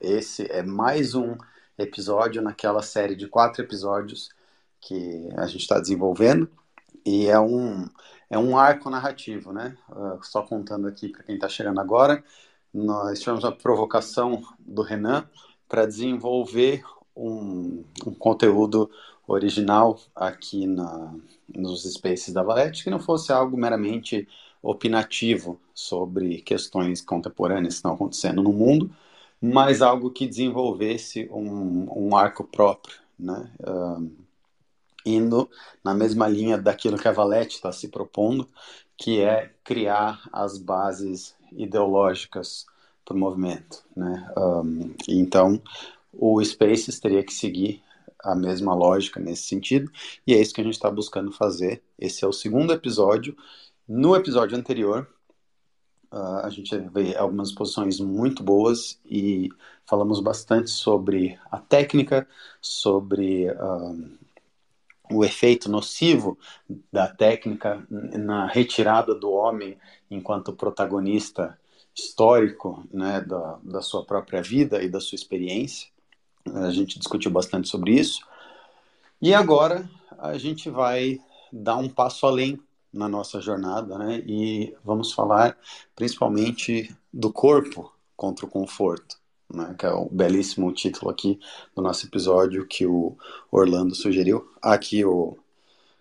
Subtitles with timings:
[0.00, 1.36] Esse é mais um
[1.78, 4.28] episódio naquela série de quatro episódios
[4.78, 6.50] que a gente está desenvolvendo
[7.04, 7.88] e é um,
[8.28, 9.76] é um arco narrativo, né?
[9.88, 12.22] Uh, só contando aqui para quem está chegando agora,
[12.74, 15.26] nós tivemos a provocação do Renan
[15.66, 16.84] para desenvolver
[17.16, 18.90] um, um, conteúdo
[19.26, 21.14] original aqui na,
[21.48, 24.28] nos Spaces da Valete que não fosse algo meramente
[24.62, 28.90] opinativo sobre questões contemporâneas que estão acontecendo no mundo,
[29.40, 33.50] mas algo que desenvolvesse um, um arco próprio, né?
[35.04, 35.48] Indo
[35.84, 38.48] na mesma linha daquilo que a Valete está se propondo,
[38.96, 42.66] que é criar as bases ideológicas
[43.04, 44.28] para o movimento, né?
[44.36, 45.62] Um, então,
[46.12, 47.82] o Spaces teria que seguir
[48.24, 49.90] a mesma lógica nesse sentido,
[50.26, 51.82] e é isso que a gente está buscando fazer.
[51.96, 53.36] Esse é o segundo episódio.
[53.86, 55.08] No episódio anterior,
[56.12, 59.50] uh, a gente vê algumas posições muito boas e
[59.84, 62.26] falamos bastante sobre a técnica,
[62.60, 64.18] sobre uh,
[65.10, 66.38] o efeito nocivo
[66.92, 69.78] da técnica na retirada do homem
[70.10, 71.58] enquanto protagonista
[71.94, 75.88] histórico né, da, da sua própria vida e da sua experiência.
[76.54, 78.20] A gente discutiu bastante sobre isso.
[79.20, 81.18] E agora a gente vai
[81.52, 82.60] dar um passo além
[82.96, 84.22] na nossa jornada, né?
[84.26, 85.56] E vamos falar
[85.94, 89.16] principalmente do corpo contra o conforto,
[89.52, 89.74] né?
[89.78, 91.38] Que é o belíssimo título aqui
[91.74, 93.16] do nosso episódio que o
[93.50, 94.50] Orlando sugeriu.
[94.60, 95.36] Aqui o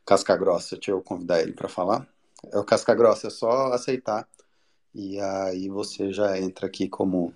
[0.06, 2.08] Casca Grossa, deixa eu convidar ele para falar.
[2.52, 4.28] É o Casca Grossa, é só aceitar
[4.96, 7.34] e aí você já entra aqui como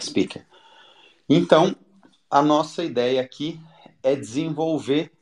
[0.00, 0.44] speaker.
[1.28, 1.76] Então,
[2.28, 3.60] a nossa ideia aqui
[4.02, 5.12] é desenvolver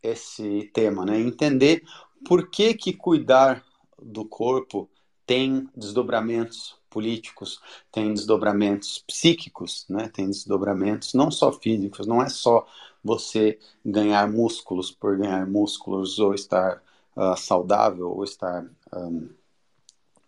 [0.00, 1.18] esse tema, né?
[1.18, 1.82] Entender
[2.26, 3.64] por que, que cuidar
[4.00, 4.88] do corpo
[5.24, 7.60] tem desdobramentos políticos,
[7.92, 10.08] tem desdobramentos psíquicos, né?
[10.08, 12.66] tem desdobramentos não só físicos, não é só
[13.02, 16.82] você ganhar músculos por ganhar músculos ou estar
[17.16, 19.28] uh, saudável ou estar um,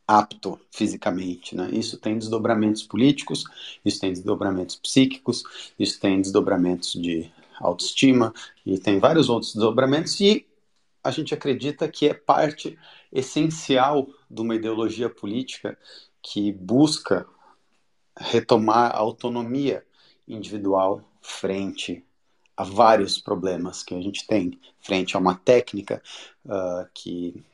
[0.06, 1.56] apto fisicamente.
[1.56, 1.70] Né?
[1.72, 3.44] Isso tem desdobramentos políticos,
[3.84, 5.44] isso tem desdobramentos psíquicos,
[5.78, 8.32] isso tem desdobramentos de autoestima
[8.64, 10.47] e tem vários outros desdobramentos e
[11.02, 12.78] a gente acredita que é parte
[13.12, 15.78] essencial de uma ideologia política
[16.22, 17.26] que busca
[18.16, 19.84] retomar a autonomia
[20.26, 22.04] individual frente
[22.56, 26.02] a vários problemas que a gente tem, frente a uma técnica
[26.44, 27.44] uh, que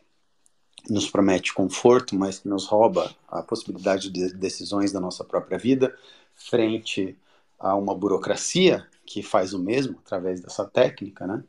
[0.89, 5.97] nos promete conforto, mas que nos rouba a possibilidade de decisões da nossa própria vida,
[6.35, 7.17] frente
[7.59, 11.45] a uma burocracia que faz o mesmo através dessa técnica, né?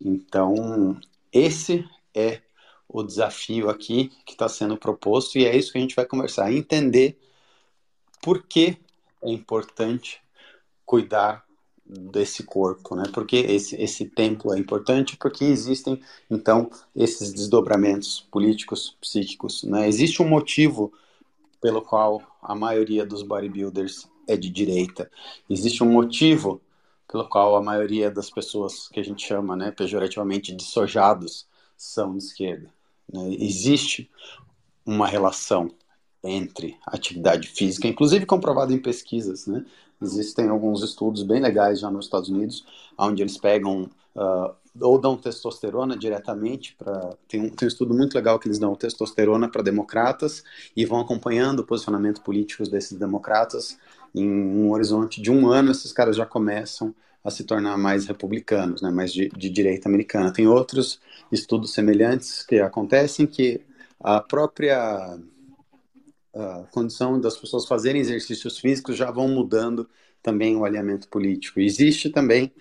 [0.00, 0.98] Então,
[1.36, 2.40] esse é
[2.88, 6.52] o desafio aqui que está sendo proposto e é isso que a gente vai conversar,
[6.52, 7.18] entender
[8.22, 8.78] por que
[9.22, 10.20] é importante
[10.84, 11.44] cuidar
[11.84, 13.04] desse corpo, né?
[13.12, 19.86] Porque esse, esse templo é importante, porque existem, então, esses desdobramentos políticos, psíquicos, né?
[19.86, 20.92] Existe um motivo
[21.60, 25.10] pelo qual a maioria dos bodybuilders é de direita.
[25.48, 26.60] Existe um motivo
[27.16, 32.12] pelo qual a maioria das pessoas que a gente chama, né, pejorativamente, de sojados, são
[32.12, 32.68] de esquerda.
[33.10, 33.36] Né?
[33.38, 34.10] Existe
[34.84, 35.70] uma relação
[36.22, 39.64] entre atividade física, inclusive comprovada em pesquisas, né?
[40.02, 42.66] Existem alguns estudos bem legais já nos Estados Unidos,
[42.98, 48.14] onde eles pegam uh, ou dão testosterona diretamente para tem, um, tem um estudo muito
[48.14, 50.42] legal que eles dão testosterona para democratas
[50.76, 53.78] e vão acompanhando o posicionamento político desses democratas
[54.14, 58.80] em um horizonte de um ano esses caras já começam a se tornar mais republicanos,
[58.80, 60.32] né, mais de, de direita americana.
[60.32, 61.00] Tem outros
[61.32, 63.60] estudos semelhantes que acontecem que
[64.00, 65.18] a própria
[66.36, 69.88] a condição das pessoas fazerem exercícios físicos já vão mudando
[70.22, 71.60] também o alinhamento político.
[71.60, 72.52] Existe também,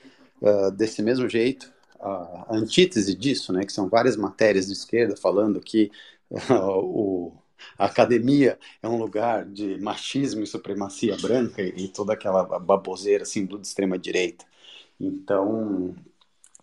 [0.41, 5.59] uh, desse mesmo jeito, a antítese disso, né, que são várias matérias de esquerda falando
[5.59, 5.91] que
[6.49, 7.33] o,
[7.77, 13.59] a academia é um lugar de machismo e supremacia branca e, toda aquela baboseira, símbolo
[13.59, 14.45] de extrema-direita.
[14.99, 15.95] Então,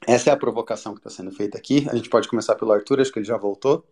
[0.07, 1.87] essa é a provocação que está sendo feita aqui.
[1.91, 3.85] A gente pode começar pelo Arthur, acho que ele já voltou.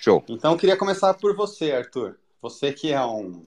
[0.00, 0.24] Show.
[0.28, 2.18] Então, eu queria começar por você, Arthur.
[2.40, 3.44] Você que é um,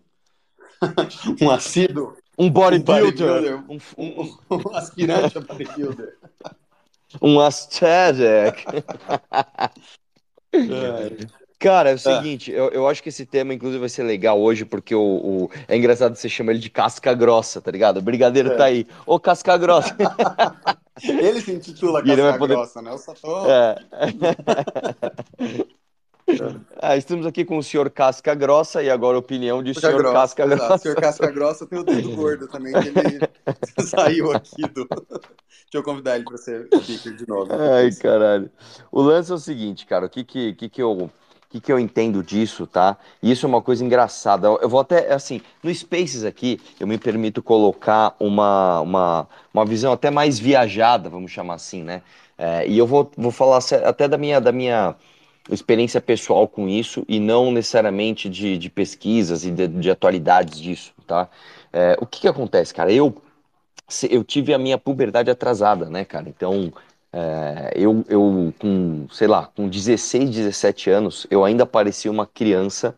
[1.41, 2.17] um assíduo.
[2.37, 3.63] Um bodybuilder.
[3.69, 4.37] Um, um, um,
[4.69, 6.17] um aspirante a bodybuilder.
[7.21, 8.65] Um aesthetic.
[11.57, 11.97] Cara, é o ah.
[11.97, 15.49] seguinte, eu, eu acho que esse tema, inclusive, vai ser legal hoje, porque o, o
[15.67, 17.97] é engraçado você chama ele de casca grossa, tá ligado?
[17.97, 18.55] O brigadeiro é.
[18.55, 18.85] tá aí.
[19.05, 19.95] Ô, casca grossa.
[21.01, 22.53] ele se intitula casca poder...
[22.53, 22.91] grossa, né?
[22.91, 23.49] Eu só tô...
[23.49, 23.75] É.
[26.81, 30.13] ah, estamos aqui com o senhor Casca Grossa e agora a opinião de senhor grossa,
[30.13, 30.73] Casca Grossa.
[30.73, 33.19] O senhor Casca Grossa tem o dedo gordo também, que ele
[33.85, 34.87] saiu aqui do.
[35.65, 37.51] Deixa eu convidar ele para ser speaker de novo.
[37.53, 38.49] Ai, caralho.
[38.91, 41.09] O lance é o seguinte, cara, o que que, que, que eu
[41.49, 42.97] que, que eu entendo disso, tá?
[43.21, 44.47] E isso é uma coisa engraçada.
[44.47, 49.93] Eu vou até, assim, no Spaces aqui, eu me permito colocar uma, uma, uma visão
[49.93, 52.01] até mais viajada, vamos chamar assim, né?
[52.37, 54.95] É, e eu vou, vou falar até da minha, da minha
[55.49, 60.93] experiência pessoal com isso e não necessariamente de, de pesquisas e de, de atualidades disso,
[61.05, 61.29] tá?
[61.71, 62.91] É, o que que acontece, cara?
[62.91, 63.21] Eu,
[64.09, 66.27] eu tive a minha puberdade atrasada, né, cara?
[66.29, 66.73] Então,
[67.13, 72.95] é, eu, eu, com, sei lá, com 16, 17 anos, eu ainda parecia uma criança,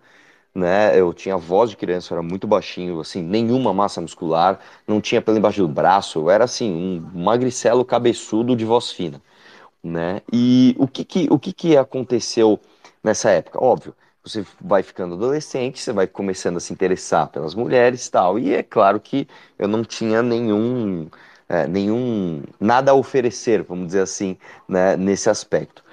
[0.56, 1.00] né?
[1.00, 5.22] Eu tinha voz de criança, eu era muito baixinho, assim, nenhuma massa muscular, não tinha
[5.22, 6.72] pelo embaixo do braço, eu era assim,
[7.14, 9.22] um magricelo cabeçudo de voz fina,
[9.84, 10.22] né?
[10.32, 12.60] E o que que, o que, que aconteceu
[13.04, 13.64] nessa época?
[13.64, 18.38] Óbvio, você vai ficando adolescente, você vai começando a se interessar pelas mulheres e tal,
[18.40, 19.28] e é claro que
[19.58, 21.10] eu não tinha nenhum
[21.50, 24.38] é, nenhum nada a oferecer, vamos dizer assim,
[24.68, 25.84] né, nesse aspecto.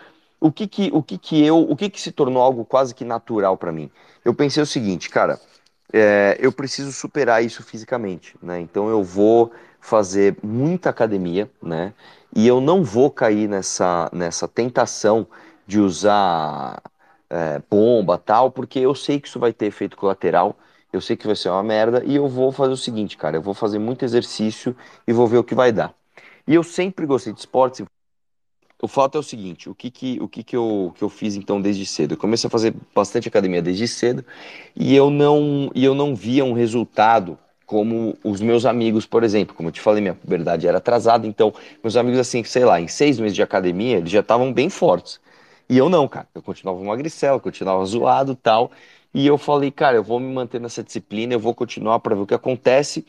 [0.40, 3.04] O que que, o que que eu, o que que se tornou algo quase que
[3.04, 3.90] natural para mim?
[4.24, 5.40] Eu pensei o seguinte, cara,
[5.92, 8.60] é, eu preciso superar isso fisicamente, né?
[8.60, 9.52] Então eu vou
[9.84, 11.92] fazer muita academia, né?
[12.34, 15.26] E eu não vou cair nessa, nessa tentação
[15.66, 16.82] de usar
[17.30, 20.56] é, bomba tal, porque eu sei que isso vai ter efeito colateral
[20.94, 23.42] eu sei que vai ser uma merda e eu vou fazer o seguinte, cara, eu
[23.42, 24.76] vou fazer muito exercício
[25.06, 25.92] e vou ver o que vai dar.
[26.46, 27.84] E eu sempre gostei de esportes.
[28.80, 31.34] O fato é o seguinte, o que que, o que, que, eu, que eu fiz
[31.34, 32.14] então desde cedo?
[32.14, 34.24] Eu comecei a fazer bastante academia desde cedo
[34.76, 39.54] e eu não, e eu não via um resultado como os meus amigos, por exemplo.
[39.54, 41.52] Como eu te falei, minha puberdade era atrasada, então
[41.82, 45.20] meus amigos, assim, sei lá, em seis meses de academia, eles já estavam bem fortes.
[45.68, 46.28] E eu não, cara.
[46.34, 48.70] Eu continuava magricela, continuava zoado tal.
[49.12, 52.22] E eu falei, cara, eu vou me manter nessa disciplina, eu vou continuar para ver
[52.22, 53.06] o que acontece.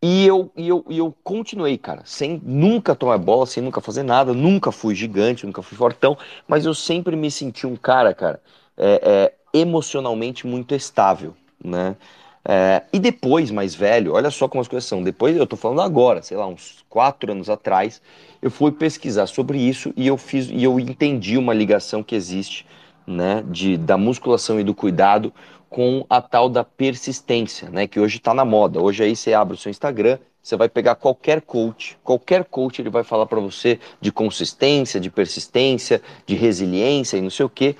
[0.00, 4.04] E eu, e, eu, e eu continuei, cara, sem nunca tomar bola, sem nunca fazer
[4.04, 8.40] nada, nunca fui gigante, nunca fui fortão, mas eu sempre me senti um cara, cara,
[8.76, 11.96] é, é, emocionalmente muito estável, né?
[12.44, 15.02] É, e depois, mais velho, olha só como as coisas são.
[15.02, 18.00] Depois, eu tô falando agora, sei lá, uns quatro anos atrás,
[18.40, 22.66] eu fui pesquisar sobre isso e eu fiz e eu entendi uma ligação que existe
[23.06, 25.32] né, de, da musculação e do cuidado
[25.68, 28.80] com a tal da persistência, né, que hoje está na moda.
[28.80, 32.88] Hoje aí você abre o seu Instagram, você vai pegar qualquer coach, qualquer coach ele
[32.88, 37.76] vai falar para você de consistência, de persistência, de resiliência e não sei o quê.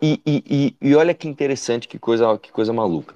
[0.00, 3.14] E, e, e, e olha que interessante, que coisa, que coisa maluca.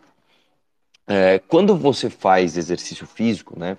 [1.10, 3.76] É, quando você faz exercício físico, né,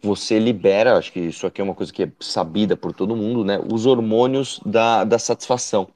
[0.00, 3.44] você libera, acho que isso aqui é uma coisa que é sabida por todo mundo,
[3.44, 5.88] né, os hormônios da, da satisfação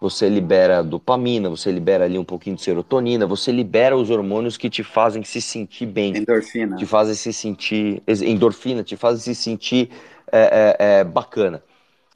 [0.00, 4.70] você libera dopamina, você libera ali um pouquinho de serotonina, você libera os hormônios que
[4.70, 6.16] te fazem se sentir bem.
[6.16, 6.76] Endorfina.
[6.76, 8.02] Te fazem se sentir.
[8.08, 9.90] Endorfina, te fazem se sentir
[10.32, 11.62] é, é, é, bacana.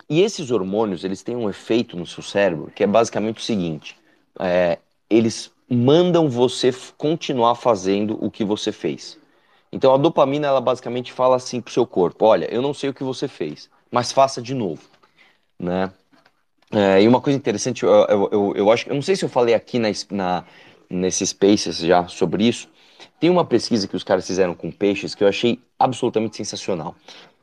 [0.09, 3.97] E esses hormônios, eles têm um efeito no seu cérebro que é basicamente o seguinte:
[4.41, 4.79] é,
[5.11, 9.19] eles mandam você continuar fazendo o que você fez.
[9.72, 12.94] Então a dopamina, ela basicamente fala assim pro seu corpo: olha, eu não sei o
[12.94, 14.82] que você fez, mas faça de novo,
[15.58, 15.93] né?
[16.70, 19.28] É, e uma coisa interessante, eu, eu, eu, eu, acho, eu não sei se eu
[19.28, 20.44] falei aqui na, na,
[20.90, 22.69] nesse Spaces já sobre isso.
[23.20, 26.96] Tem uma pesquisa que os caras fizeram com peixes que eu achei absolutamente sensacional.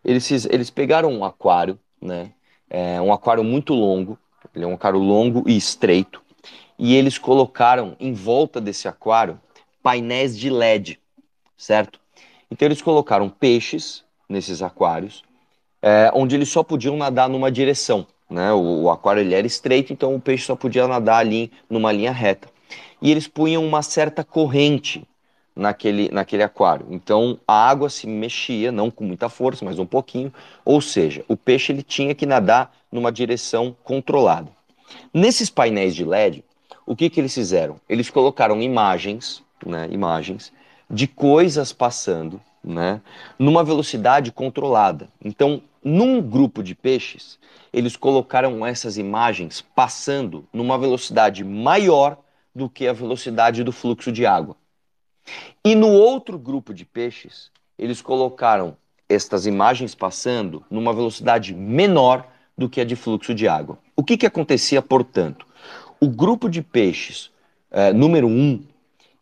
[0.03, 2.31] Eles, eles pegaram um aquário, né?
[2.69, 4.17] É, um aquário muito longo,
[4.55, 6.21] ele é um aquário longo e estreito,
[6.81, 9.39] e eles colocaram em volta desse aquário
[9.83, 10.99] painéis de LED,
[11.55, 11.99] certo?
[12.49, 15.23] Então eles colocaram peixes nesses aquários,
[15.79, 18.07] é, onde eles só podiam nadar numa direção.
[18.27, 18.51] Né?
[18.51, 22.11] O, o aquário ele era estreito, então o peixe só podia nadar ali numa linha
[22.11, 22.49] reta.
[22.99, 25.07] E eles punham uma certa corrente
[25.55, 26.87] naquele, naquele aquário.
[26.89, 30.33] Então a água se mexia, não com muita força, mas um pouquinho.
[30.65, 34.49] Ou seja, o peixe ele tinha que nadar numa direção controlada.
[35.13, 36.43] Nesses painéis de LED,
[36.91, 37.79] o que, que eles fizeram?
[37.87, 40.51] Eles colocaram imagens, né, imagens
[40.89, 42.99] de coisas passando, né,
[43.39, 45.07] numa velocidade controlada.
[45.23, 47.39] Então, num grupo de peixes,
[47.71, 52.17] eles colocaram essas imagens passando numa velocidade maior
[52.53, 54.57] do que a velocidade do fluxo de água.
[55.63, 58.75] E no outro grupo de peixes, eles colocaram
[59.07, 63.79] estas imagens passando numa velocidade menor do que a de fluxo de água.
[63.95, 65.49] O que, que acontecia, portanto?
[66.03, 67.29] O grupo de peixes
[67.69, 68.63] é, número um,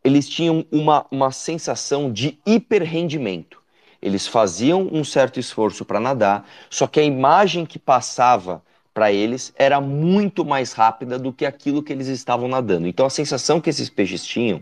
[0.01, 3.61] eles tinham uma, uma sensação de hiperrendimento.
[4.01, 9.53] Eles faziam um certo esforço para nadar, só que a imagem que passava para eles
[9.57, 12.87] era muito mais rápida do que aquilo que eles estavam nadando.
[12.87, 14.61] Então a sensação que esses peixes tinham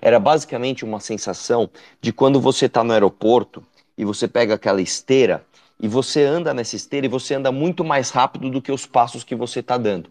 [0.00, 1.68] era basicamente uma sensação
[2.00, 3.62] de quando você está no aeroporto
[3.98, 5.44] e você pega aquela esteira
[5.78, 9.22] e você anda nessa esteira e você anda muito mais rápido do que os passos
[9.22, 10.10] que você está dando,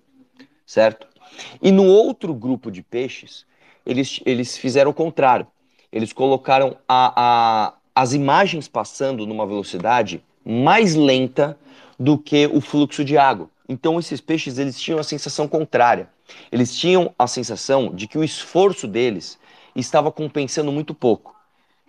[0.63, 1.06] certo?
[1.61, 3.45] E no outro grupo de peixes,
[3.85, 5.47] eles, eles fizeram o contrário.
[5.91, 11.57] Eles colocaram a, a, as imagens passando numa velocidade mais lenta
[11.99, 13.49] do que o fluxo de água.
[13.67, 16.09] Então esses peixes eles tinham a sensação contrária.
[16.51, 19.39] Eles tinham a sensação de que o esforço deles
[19.75, 21.35] estava compensando muito pouco.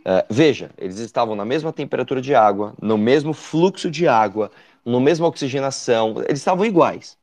[0.00, 4.50] Uh, veja, eles estavam na mesma temperatura de água, no mesmo fluxo de água,
[4.85, 7.17] no mesma oxigenação, eles estavam iguais.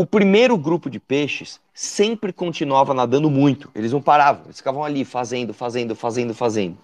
[0.00, 5.04] O primeiro grupo de peixes sempre continuava nadando muito, eles não paravam, eles ficavam ali
[5.04, 6.78] fazendo, fazendo, fazendo, fazendo.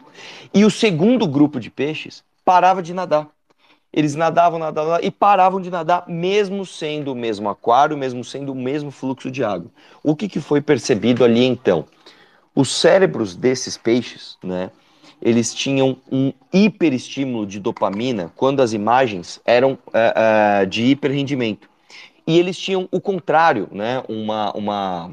[0.53, 3.29] E o segundo grupo de peixes parava de nadar.
[3.93, 8.57] Eles nadavam, nadavam e paravam de nadar, mesmo sendo o mesmo aquário, mesmo sendo o
[8.57, 9.71] mesmo fluxo de água.
[10.03, 11.85] O que, que foi percebido ali então?
[12.53, 14.73] Os cérebros desses peixes, né,
[15.23, 21.73] eles tinham um hiperestímulo de dopamina quando as imagens eram uh, uh, de hiperrendimento.
[22.27, 25.11] E eles tinham o contrário, né, uma, uma,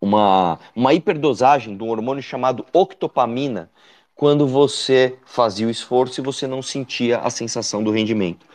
[0.00, 3.70] uma, uma hiperdosagem de um hormônio chamado octopamina,
[4.14, 8.46] quando você fazia o esforço e você não sentia a sensação do rendimento.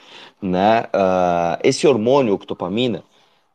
[0.41, 0.83] Né?
[0.83, 3.03] Uh, esse hormônio, octopamina,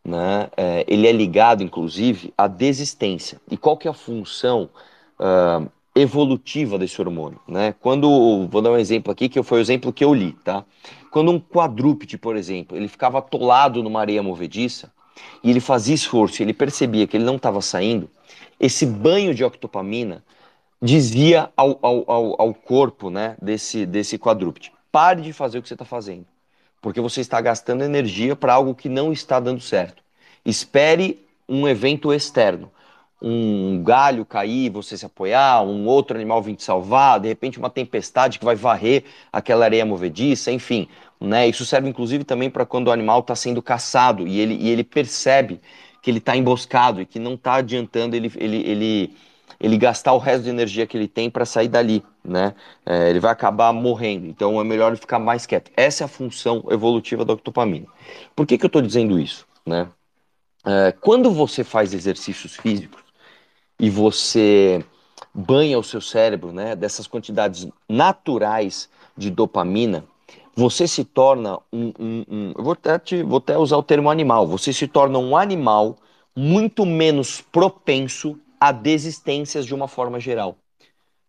[0.04, 3.40] né, é, ele é ligado, inclusive, à desistência.
[3.50, 4.68] E qual que é a função
[5.18, 7.40] uh, evolutiva desse hormônio?
[7.48, 7.74] Né?
[7.80, 10.62] Quando, vou dar um exemplo aqui, que foi o exemplo que eu li, tá?
[11.14, 14.92] Quando um quadrúpede, por exemplo, ele ficava atolado numa areia movediça,
[15.44, 18.10] e ele fazia esforço, ele percebia que ele não estava saindo,
[18.58, 20.24] esse banho de octopamina
[20.82, 25.68] dizia ao, ao, ao, ao corpo né, desse, desse quadrúpede: pare de fazer o que
[25.68, 26.26] você está fazendo,
[26.82, 30.02] porque você está gastando energia para algo que não está dando certo.
[30.44, 32.72] Espere um evento externo.
[33.26, 37.70] Um galho cair, você se apoiar, um outro animal vir te salvar, de repente uma
[37.70, 40.88] tempestade que vai varrer aquela areia movediça, enfim.
[41.24, 41.48] Né?
[41.48, 44.84] Isso serve inclusive também para quando o animal está sendo caçado e ele, e ele
[44.84, 45.60] percebe
[46.02, 49.16] que ele está emboscado e que não está adiantando ele, ele, ele
[49.60, 52.54] ele gastar o resto de energia que ele tem para sair dali, né?
[52.84, 54.26] É, ele vai acabar morrendo.
[54.26, 55.70] Então é melhor ele ficar mais quieto.
[55.76, 57.86] Essa é a função evolutiva da octopamina.
[58.34, 59.88] Por que, que eu estou dizendo isso, né?
[60.66, 63.02] É, quando você faz exercícios físicos
[63.78, 64.84] e você
[65.32, 70.04] banha o seu cérebro, né, dessas quantidades naturais de dopamina,
[70.56, 74.10] você se torna um, um, um eu vou até, te, vou até usar o termo
[74.10, 75.96] animal, você se torna um animal
[76.36, 80.56] muito menos propenso a desistências de uma forma geral.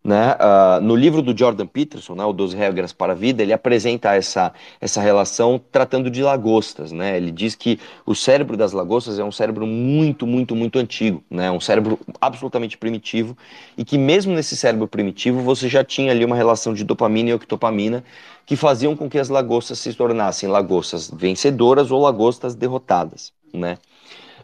[0.06, 0.36] Né?
[0.36, 4.14] Uh, no livro do Jordan Peterson, né, o 12 Regras para a Vida, ele apresenta
[4.14, 6.92] essa, essa relação tratando de lagostas.
[6.92, 7.16] Né?
[7.16, 11.50] Ele diz que o cérebro das lagostas é um cérebro muito, muito, muito antigo, né?
[11.50, 13.36] um cérebro absolutamente primitivo,
[13.76, 17.34] e que mesmo nesse cérebro primitivo você já tinha ali uma relação de dopamina e
[17.34, 18.04] octopamina
[18.46, 23.32] que faziam com que as lagostas se tornassem lagostas vencedoras ou lagostas derrotadas.
[23.52, 23.76] Né?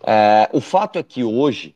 [0.03, 1.75] Uh, o fato é que hoje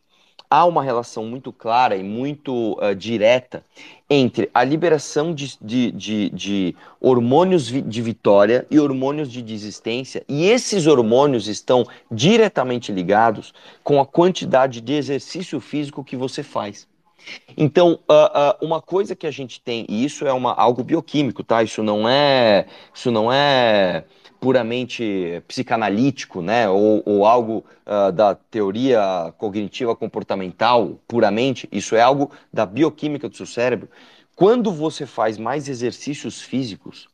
[0.50, 3.64] há uma relação muito clara e muito uh, direta
[4.10, 10.46] entre a liberação de, de, de, de hormônios de vitória e hormônios de desistência, e
[10.46, 13.52] esses hormônios estão diretamente ligados
[13.82, 16.88] com a quantidade de exercício físico que você faz.
[17.56, 21.42] Então, uh, uh, uma coisa que a gente tem, e isso é uma, algo bioquímico,
[21.42, 21.62] tá?
[21.62, 24.04] Isso não é, isso não é
[24.38, 32.30] puramente psicanalítico, né, ou, ou algo uh, da teoria cognitiva comportamental puramente, isso é algo
[32.52, 33.88] da bioquímica do seu cérebro.
[34.36, 37.08] Quando você faz mais exercícios físicos,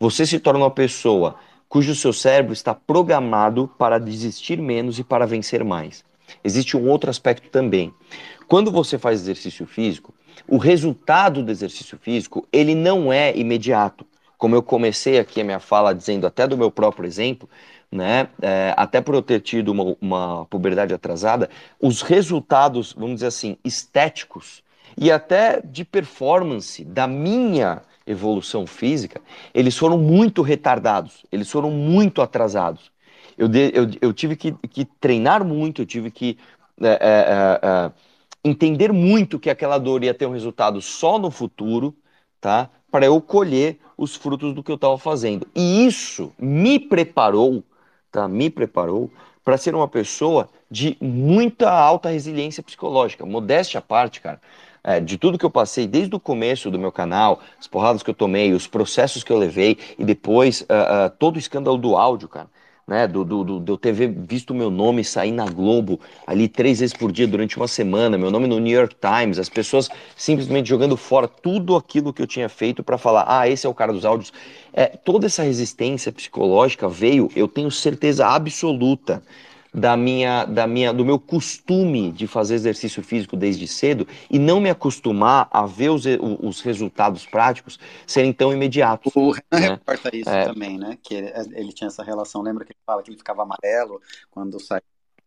[0.00, 1.36] você se torna uma pessoa
[1.68, 6.04] cujo seu cérebro está programado para desistir menos e para vencer mais.
[6.42, 7.94] Existe um outro aspecto também.
[8.52, 10.12] Quando você faz exercício físico,
[10.46, 14.04] o resultado do exercício físico, ele não é imediato
[14.36, 17.48] como eu comecei aqui a minha fala dizendo até do meu próprio exemplo,
[17.90, 21.48] né, é, até por eu ter tido uma, uma puberdade atrasada,
[21.80, 24.62] os resultados, vamos dizer assim, estéticos
[24.98, 29.18] e até de performance da minha evolução física,
[29.54, 32.92] eles foram muito retardados, eles foram muito atrasados.
[33.38, 36.36] Eu, de, eu, eu tive que, que, treinar muito, eu tive que
[36.82, 38.11] é, é, é, é
[38.44, 41.94] entender muito que aquela dor ia ter um resultado só no futuro,
[42.40, 42.68] tá?
[42.90, 45.46] Para eu colher os frutos do que eu estava fazendo.
[45.54, 47.62] E isso me preparou,
[48.10, 48.28] tá?
[48.28, 49.10] Me preparou
[49.44, 53.26] para ser uma pessoa de muita alta resiliência psicológica.
[53.26, 54.40] Modéstia à parte, cara.
[54.84, 58.10] É, de tudo que eu passei desde o começo do meu canal, as porradas que
[58.10, 61.96] eu tomei, os processos que eu levei e depois uh, uh, todo o escândalo do
[61.96, 62.48] áudio, cara.
[62.86, 63.06] Né?
[63.06, 66.94] Do, do, do, eu ter visto o meu nome sair na Globo ali três vezes
[66.94, 70.96] por dia durante uma semana, meu nome no New York Times, as pessoas simplesmente jogando
[70.96, 74.04] fora tudo aquilo que eu tinha feito para falar, ah, esse é o cara dos
[74.04, 74.32] áudios.
[74.72, 79.22] É, toda essa resistência psicológica veio, eu tenho certeza absoluta
[79.72, 84.60] da minha, da minha, do meu costume de fazer exercício físico desde cedo e não
[84.60, 86.04] me acostumar a ver os,
[86.40, 89.12] os resultados práticos serem tão imediatos.
[89.16, 89.68] O Renan né?
[89.70, 90.44] reporta isso é.
[90.44, 90.98] também, né?
[91.02, 92.42] Que ele, ele, tinha essa relação.
[92.42, 94.00] Lembra que ele fala que ele ficava amarelo
[94.30, 94.82] quando saiu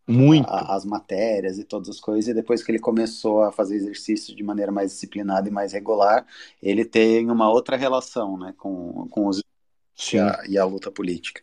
[0.07, 0.47] muito.
[0.47, 4.35] A, as matérias e todas as coisas, e depois que ele começou a fazer exercício
[4.35, 6.25] de maneira mais disciplinada e mais regular,
[6.61, 9.41] ele tem uma outra relação né, com, com os
[10.13, 11.41] e a, e a luta política.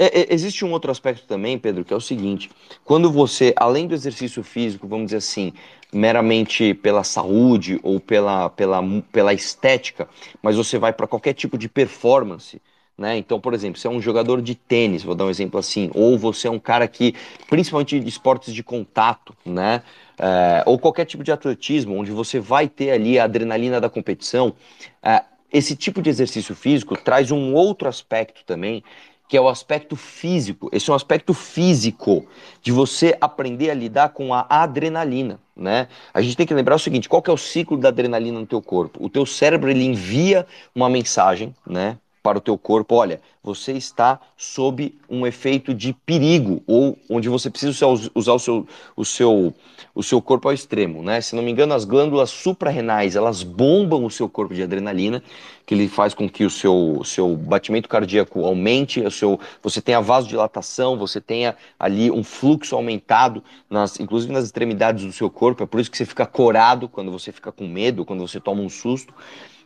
[0.00, 2.50] É, é, existe um outro aspecto também, Pedro, que é o seguinte:
[2.82, 5.52] quando você, além do exercício físico, vamos dizer assim,
[5.92, 8.80] meramente pela saúde ou pela, pela,
[9.12, 10.08] pela estética,
[10.42, 12.62] mas você vai para qualquer tipo de performance.
[12.96, 13.16] Né?
[13.16, 16.18] Então, por exemplo, você é um jogador de tênis, vou dar um exemplo assim, ou
[16.18, 17.14] você é um cara que,
[17.48, 19.82] principalmente de esportes de contato, né?
[20.18, 24.54] É, ou qualquer tipo de atletismo, onde você vai ter ali a adrenalina da competição,
[25.02, 28.84] é, esse tipo de exercício físico traz um outro aspecto também,
[29.30, 30.68] que é o aspecto físico.
[30.72, 32.26] Esse é um aspecto físico
[32.60, 35.86] de você aprender a lidar com a adrenalina, né?
[36.12, 38.46] A gente tem que lembrar o seguinte, qual que é o ciclo da adrenalina no
[38.46, 38.98] teu corpo?
[39.00, 40.44] O teu cérebro ele envia
[40.74, 41.96] uma mensagem, né,
[42.30, 47.50] para o teu corpo, olha, você está sob um efeito de perigo ou onde você
[47.50, 47.84] precisa
[48.14, 49.52] usar o seu, o seu,
[49.92, 51.20] o seu corpo ao extremo, né?
[51.20, 55.20] Se não me engano, as glândulas suprarrenais elas bombam o seu corpo de adrenalina,
[55.66, 60.00] que ele faz com que o seu, seu batimento cardíaco aumente, o seu, você tenha
[60.00, 65.64] vasodilatação, você tenha ali um fluxo aumentado, nas, inclusive nas extremidades do seu corpo.
[65.64, 68.62] É por isso que você fica corado quando você fica com medo, quando você toma
[68.62, 69.12] um susto.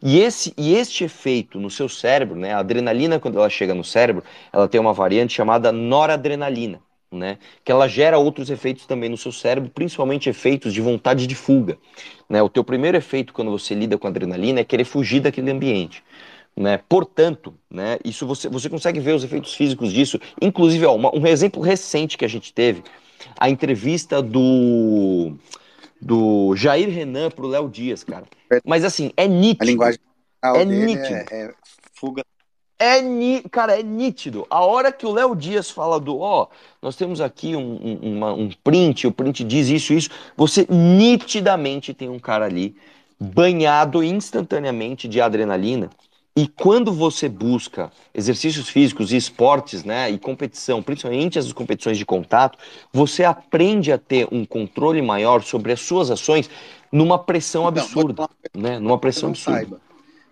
[0.03, 3.85] E, esse, e este efeito no seu cérebro, né, a adrenalina, quando ela chega no
[3.85, 4.23] cérebro,
[4.53, 9.33] ela tem uma variante chamada noradrenalina, né, que ela gera outros efeitos também no seu
[9.33, 11.79] cérebro, principalmente efeitos de vontade de fuga.
[12.29, 12.43] Né?
[12.43, 16.03] O teu primeiro efeito quando você lida com adrenalina é querer fugir daquele ambiente.
[16.57, 16.79] Né?
[16.89, 20.21] Portanto, né, isso você, você consegue ver os efeitos físicos disso.
[20.41, 22.83] Inclusive, ó, uma, um exemplo recente que a gente teve,
[23.39, 25.37] a entrevista do
[26.05, 28.25] do Jair Renan pro Léo Dias, cara.
[28.63, 29.63] Mas assim, é nítido.
[29.63, 30.01] A linguagem
[30.43, 31.15] é nítido.
[31.31, 31.55] É, é
[31.95, 32.23] fuga.
[32.79, 33.41] É ni...
[33.45, 34.47] Cara, é nítido.
[34.51, 36.49] A hora que o Léo Dias fala do, ó, oh,
[36.83, 41.95] nós temos aqui um, um, uma, um print, o print diz isso, isso, você nitidamente
[41.95, 42.77] tem um cara ali
[43.19, 45.89] banhado instantaneamente de adrenalina
[46.37, 52.05] e quando você busca exercícios físicos e esportes, né, e competição, principalmente as competições de
[52.05, 52.59] contato,
[52.93, 56.51] você aprende a ter um controle maior sobre as suas ações
[56.91, 59.61] numa pressão então, absurda, né, numa pressão absurda.
[59.61, 59.81] Saiba.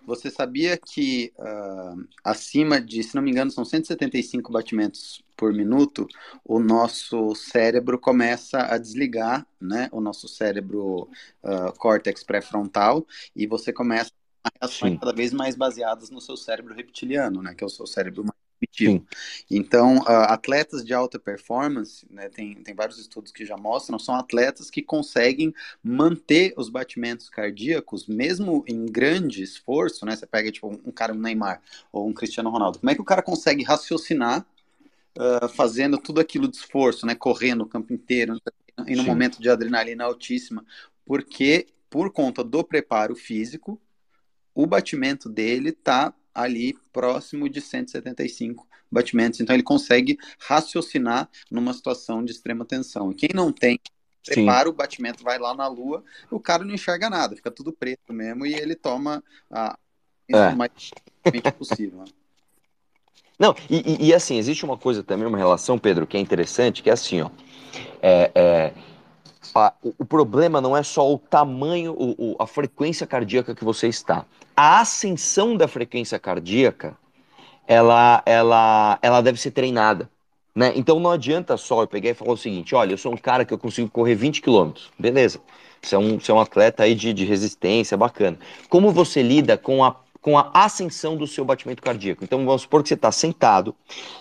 [0.05, 6.09] Você sabia que uh, acima de, se não me engano, são 175 batimentos por minuto,
[6.45, 9.89] o nosso cérebro começa a desligar, né?
[9.93, 11.09] O nosso cérebro
[11.43, 14.11] uh, córtex pré-frontal e você começa
[14.61, 14.99] reações Sim.
[14.99, 18.37] cada vez mais baseadas no seu cérebro reptiliano, né, que é o seu cérebro mais
[18.59, 19.05] primitivo.
[19.51, 24.15] Então, uh, atletas de alta performance, né, tem, tem vários estudos que já mostram, são
[24.15, 30.69] atletas que conseguem manter os batimentos cardíacos, mesmo em grande esforço, né, você pega tipo
[30.69, 31.61] um cara, um Neymar,
[31.91, 34.47] ou um Cristiano Ronaldo, como é que o cara consegue raciocinar
[35.19, 38.41] uh, fazendo tudo aquilo de esforço, né, correndo o campo inteiro,
[38.87, 39.03] e Sim.
[39.03, 40.65] momento de adrenalina altíssima,
[41.05, 43.79] porque por conta do preparo físico,
[44.55, 49.41] o batimento dele está ali próximo de 175 batimentos.
[49.41, 53.11] Então ele consegue raciocinar numa situação de extrema tensão.
[53.11, 53.79] E quem não tem
[54.25, 58.13] prepara, o batimento vai lá na lua, o cara não enxerga nada, fica tudo preto
[58.13, 59.77] mesmo e ele toma a
[60.29, 60.55] é.
[60.55, 60.71] mais
[61.59, 61.99] possível.
[61.99, 62.05] Né?
[63.39, 66.83] Não, e, e, e, assim, existe uma coisa também, uma relação, Pedro, que é interessante,
[66.83, 67.31] que é assim, ó.
[68.01, 68.75] É, é,
[69.55, 73.89] a, o, problema não é só o tamanho, o, o, a frequência cardíaca que você
[73.89, 74.25] está.
[74.57, 76.97] A ascensão da frequência cardíaca,
[77.67, 80.09] ela, ela, ela deve ser treinada.
[80.55, 80.73] Né?
[80.77, 83.45] Então não adianta só eu pegar e falar o seguinte: olha, eu sou um cara
[83.45, 84.73] que eu consigo correr 20 km.
[84.99, 85.41] Beleza.
[85.81, 88.39] Você é um, você é um atleta aí de, de resistência, bacana.
[88.69, 92.23] Como você lida com a com a ascensão do seu batimento cardíaco.
[92.23, 93.75] Então vamos supor que você está sentado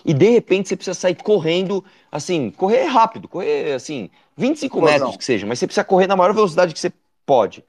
[0.04, 4.98] e de repente você precisa sair correndo, assim, correr rápido, correr assim, 25 Explosão.
[4.98, 6.92] metros que seja, mas você precisa correr na maior velocidade que você
[7.24, 7.64] pode.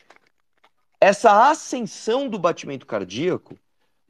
[1.00, 3.56] Essa ascensão do batimento cardíaco,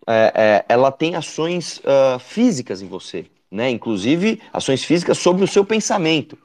[0.08, 3.70] é, é, ela tem ações uh, físicas em você, né?
[3.70, 6.38] Inclusive ações físicas sobre o seu pensamento.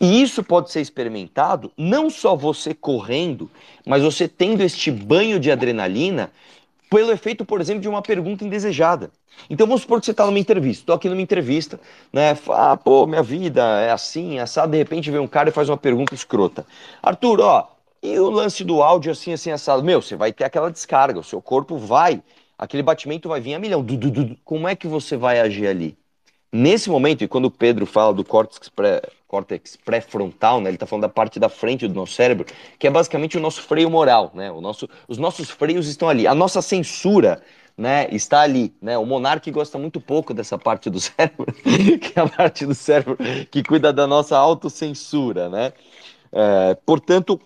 [0.00, 3.50] E isso pode ser experimentado não só você correndo,
[3.86, 6.30] mas você tendo este banho de adrenalina
[6.90, 9.10] pelo efeito, por exemplo, de uma pergunta indesejada.
[9.48, 11.78] Então vamos supor que você está numa entrevista, estou aqui numa entrevista,
[12.12, 12.36] né?
[12.50, 15.68] Ah, pô, minha vida é assim, é assado, de repente vem um cara e faz
[15.68, 16.66] uma pergunta escrota.
[17.02, 17.68] Arthur, ó,
[18.02, 19.82] e o lance do áudio assim, assim, assado?
[19.84, 22.22] Meu, você vai ter aquela descarga, o seu corpo vai,
[22.58, 23.82] aquele batimento vai vir a milhão.
[23.82, 25.96] Du, du, du, como é que você vai agir ali?
[26.50, 30.86] Nesse momento, e quando o Pedro fala do córtex, pré, córtex pré-frontal, né, ele está
[30.86, 32.46] falando da parte da frente do nosso cérebro,
[32.78, 36.26] que é basicamente o nosso freio moral, né, o nosso, os nossos freios estão ali,
[36.26, 37.42] a nossa censura
[37.76, 42.22] né, está ali, né, o monarca gosta muito pouco dessa parte do cérebro, que é
[42.22, 43.18] a parte do cérebro
[43.50, 45.72] que cuida da nossa autocensura, né,
[46.32, 47.38] é, portanto,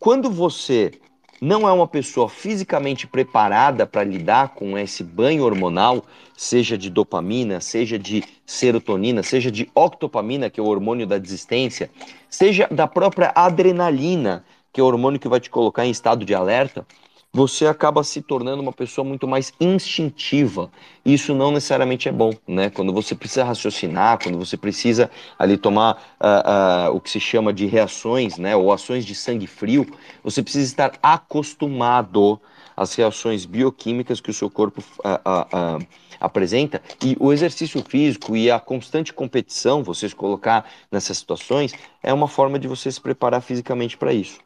[0.00, 0.92] quando você
[1.40, 6.04] não é uma pessoa fisicamente preparada para lidar com esse banho hormonal,
[6.36, 11.90] seja de dopamina, seja de serotonina, seja de octopamina, que é o hormônio da desistência,
[12.28, 16.34] seja da própria adrenalina, que é o hormônio que vai te colocar em estado de
[16.34, 16.86] alerta,
[17.32, 20.70] você acaba se tornando uma pessoa muito mais instintiva.
[21.04, 22.70] Isso não necessariamente é bom, né?
[22.70, 27.52] Quando você precisa raciocinar, quando você precisa ali tomar uh, uh, o que se chama
[27.52, 28.56] de reações, né?
[28.56, 29.86] Ou ações de sangue frio,
[30.22, 32.40] você precisa estar acostumado
[32.76, 35.86] às reações bioquímicas que o seu corpo uh,
[36.20, 36.80] apresenta.
[37.04, 42.58] E o exercício físico e a constante competição, vocês colocar nessas situações, é uma forma
[42.58, 44.38] de você se preparar fisicamente para isso.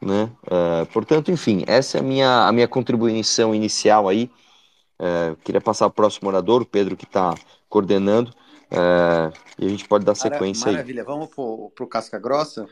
[0.00, 0.30] Né?
[0.44, 4.30] Uh, portanto, enfim, essa é a minha, a minha contribuição inicial aí.
[5.00, 7.34] Uh, queria passar ao próximo orador, o Pedro, que está
[7.68, 8.30] coordenando,
[8.72, 11.02] uh, e a gente pode dar sequência Maravilha.
[11.02, 11.04] aí.
[11.06, 12.66] Maravilha, vamos para o Casca Grossa?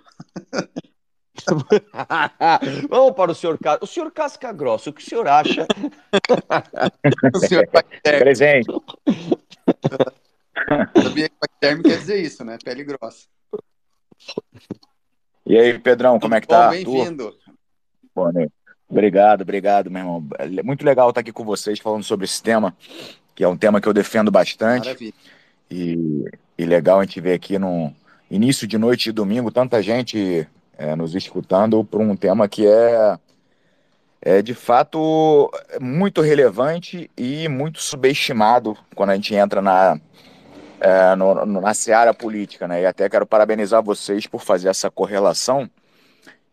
[2.88, 3.84] vamos para o senhor Casca.
[3.84, 5.66] O senhor Casca Grossa, o que o senhor acha?
[7.34, 7.66] o senhor
[8.02, 8.72] Presente.
[11.02, 12.56] Sabia que termo quer dizer isso, né?
[12.64, 13.26] Pele grossa.
[15.46, 16.70] E aí, Pedrão, como é que tá?
[16.70, 17.32] Bem-vindo.
[18.12, 18.48] Bom, né?
[18.88, 20.26] Obrigado, obrigado, meu irmão.
[20.38, 22.76] É muito legal estar aqui com vocês falando sobre esse tema,
[23.32, 24.86] que é um tema que eu defendo bastante.
[24.86, 25.14] Maravilha.
[25.70, 26.24] E,
[26.58, 27.94] e legal a gente ver aqui no
[28.28, 33.18] início de noite de domingo tanta gente é, nos escutando por um tema que é,
[34.20, 40.00] é de fato muito relevante e muito subestimado quando a gente entra na,
[40.80, 42.82] é, no, no, na seara política, né?
[42.82, 45.68] E até quero parabenizar vocês por fazer essa correlação,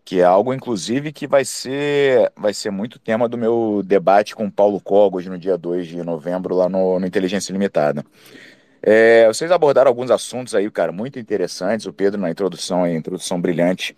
[0.06, 4.50] que é algo, inclusive, que vai ser, vai ser muito tema do meu debate com
[4.50, 8.04] Paulo Cogos no dia 2 de novembro, lá no, no Inteligência Limitada.
[8.82, 11.86] É, vocês abordaram alguns assuntos aí, cara, muito interessantes.
[11.86, 13.96] O Pedro, na introdução, introdução brilhante,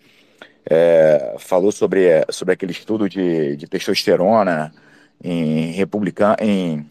[0.68, 4.72] é, falou sobre, sobre aquele estudo de, de testosterona
[5.22, 6.86] em republicano, em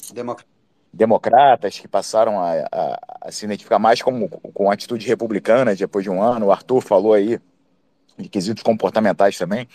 [0.96, 6.10] democratas que passaram a, a, a, se identificar mais como, com atitude republicana depois de
[6.10, 6.48] um ano.
[6.48, 7.40] O Arthur falou aí
[8.18, 9.68] de quesitos comportamentais também.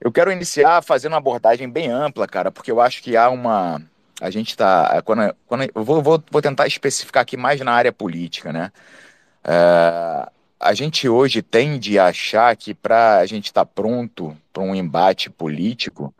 [0.00, 3.82] Eu quero iniciar fazendo uma abordagem bem ampla, cara, porque eu acho que há uma.
[4.20, 5.02] A gente está.
[5.02, 8.72] Quando, quando, eu vou, vou, vou, tentar especificar aqui mais na área política, né?
[9.44, 14.62] É, a gente hoje tende a achar que para a gente estar tá pronto para
[14.62, 16.14] um embate político,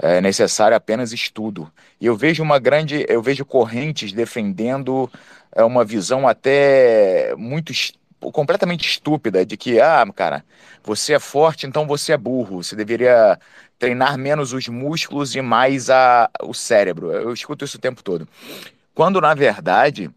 [0.00, 1.70] é necessário apenas estudo.
[2.00, 5.10] E eu vejo uma grande, eu vejo correntes defendendo
[5.52, 7.72] é, uma visão até muito
[8.20, 10.44] completamente estúpida de que, ah, cara,
[10.82, 12.62] você é forte, então você é burro.
[12.62, 13.38] Você deveria
[13.78, 17.10] treinar menos os músculos e mais a, o cérebro.
[17.12, 18.28] Eu escuto isso o tempo todo.
[18.94, 20.10] Quando, na verdade,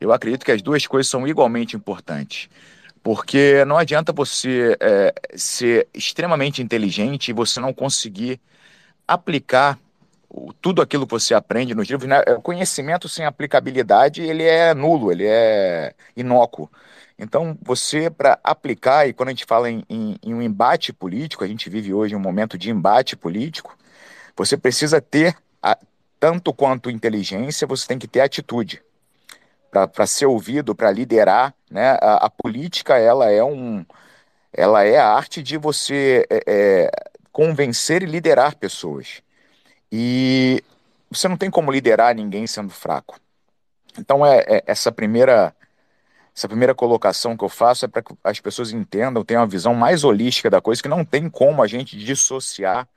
[0.00, 2.48] eu acredito que as duas coisas são igualmente importantes.
[3.02, 8.40] Porque não adianta você é, ser extremamente inteligente e você não conseguir
[9.08, 9.78] aplicar
[10.60, 12.20] tudo aquilo que você aprende nos livros, né?
[12.36, 16.70] o conhecimento sem aplicabilidade, ele é nulo, ele é inócuo.
[17.18, 21.42] Então, você, para aplicar, e quando a gente fala em, em, em, um embate político,
[21.42, 23.76] a gente vive hoje um momento de embate político,
[24.36, 25.76] você precisa ter, a,
[26.20, 28.82] tanto quanto inteligência, você tem que ter atitude.
[29.70, 31.98] Para ser ouvido, para liderar, né?
[32.00, 33.84] A, a, política, ela é um...
[34.52, 36.90] Ela é a arte de você é, é,
[37.38, 39.22] convencer e liderar pessoas.
[39.92, 40.60] E
[41.08, 43.16] você não tem como liderar ninguém sendo fraco.
[43.96, 45.54] Então é, é essa primeira
[46.34, 49.72] essa primeira colocação que eu faço é para que as pessoas entendam, tenham uma visão
[49.72, 52.88] mais holística da coisa, que não tem como a gente dissociar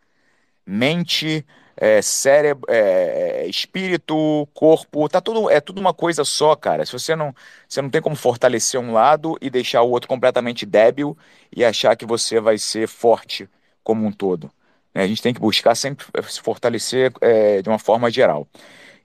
[0.65, 1.45] mente,
[1.77, 6.83] é, cérebro, é, espírito, corpo, tá tudo é tudo uma coisa só, cara.
[6.83, 7.31] Se você não,
[7.69, 11.15] você não tem como fortalecer um lado e deixar o outro completamente débil
[11.55, 13.47] e achar que você vai ser forte
[13.83, 14.51] como um todo.
[14.93, 15.03] Né?
[15.03, 18.47] A gente tem que buscar sempre se fortalecer é, de uma forma geral.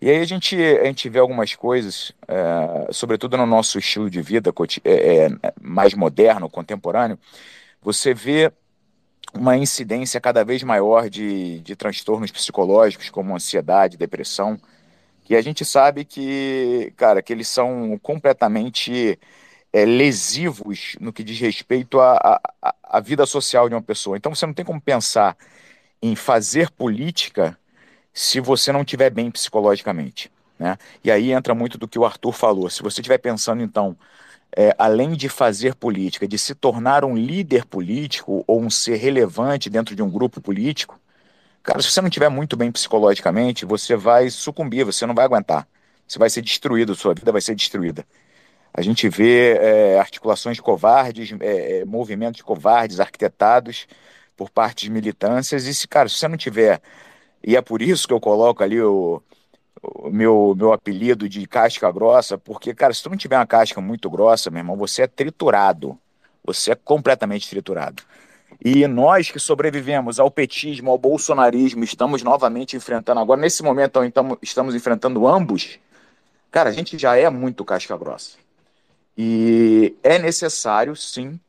[0.01, 4.21] E aí a gente, a gente vê algumas coisas, é, sobretudo no nosso estilo de
[4.21, 4.53] vida
[4.85, 5.29] é,
[5.61, 7.19] mais moderno, contemporâneo,
[7.81, 8.53] você vê
[9.33, 14.59] uma incidência cada vez maior de, de transtornos psicológicos, como ansiedade, depressão,
[15.25, 19.19] que a gente sabe que, cara, que eles são completamente
[19.73, 22.41] é, lesivos no que diz respeito à,
[23.03, 24.17] vida social de uma pessoa.
[24.17, 25.37] Então você não tem como pensar
[26.01, 27.59] em fazer política
[28.13, 30.31] se você não estiver bem psicologicamente.
[30.59, 30.79] Né?
[31.05, 32.71] E aí entra muito do que o Arthur falou.
[32.71, 33.97] Se você estiver pensando, então,
[34.57, 39.69] é, além de fazer política, de se tornar um líder político ou um ser relevante
[39.69, 40.99] dentro de um grupo político,
[41.63, 45.69] cara, se você não estiver muito bem psicologicamente, você vai sucumbir, você não vai aguentar.
[46.09, 48.07] Você vai ser destruído, sua vida vai ser destruída.
[48.77, 53.87] A gente vê é, articulações covardes, é, é, movimentos covardes arquitetados
[54.37, 56.83] por parte de militâncias, e se, cara, se você não tiver,
[57.43, 59.23] e é por isso que eu coloco ali o,
[59.83, 63.81] o meu, meu apelido de casca grossa, porque, cara, se tu não tiver uma casca
[63.81, 65.99] muito grossa, meu irmão, você é triturado.
[66.45, 68.03] Você é completamente triturado.
[68.63, 74.37] E nós que sobrevivemos ao petismo, ao bolsonarismo, estamos novamente enfrentando, agora nesse momento então,
[74.43, 75.79] estamos enfrentando ambos,
[76.51, 78.46] cara, a gente já é muito casca grossa.
[79.17, 81.41] E é necessário, sim,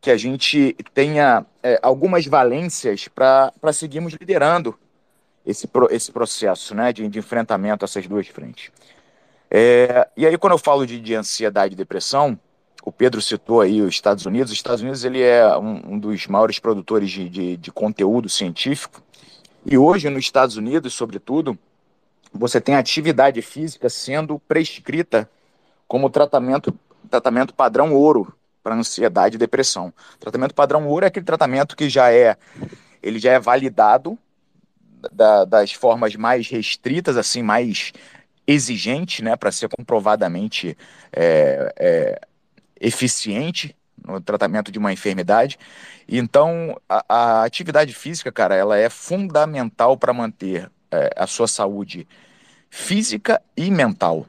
[0.00, 4.76] que a gente tenha é, algumas valências para seguirmos liderando
[5.46, 8.70] esse, esse processo né, de, de enfrentamento a essas duas frentes.
[9.50, 12.38] É, e aí, quando eu falo de, de, ansiedade e depressão,
[12.82, 14.50] o Pedro citou aí os Estados Unidos.
[14.50, 19.02] Os Estados Unidos ele é um, um dos maiores produtores de, de, de, conteúdo científico.
[19.64, 21.56] E hoje, nos Estados Unidos, sobretudo,
[22.32, 25.28] você tem atividade física sendo prescrita
[25.86, 26.74] como tratamento,
[27.12, 29.92] tratamento padrão ouro para ansiedade e depressão.
[30.18, 32.36] Tratamento padrão ouro é aquele tratamento que já é
[33.02, 34.18] ele já é validado
[35.12, 37.92] da, das formas mais restritas, assim, mais
[38.46, 40.76] exigentes, né, para ser comprovadamente
[41.12, 42.20] é, é,
[42.80, 45.58] eficiente no tratamento de uma enfermidade.
[46.08, 52.06] Então, a, a, atividade física, cara, ela é fundamental para manter é, a sua saúde
[52.70, 54.26] física e mental.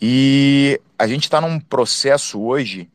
[0.00, 2.88] E a gente está num processo hoje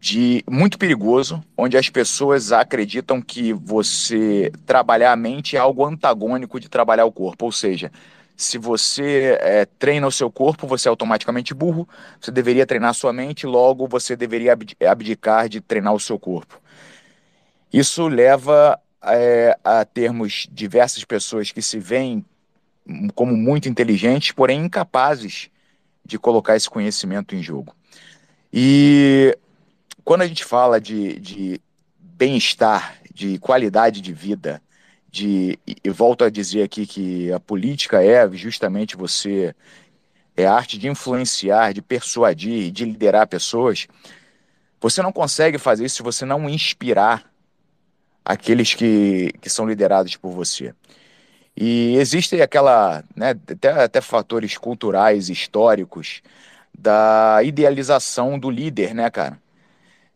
[0.00, 6.60] de muito perigoso, onde as pessoas acreditam que você trabalhar a mente é algo antagônico
[6.60, 7.90] de trabalhar o corpo, ou seja,
[8.36, 11.88] se você é, treina o seu corpo, você é automaticamente burro,
[12.20, 14.56] você deveria treinar sua mente, logo você deveria
[14.88, 16.60] abdicar de treinar o seu corpo.
[17.72, 22.24] Isso leva é, a termos diversas pessoas que se veem
[23.16, 25.50] como muito inteligentes, porém incapazes
[26.08, 27.76] de colocar esse conhecimento em jogo.
[28.52, 29.36] E
[30.02, 31.60] quando a gente fala de, de
[31.98, 34.60] bem-estar, de qualidade de vida,
[35.10, 39.54] de, e volto a dizer aqui que a política é justamente você,
[40.34, 43.86] é a arte de influenciar, de persuadir, de liderar pessoas,
[44.80, 47.30] você não consegue fazer isso se você não inspirar
[48.24, 50.74] aqueles que, que são liderados por você.
[51.60, 56.22] E existe aquela, né, até, até fatores culturais, históricos,
[56.72, 59.36] da idealização do líder, né, cara?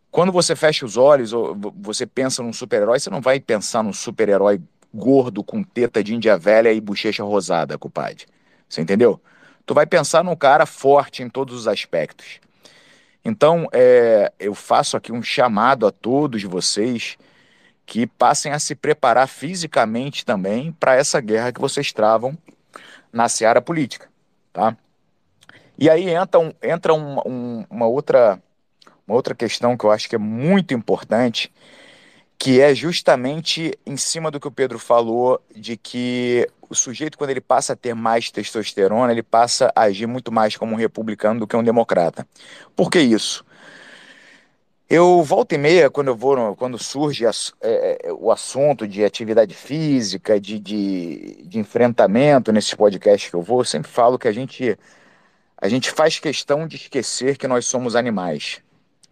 [0.08, 3.92] Quando você fecha os olhos, ou você pensa num super-herói, você não vai pensar num
[3.92, 4.60] super-herói
[4.94, 8.26] gordo com teta de índia velha e bochecha rosada, compadre.
[8.68, 9.20] Você entendeu?
[9.66, 12.38] Tu vai pensar num cara forte em todos os aspectos.
[13.24, 17.16] Então, é, eu faço aqui um chamado a todos vocês
[17.92, 22.38] que passem a se preparar fisicamente também para essa guerra que vocês travam
[23.12, 24.08] na seara política,
[24.50, 24.74] tá?
[25.76, 28.42] E aí entra, um, entra um, um, uma outra
[29.06, 31.52] uma outra questão que eu acho que é muito importante,
[32.38, 37.28] que é justamente em cima do que o Pedro falou, de que o sujeito, quando
[37.28, 41.40] ele passa a ter mais testosterona, ele passa a agir muito mais como um republicano
[41.40, 42.26] do que um democrata.
[42.74, 43.44] Por que isso?
[44.94, 47.30] Eu volto e meia, quando eu vou, quando surge é,
[47.62, 53.60] é, o assunto de atividade física, de, de, de enfrentamento nesses podcasts que eu vou,
[53.60, 54.78] eu sempre falo que a gente,
[55.56, 58.60] a gente faz questão de esquecer que nós somos animais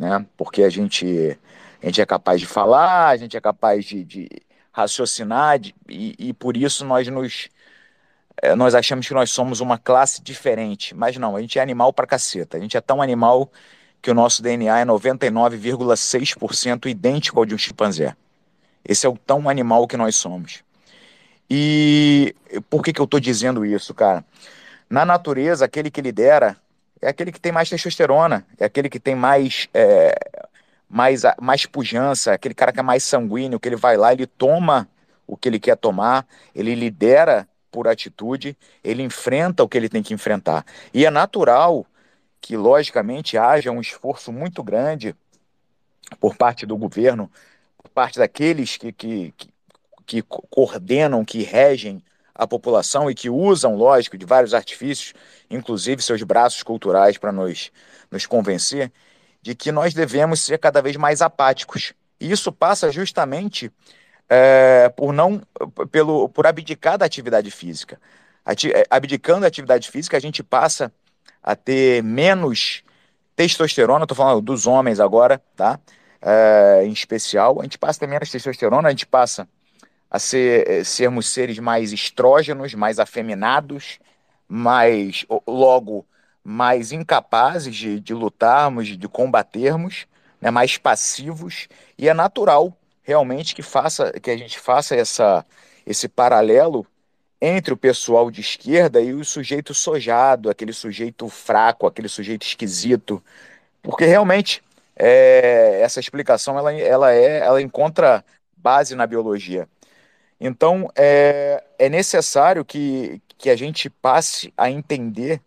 [0.01, 0.27] né?
[0.37, 1.38] Porque a gente,
[1.83, 4.29] a gente é capaz de falar, a gente é capaz de, de
[4.73, 7.49] raciocinar, de, e, e, por isso nós nos
[8.43, 11.93] é, nós achamos que nós somos uma classe diferente, mas não, a gente é animal
[11.93, 12.57] pra caceta.
[12.57, 13.53] A gente é tão animal
[14.03, 18.17] que o nosso DNA é 99,6% idêntico ao de um chimpanzé.
[18.85, 20.63] Esse é o tão animal que nós somos.
[21.49, 22.35] E
[22.69, 24.25] por que, que eu estou dizendo isso, cara?
[24.89, 26.57] Na natureza, aquele que lidera
[27.03, 30.15] é aquele que tem mais testosterona, é aquele que tem mais, é,
[30.89, 34.89] mais, mais pujança, aquele cara que é mais sanguíneo, que ele vai lá, ele toma
[35.27, 40.03] o que ele quer tomar, ele lidera por atitude, ele enfrenta o que ele tem
[40.03, 40.65] que enfrentar.
[40.93, 41.87] E é natural
[42.40, 45.14] que, logicamente, haja um esforço muito grande
[46.18, 47.31] por parte do governo,
[47.79, 49.53] por parte daqueles que, que, que,
[50.07, 52.03] que coordenam, que regem
[52.35, 55.12] a população e que usam, lógico, de vários artifícios,
[55.50, 57.70] inclusive seus braços culturais, para nos,
[58.11, 58.90] nos convencer
[59.42, 61.92] de que nós devemos ser cada vez mais apáticos.
[62.18, 63.70] E isso passa justamente
[64.29, 65.42] é, por não
[65.90, 68.00] pelo por abdicar da atividade física.
[68.44, 70.92] Ati, é, abdicando da atividade física, a gente passa
[71.43, 72.83] a ter menos
[73.35, 75.81] testosterona, estou falando dos homens agora, tá?
[76.21, 79.49] É, em especial, a gente passa a ter menos testosterona, a gente passa
[80.11, 83.99] a ser, é, sermos seres mais estrógenos, mais afeminados,
[84.47, 86.05] mais, logo,
[86.45, 90.07] mais incapazes de, de lutarmos, de combatermos,
[90.41, 95.45] né, mais passivos, e é natural realmente que, faça, que a gente faça essa,
[95.87, 96.87] esse paralelo
[97.40, 103.22] entre o pessoal de esquerda e o sujeito sojado, aquele sujeito fraco, aquele sujeito esquisito,
[103.83, 104.62] porque realmente
[104.94, 108.22] é, essa explicação ela, ela, é, ela encontra
[108.57, 109.66] base na biologia.
[110.38, 115.40] Então é, é necessário que, que a gente passe a entender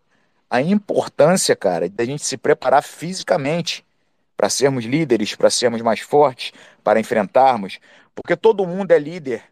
[0.50, 3.84] a importância, cara, da gente se preparar fisicamente
[4.36, 6.52] para sermos líderes, para sermos mais fortes,
[6.82, 7.78] para enfrentarmos,
[8.14, 9.42] porque todo mundo é líder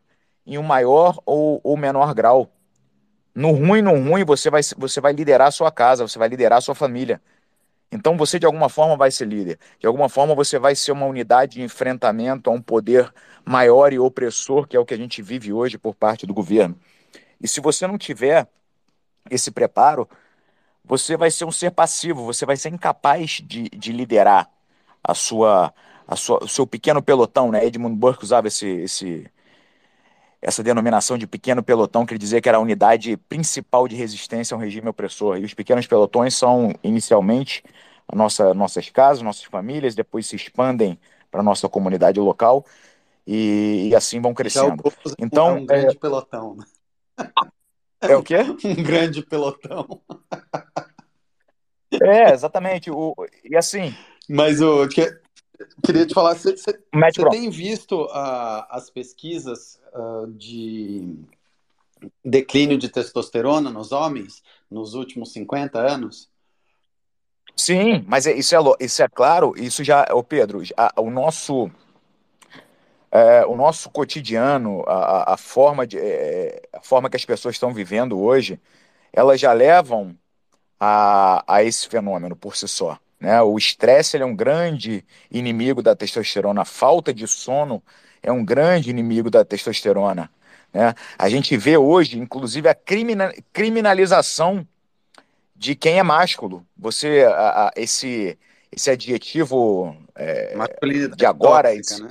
[0.46, 2.50] em um maior ou, ou menor grau.
[3.34, 6.58] No ruim, no ruim, você vai, você vai liderar a sua casa, você vai liderar
[6.58, 7.20] a sua família.
[7.90, 9.58] Então você de alguma forma vai ser líder.
[9.78, 13.12] De alguma forma você vai ser uma unidade de enfrentamento a um poder
[13.44, 16.76] maior e opressor, que é o que a gente vive hoje por parte do governo.
[17.40, 18.46] E se você não tiver
[19.30, 20.08] esse preparo,
[20.84, 24.48] você vai ser um ser passivo, você vai ser incapaz de, de liderar
[25.02, 25.72] a sua,
[26.06, 27.64] a sua, o seu pequeno pelotão, né?
[27.64, 29.30] Edmund Burke usava esse, esse,
[30.42, 34.56] essa denominação de pequeno pelotão, que ele dizia que era a unidade principal de resistência
[34.56, 35.38] ao regime opressor.
[35.38, 37.62] E os pequenos pelotões são, inicialmente,
[38.12, 40.98] nossa, nossas casas, nossas famílias, depois se expandem
[41.30, 42.66] para a nossa comunidade local
[43.24, 44.82] e, e assim vão crescendo.
[45.16, 45.98] então, é um grande é...
[45.98, 46.56] pelotão.
[46.56, 46.64] Né?
[48.04, 48.38] É o quê?
[48.66, 50.02] Um grande pelotão.
[52.02, 52.90] É, exatamente.
[52.90, 53.94] O, e assim.
[54.28, 55.08] Mas o que,
[55.84, 61.16] queria te falar, você, você, você tem visto uh, as pesquisas uh, de
[62.24, 66.30] declínio de testosterona nos homens nos últimos 50 anos?
[67.56, 70.62] Sim, mas é, isso é, isso é claro, isso já, o Pedro,
[70.96, 71.70] o nosso
[73.10, 77.72] é, o nosso cotidiano, a, a forma de, é, a forma que as pessoas estão
[77.72, 78.58] vivendo hoje,
[79.12, 80.16] elas já levam
[80.80, 82.98] a, a esse fenômeno por si só.
[83.22, 83.40] Né?
[83.40, 87.80] O estresse é um grande inimigo da testosterona, a falta de sono
[88.20, 90.28] é um grande inimigo da testosterona.
[90.72, 90.92] Né?
[91.16, 92.74] A gente vê hoje, inclusive, a
[93.52, 94.66] criminalização
[95.54, 96.66] de quem é másculo.
[96.76, 98.36] Você, a, a, esse,
[98.72, 100.56] esse adjetivo é,
[101.16, 102.10] de agora, tóxica, esse, né?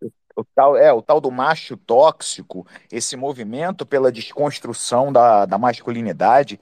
[0.00, 5.56] o, o, tal, é, o tal do macho tóxico, esse movimento pela desconstrução da, da
[5.56, 6.58] masculinidade,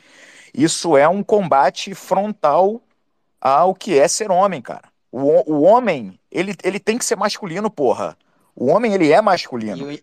[0.53, 2.83] isso é um combate frontal
[3.41, 4.89] ao que é ser homem, cara.
[5.11, 8.17] O, o homem, ele, ele tem que ser masculino, porra.
[8.55, 10.03] O homem, ele é masculino, e,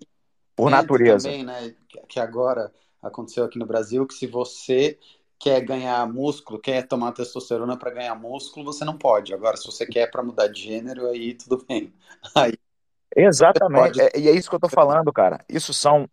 [0.55, 1.29] por natureza.
[1.29, 1.73] também, né,
[2.07, 4.97] que agora aconteceu aqui no Brasil, que se você
[5.39, 9.33] quer ganhar músculo, quer tomar testosterona para ganhar músculo, você não pode.
[9.33, 11.93] Agora, se você quer para mudar de gênero, aí tudo bem.
[12.33, 12.53] Aí,
[13.15, 15.43] Exatamente, é, e é isso que eu tô falando, cara.
[15.47, 16.09] Isso são,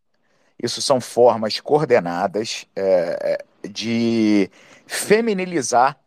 [0.62, 4.50] isso são formas coordenadas é, é de
[4.86, 5.99] feminilizar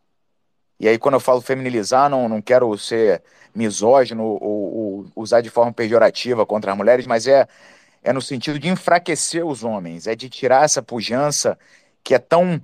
[0.80, 3.24] e aí, quando eu falo feminilizar, não, não quero ser
[3.56, 7.48] misógino ou, ou usar de forma pejorativa contra as mulheres, mas é,
[8.04, 11.58] é no sentido de enfraquecer os homens, é de tirar essa pujança
[12.04, 12.62] que é tão.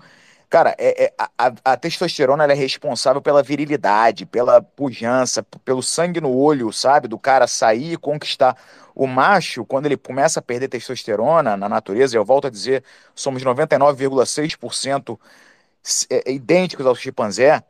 [0.49, 6.35] Cara, é, é a, a, testosterona é responsável pela virilidade, pela pujança, pelo sangue no
[6.35, 7.07] olho, sabe?
[7.07, 8.57] Do cara sair e conquistar.
[8.95, 13.43] O macho, quando ele começa a perder testosterona na natureza, eu volto a dizer, somos
[13.43, 15.17] 99,6%
[16.09, 17.63] é, idênticos ao chimpanzé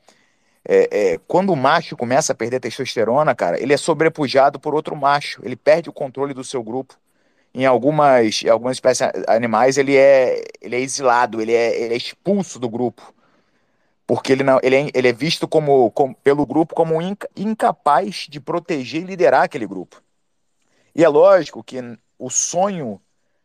[0.71, 4.95] é, é, quando o macho começa a perder testosterona, cara, ele é sobrepujado por outro
[4.95, 6.95] macho, ele perde o controle do seu grupo.
[7.51, 11.97] Em algumas, em algumas espécies animais, ele é, ele é exilado, ele é, ele é
[11.97, 13.11] expulso do grupo.
[14.05, 18.27] Porque ele, não, ele, é, ele é visto como, como, pelo grupo como inca, incapaz
[18.29, 20.03] de proteger e liderar aquele grupo.
[20.93, 21.79] E é lógico que
[22.19, 23.01] o sonho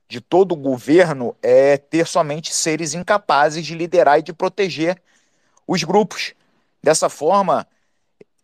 [0.07, 5.01] de todo governo é ter somente seres incapazes de liderar e de proteger
[5.67, 6.35] os grupos.
[6.85, 7.67] Dessa forma,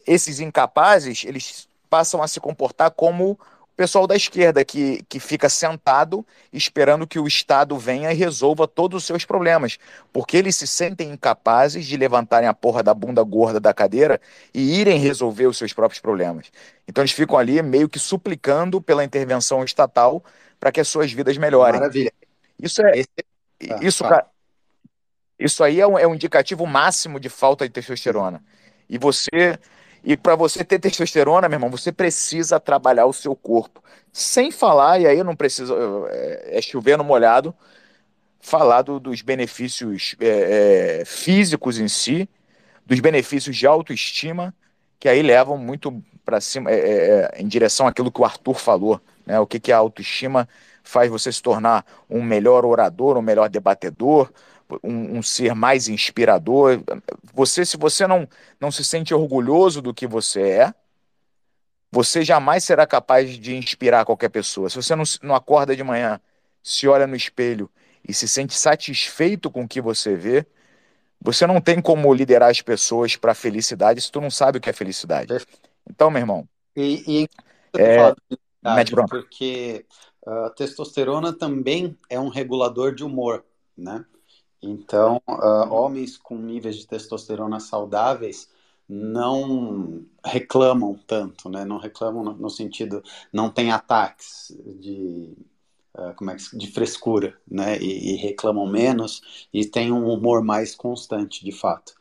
[0.07, 3.39] esses incapazes, eles passam a se comportar como
[3.77, 9.03] pessoal da esquerda que, que fica sentado esperando que o Estado venha e resolva todos
[9.03, 9.79] os seus problemas,
[10.11, 14.19] porque eles se sentem incapazes de levantarem a porra da bunda gorda da cadeira
[14.55, 16.51] e irem resolver os seus próprios problemas.
[16.89, 20.25] Então eles ficam ali meio que suplicando pela intervenção estatal
[20.59, 21.79] para que as suas vidas melhorem.
[21.79, 22.13] Maravilha.
[22.59, 23.01] Isso é.
[23.01, 23.09] Esse...
[23.71, 24.27] Ah, isso, tá.
[25.41, 28.43] Isso aí é um, é um indicativo máximo de falta de testosterona.
[28.89, 29.59] E você
[30.03, 33.83] e para você ter testosterona, meu irmão, você precisa trabalhar o seu corpo.
[34.13, 35.75] Sem falar, e aí não preciso,
[36.09, 37.55] é, é chover no molhado,
[38.41, 42.29] falar do, dos benefícios é, é, físicos em si,
[42.87, 44.55] dos benefícios de autoestima,
[44.99, 48.59] que aí levam muito para cima, é, é, é, em direção àquilo que o Arthur
[48.59, 49.01] falou.
[49.27, 49.39] Né?
[49.39, 50.49] O que, que a autoestima
[50.83, 54.33] faz você se tornar um melhor orador, um melhor debatedor,
[54.83, 56.83] um, um, ser mais inspirador.
[57.35, 58.29] Você, se você não,
[58.61, 60.75] não se sente orgulhoso do que você é,
[61.93, 64.71] você jamais será capaz de inspirar qualquer pessoa.
[64.71, 66.21] Se você não, não acorda de manhã,
[66.63, 67.71] se olha no espelho
[68.07, 70.47] e se sente satisfeito com o que você vê,
[71.21, 74.61] você não tem como liderar as pessoas para a felicidade se tu não sabe o
[74.61, 75.33] que é felicidade.
[75.89, 76.49] Então, meu irmão.
[76.77, 77.29] E, e
[77.79, 78.15] é,
[79.09, 79.85] porque
[80.27, 83.45] a uh, testosterona também é um regulador de humor,
[83.77, 84.05] né?
[84.63, 88.49] Então, uh, homens com níveis de testosterona saudáveis
[88.89, 91.65] não reclamam tanto, né?
[91.65, 93.03] Não reclamam no, no sentido,
[93.33, 95.33] não tem ataques de
[95.97, 97.79] uh, como é que, de frescura, né?
[97.79, 101.95] E, e, reclamam menos e tem um humor mais constante, de fato.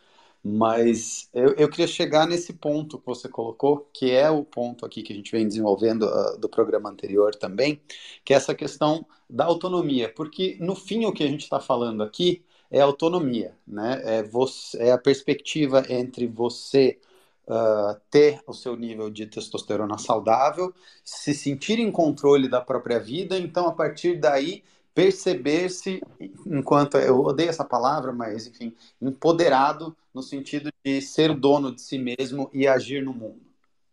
[0.43, 5.03] Mas eu, eu queria chegar nesse ponto que você colocou, que é o ponto aqui
[5.03, 7.81] que a gente vem desenvolvendo uh, do programa anterior também,
[8.25, 12.01] que é essa questão da autonomia, porque no fim o que a gente está falando
[12.01, 14.01] aqui é autonomia, né?
[14.03, 16.99] É, você, é a perspectiva entre você
[17.47, 23.37] uh, ter o seu nível de testosterona saudável, se sentir em controle da própria vida,
[23.37, 24.63] então a partir daí
[24.93, 26.01] perceber-se,
[26.45, 31.97] enquanto eu odeio essa palavra, mas enfim, empoderado no sentido de ser dono de si
[31.97, 33.41] mesmo e agir no mundo.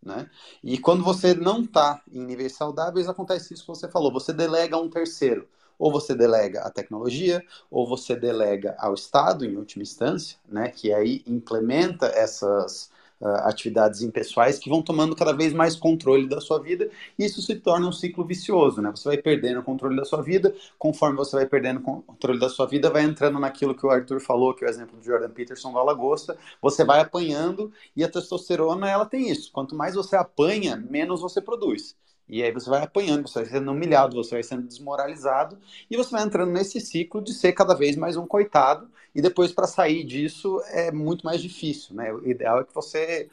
[0.02, 0.28] Né?
[0.62, 4.76] E quando você não está em níveis saudáveis, acontece isso que você falou, você delega
[4.76, 5.48] a um terceiro
[5.78, 10.92] ou você delega à tecnologia, ou você delega ao Estado, em última instância, né, que
[10.92, 16.58] aí implementa essas uh, atividades impessoais que vão tomando cada vez mais controle da sua
[16.60, 18.90] vida, e isso se torna um ciclo vicioso, né?
[18.90, 22.48] Você vai perdendo o controle da sua vida, conforme você vai perdendo o controle da
[22.48, 25.30] sua vida, vai entrando naquilo que o Arthur falou, que é o exemplo do Jordan
[25.30, 30.16] Peterson da lagosta, você vai apanhando, e a testosterona, ela tem isso, quanto mais você
[30.16, 31.96] apanha, menos você produz.
[32.28, 35.58] E aí você vai apanhando, você vai sendo humilhado, você vai sendo desmoralizado
[35.90, 38.90] e você vai entrando nesse ciclo de ser cada vez mais um coitado.
[39.14, 41.94] E depois, para sair disso, é muito mais difícil.
[41.94, 42.12] Né?
[42.12, 43.28] O ideal é que você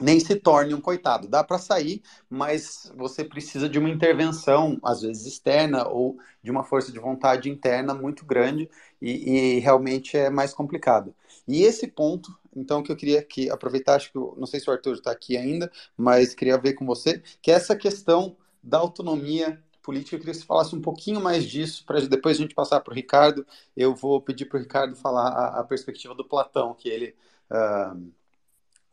[0.00, 1.28] nem se torne um coitado.
[1.28, 6.64] Dá para sair, mas você precisa de uma intervenção, às vezes externa, ou de uma
[6.64, 8.68] força de vontade interna muito grande
[9.00, 11.14] e, e realmente é mais complicado.
[11.46, 14.72] E esse ponto então, que eu queria que aproveitar, acho que não sei se o
[14.72, 19.62] Arthur está aqui ainda, mas queria ver com você, que é essa questão da autonomia
[19.82, 20.16] política.
[20.16, 22.92] Eu queria que você falasse um pouquinho mais disso, para depois a gente passar para
[22.92, 23.46] o Ricardo.
[23.76, 27.14] Eu vou pedir para o Ricardo falar a, a, perspectiva do Platão, que ele.
[27.50, 28.10] Uh,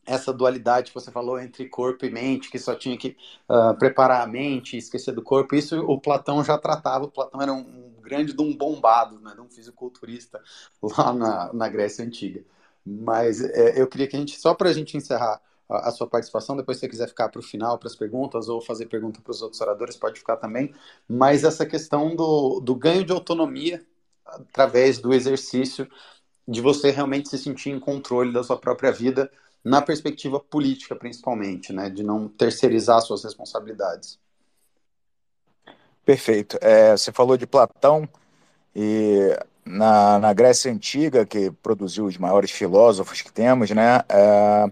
[0.06, 3.18] essa dualidade que você falou entre corpo e mente, que só tinha que
[3.50, 7.06] uh, preparar a mente esquecer do corpo, isso o Platão já tratava.
[7.06, 10.42] O Platão era um, um grande de um bombado, né, de um fisiculturista
[10.82, 12.42] lá na, na Grécia Antiga.
[12.88, 16.08] Mas é, eu queria que a gente, só para a gente encerrar a, a, sua
[16.08, 19.20] participação, depois se você quiser ficar para o final, para as perguntas, ou fazer pergunta
[19.22, 20.74] para os outros oradores, pode ficar também.
[21.08, 23.86] Mas essa questão do, do ganho de autonomia
[24.26, 25.90] através do exercício,
[26.48, 29.30] de você realmente se sentir em controle da sua própria vida,
[29.64, 31.90] na perspectiva política, principalmente, né?
[31.90, 34.18] De não terceirizar suas responsabilidades.
[36.06, 36.58] Perfeito.
[36.62, 38.08] É, você falou de Platão
[38.74, 44.72] e na, na Grécia Antiga, que produziu os maiores filósofos que temos, né, é,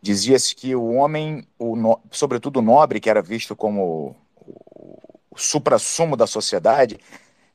[0.00, 4.98] dizia-se que o homem, o no, sobretudo o nobre, que era visto como o,
[5.30, 6.98] o supra-sumo da sociedade,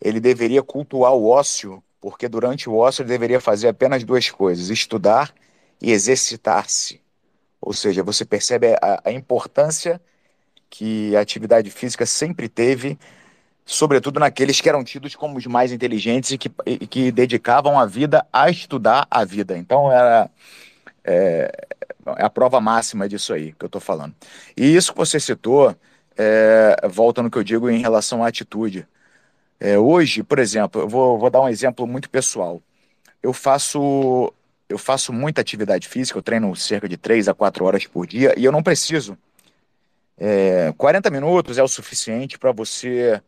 [0.02, 4.70] ele deveria cultuar o ócio, porque durante o ócio ele deveria fazer apenas duas coisas:
[4.70, 5.34] estudar
[5.82, 7.02] e exercitar-se.
[7.62, 10.02] Ou seja, você percebe a, a importância
[10.70, 12.98] que a atividade física sempre teve
[13.70, 17.86] sobretudo naqueles que eram tidos como os mais inteligentes e que, e que dedicavam a
[17.86, 19.56] vida a estudar a vida.
[19.58, 20.30] Então era
[21.04, 21.52] é,
[22.18, 24.16] é a prova máxima disso aí que eu estou falando.
[24.58, 25.76] E isso que você citou
[26.18, 28.88] é, volta no que eu digo em relação à atitude.
[29.60, 32.62] É, hoje, por exemplo, eu vou, vou dar um exemplo muito pessoal.
[33.24, 34.34] Eu faço
[34.70, 38.34] eu faço muita atividade física, eu treino cerca de 3 a 4 horas por dia
[38.38, 39.18] e eu não preciso
[40.18, 43.22] É, 40 minutos é o suficiente para você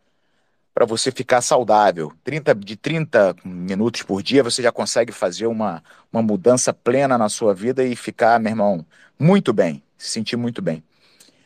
[0.74, 2.12] para você ficar saudável.
[2.24, 7.30] 30, de 30 minutos por dia você já consegue fazer uma, uma mudança plena na
[7.30, 8.86] sua vida e ficar, meu irmão,
[9.20, 10.84] muito bem, se sentir muito bem.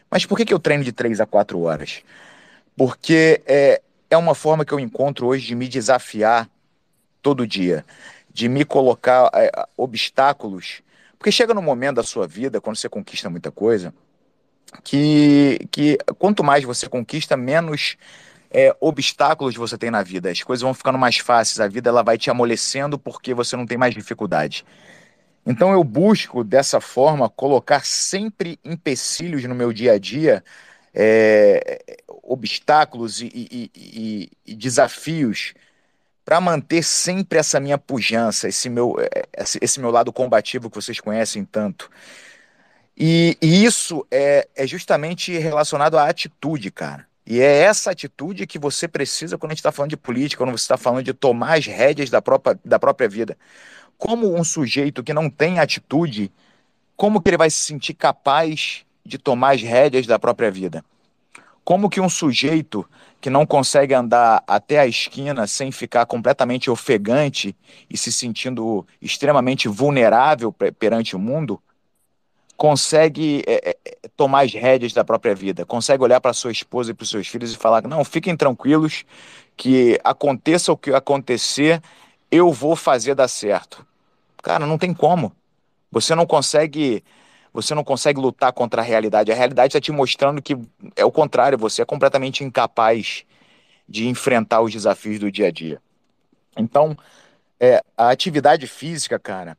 [0.10, 2.04] Mas por que, que eu treino de 3 a 4 horas?
[2.78, 6.50] Porque é, é uma forma que eu encontro hoje de me desafiar
[7.22, 7.86] todo dia,
[8.32, 10.82] de me colocar é, obstáculos.
[11.18, 13.94] Porque chega no momento da sua vida, quando você conquista muita coisa,
[14.84, 17.98] que, que quanto mais você conquista, menos
[18.52, 20.30] é, obstáculos você tem na vida.
[20.30, 23.66] As coisas vão ficando mais fáceis, a vida ela vai te amolecendo porque você não
[23.66, 24.66] tem mais dificuldade.
[25.46, 30.44] Então eu busco dessa forma colocar sempre empecilhos no meu dia a dia,
[30.94, 31.80] é,
[32.24, 35.54] obstáculos e, e, e, e desafios
[36.26, 39.28] para manter sempre essa minha pujança, esse meu, é,
[39.62, 41.90] esse meu lado combativo que vocês conhecem tanto.
[42.98, 47.06] E, e isso é, é justamente relacionado à atitude, cara.
[47.26, 50.56] E é essa atitude que você precisa quando a gente está falando de política, quando
[50.56, 53.36] você está falando de tomar as rédeas da própria, da própria vida.
[53.98, 56.32] Como um sujeito que não tem atitude,
[56.96, 60.86] como que ele vai se sentir capaz de tomar as rédeas da própria vida?
[61.64, 62.88] Como que um sujeito
[63.20, 67.56] que não consegue andar até a esquina sem ficar completamente ofegante
[67.90, 71.60] e se sentindo extremamente vulnerável perante o mundo,
[72.58, 76.92] consegue é, é, é, tomar as rédeas da própria vida, consegue olhar para sua esposa
[76.92, 79.04] e para os seus filhos e falar: não, fiquem tranquilos,
[79.56, 81.82] que aconteça o que acontecer,
[82.32, 83.86] eu vou fazer dar certo.
[84.42, 85.32] Cara, não tem como.
[85.92, 87.04] Você não consegue.
[87.54, 89.32] Você não consegue lutar contra a realidade.
[89.32, 90.58] A realidade está te mostrando que
[90.96, 93.24] é o contrário, você é completamente incapaz
[93.88, 95.82] de enfrentar os desafios do dia a dia.
[96.58, 96.98] Então,
[97.58, 99.58] é, a atividade física, cara,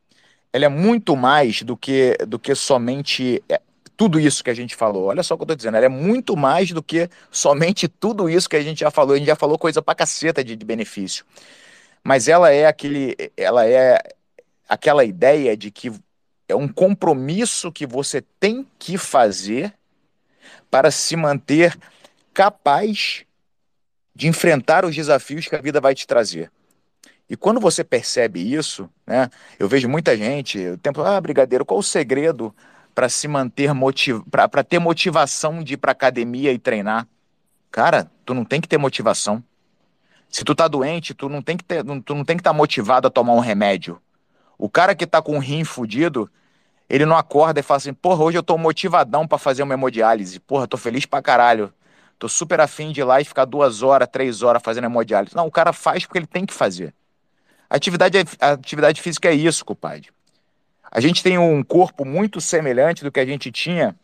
[0.51, 3.61] ela é muito mais do que, do que somente é,
[3.95, 5.05] tudo isso que a gente falou.
[5.05, 8.29] Olha só o que eu estou dizendo, ela é muito mais do que somente tudo
[8.29, 9.15] isso que a gente já falou.
[9.15, 11.25] A gente já falou coisa pra caceta de, de benefício.
[12.03, 13.99] Mas ela é aquele, ela é
[14.69, 15.91] aquela ideia de que
[16.47, 19.73] é um compromisso que você tem que fazer
[20.69, 21.77] para se manter
[22.33, 23.25] capaz
[24.15, 26.51] de enfrentar os desafios que a vida vai te trazer.
[27.29, 31.79] E quando você percebe isso, né, eu vejo muita gente, o tempo, ah, brigadeiro, qual
[31.79, 32.55] o segredo
[32.95, 34.21] para se manter motiv...
[34.29, 37.07] para ter motivação de ir para academia e treinar?
[37.69, 39.43] Cara, tu não tem que ter motivação.
[40.29, 42.57] Se tu tá doente, tu não tem que ter, tu não tem que estar tá
[42.57, 44.01] motivado a tomar um remédio.
[44.57, 46.29] O cara que tá com o rim fudido,
[46.89, 50.39] ele não acorda e fala assim: "Porra, hoje eu tô motivadão para fazer uma hemodiálise.
[50.39, 51.73] Porra, tô feliz pra caralho.
[52.17, 55.35] Tô super afim de ir lá e ficar duas horas, três horas fazendo hemodiálise".
[55.35, 56.93] Não, o cara faz porque ele tem que fazer.
[57.69, 60.09] Atividade, a atividade física é isso, compadre.
[60.89, 63.95] A gente tem um corpo muito semelhante do que a gente tinha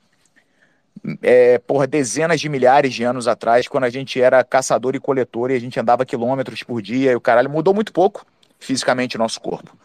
[1.21, 5.51] é, por dezenas de milhares de anos atrás, quando a gente era caçador e coletor
[5.51, 8.25] e a gente andava quilômetros por dia e o caralho mudou muito pouco
[8.59, 9.77] fisicamente o nosso corpo.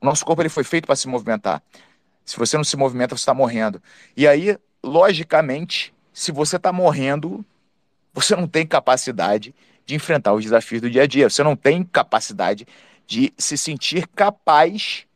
[0.00, 1.62] O nosso corpo ele foi feito para se movimentar.
[2.24, 3.82] Se você não se movimenta, você está morrendo.
[4.16, 7.44] E aí, logicamente, se você está morrendo,
[8.12, 9.54] você não tem capacidade
[9.84, 11.28] de enfrentar os desafios do dia a dia.
[11.28, 12.66] Você não tem capacidade
[13.06, 15.06] de se sentir capaz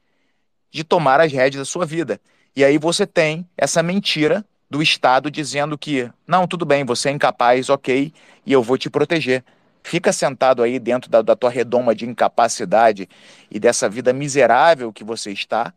[0.70, 2.20] de tomar as rédeas da sua vida.
[2.54, 7.12] E aí você tem essa mentira do Estado dizendo que, não, tudo bem, você é
[7.12, 8.12] incapaz, ok,
[8.44, 9.44] e eu vou te proteger.
[9.82, 13.08] Fica sentado aí dentro da, da tua redoma de incapacidade
[13.50, 15.72] e dessa vida miserável que você está,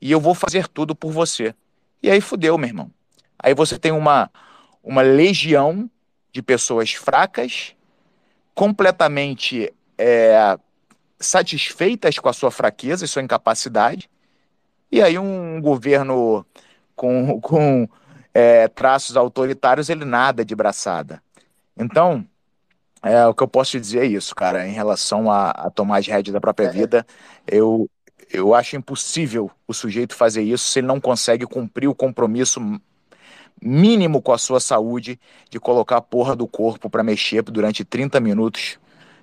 [0.00, 1.54] e eu vou fazer tudo por você.
[2.02, 2.90] E aí fudeu, meu irmão.
[3.38, 4.30] Aí você tem uma,
[4.82, 5.88] uma legião
[6.32, 7.74] de pessoas fracas,
[8.54, 10.58] completamente é,
[11.20, 14.08] satisfeitas com a sua fraqueza e sua incapacidade,
[14.90, 16.46] e aí um governo
[16.94, 17.88] com, com
[18.32, 21.22] é, traços autoritários, ele nada de braçada.
[21.76, 22.26] Então,
[23.02, 25.98] é, o que eu posso te dizer é isso, cara, em relação a, a tomar
[25.98, 26.70] as rédeas da própria é.
[26.70, 27.06] vida,
[27.46, 27.88] eu,
[28.30, 32.60] eu acho impossível o sujeito fazer isso se ele não consegue cumprir o compromisso
[33.60, 35.18] mínimo com a sua saúde
[35.50, 38.78] de colocar a porra do corpo para mexer durante 30 minutos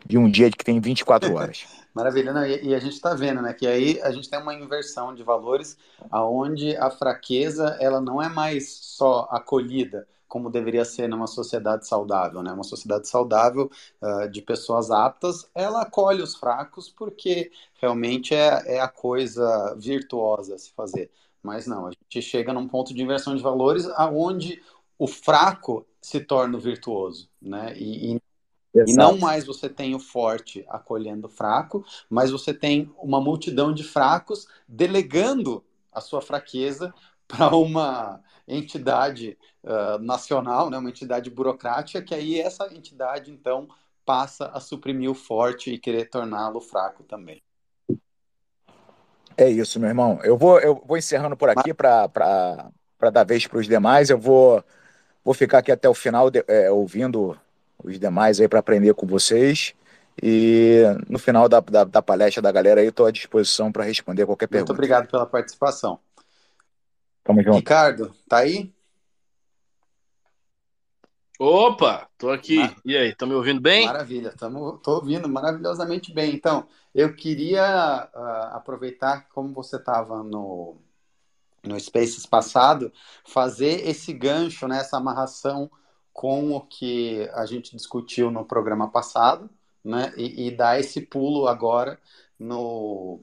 [0.06, 1.66] de um dia que tem 24 horas.
[1.94, 4.54] Maravilha, Não, e, e, a gente está vendo, né, que aí a gente tem uma
[4.54, 5.78] inversão de valores,
[6.12, 12.44] aonde a fraqueza ela não é mais só acolhida como deveria ser numa sociedade saudável,
[12.44, 12.52] né?
[12.52, 18.82] Uma sociedade saudável uh, de pessoas aptas, ela acolhe os fracos porque realmente é, é
[18.82, 21.10] a coisa virtuosa a se fazer.
[21.42, 24.62] Mas não, a gente chega num ponto de inversão de valores aonde
[24.98, 27.74] o fraco se torna o virtuoso, né?
[27.78, 28.22] E, e
[28.76, 28.92] Exato.
[28.92, 33.74] E não mais você tem o forte acolhendo o fraco, mas você tem uma multidão
[33.74, 35.64] de fracos delegando
[35.94, 36.94] a sua fraqueza
[37.26, 43.68] para uma entidade uh, nacional, né, uma entidade burocrática, que aí essa entidade, então,
[44.06, 47.42] passa a suprimir o forte e querer torná-lo fraco também.
[49.38, 50.20] É isso, meu irmão.
[50.24, 52.10] Eu vou, eu vou encerrando por aqui para
[53.12, 54.10] dar vez para os demais.
[54.10, 54.64] Eu vou,
[55.24, 57.36] vou ficar aqui até o final de, é, ouvindo
[57.86, 59.74] os demais aí para aprender com vocês.
[60.22, 64.26] E no final da, da, da palestra da galera aí, estou à disposição para responder
[64.26, 64.72] qualquer pergunta.
[64.72, 66.00] Muito obrigado pela participação.
[67.24, 67.58] Tamo junto.
[67.58, 68.74] Ricardo, tá aí?
[71.38, 72.60] Opa, tô aqui.
[72.60, 72.76] Mar...
[72.86, 73.86] E aí, estão me ouvindo bem?
[73.86, 76.34] Maravilha, tamo, tô ouvindo maravilhosamente bem.
[76.34, 80.78] Então, eu queria uh, aproveitar como você estava no,
[81.62, 82.92] no Spaces passado,
[83.26, 85.70] fazer esse gancho, né, essa amarração
[86.16, 89.50] com o que a gente discutiu no programa passado,
[89.84, 92.00] né, e, e dar esse pulo agora
[92.40, 93.20] no,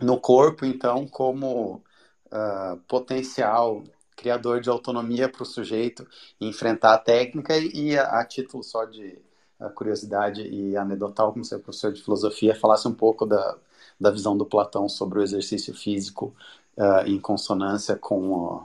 [0.00, 1.82] no corpo, então, como
[2.26, 3.82] uh, potencial
[4.14, 6.06] criador de autonomia para o sujeito
[6.40, 9.18] enfrentar a técnica e, e a, a, título só de
[9.58, 13.58] uh, curiosidade e anedotal, como é professor de filosofia, falasse um pouco da,
[14.00, 16.32] da visão do Platão sobre o exercício físico
[16.76, 18.64] uh, em consonância com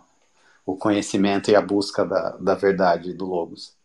[0.66, 3.76] o, conhecimento e a busca da, da verdade do Logos.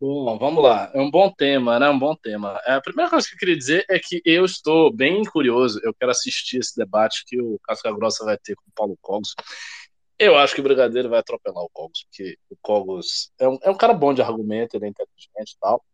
[0.00, 0.90] Bom, vamos lá.
[0.92, 1.88] É um bom tema, né?
[1.88, 2.60] Um bom tema.
[2.66, 5.80] É, a primeira coisa que eu queria dizer é que eu estou bem curioso.
[5.84, 9.32] Eu quero assistir esse debate que o Casca Grossa vai ter com o Paulo Cogos.
[10.18, 13.70] Eu acho que o Brigadeiro vai atropelar o Cogos, porque o Cogos é um, é
[13.70, 15.84] um cara bom de argumento, ele é inteligente e tal.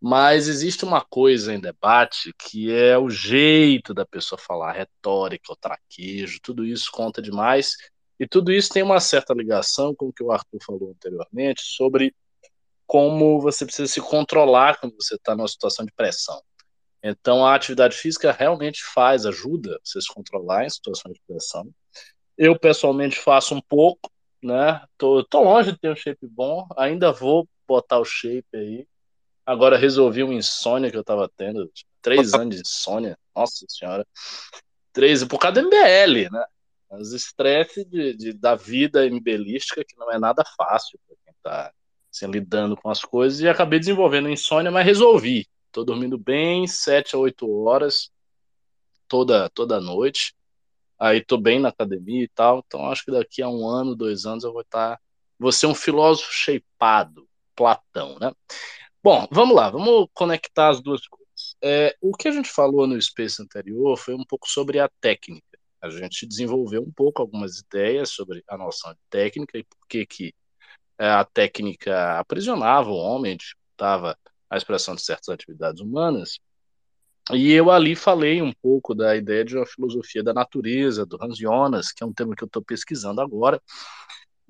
[0.00, 5.56] Mas existe uma coisa em debate que é o jeito da pessoa falar, retórica, o
[5.56, 7.76] traquejo, tudo isso conta demais.
[8.18, 12.14] E tudo isso tem uma certa ligação com o que o Arthur falou anteriormente sobre
[12.86, 16.40] como você precisa se controlar quando você está numa situação de pressão.
[17.02, 21.70] Então, a atividade física realmente faz, ajuda você se controlar em situações de pressão.
[22.36, 24.10] Eu, pessoalmente, faço um pouco,
[24.42, 24.82] né?
[24.96, 28.86] Tô, tô longe de ter um shape bom, ainda vou botar o shape aí,
[29.48, 31.72] Agora resolvi uma insônia que eu tava tendo.
[32.02, 33.18] Três anos de insônia.
[33.34, 34.06] Nossa senhora.
[34.92, 36.44] Três, por causa do MBL, né?
[36.90, 41.72] Os estresses de, de, da vida MBLística, que não é nada fácil para quem tá
[42.12, 43.40] assim, lidando com as coisas.
[43.40, 45.46] E acabei desenvolvendo insônia, mas resolvi.
[45.72, 48.10] Tô dormindo bem, sete a oito horas
[49.08, 50.34] toda, toda noite.
[50.98, 52.62] Aí tô bem na academia e tal.
[52.66, 54.96] Então acho que daqui a um ano, dois anos eu vou estar.
[54.96, 55.02] Tá,
[55.38, 57.26] vou ser um filósofo shapeado,
[57.56, 58.30] Platão, né?
[59.10, 61.56] Bom, vamos lá, vamos conectar as duas coisas.
[61.64, 65.58] É, o que a gente falou no Space anterior foi um pouco sobre a técnica.
[65.80, 70.04] A gente desenvolveu um pouco algumas ideias sobre a noção de técnica e por que,
[70.04, 70.34] que
[70.98, 74.14] é, a técnica aprisionava o homem, dificultava
[74.50, 76.38] a expressão de certas atividades humanas.
[77.32, 81.38] E eu ali falei um pouco da ideia de uma filosofia da natureza, do Hans
[81.38, 83.58] Jonas, que é um tema que eu estou pesquisando agora,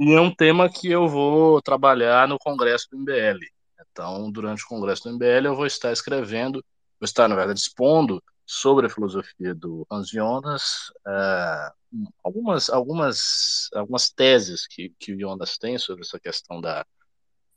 [0.01, 3.57] e é um tema que eu vou trabalhar no congresso do MBL.
[3.99, 6.65] Então, durante o congresso do MBL, eu vou estar escrevendo,
[7.01, 11.71] vou estar, na verdade, expondo sobre a filosofia do Hans Jonas, é,
[12.23, 16.87] algumas, algumas, algumas teses que, que o Jonas tem sobre essa questão da,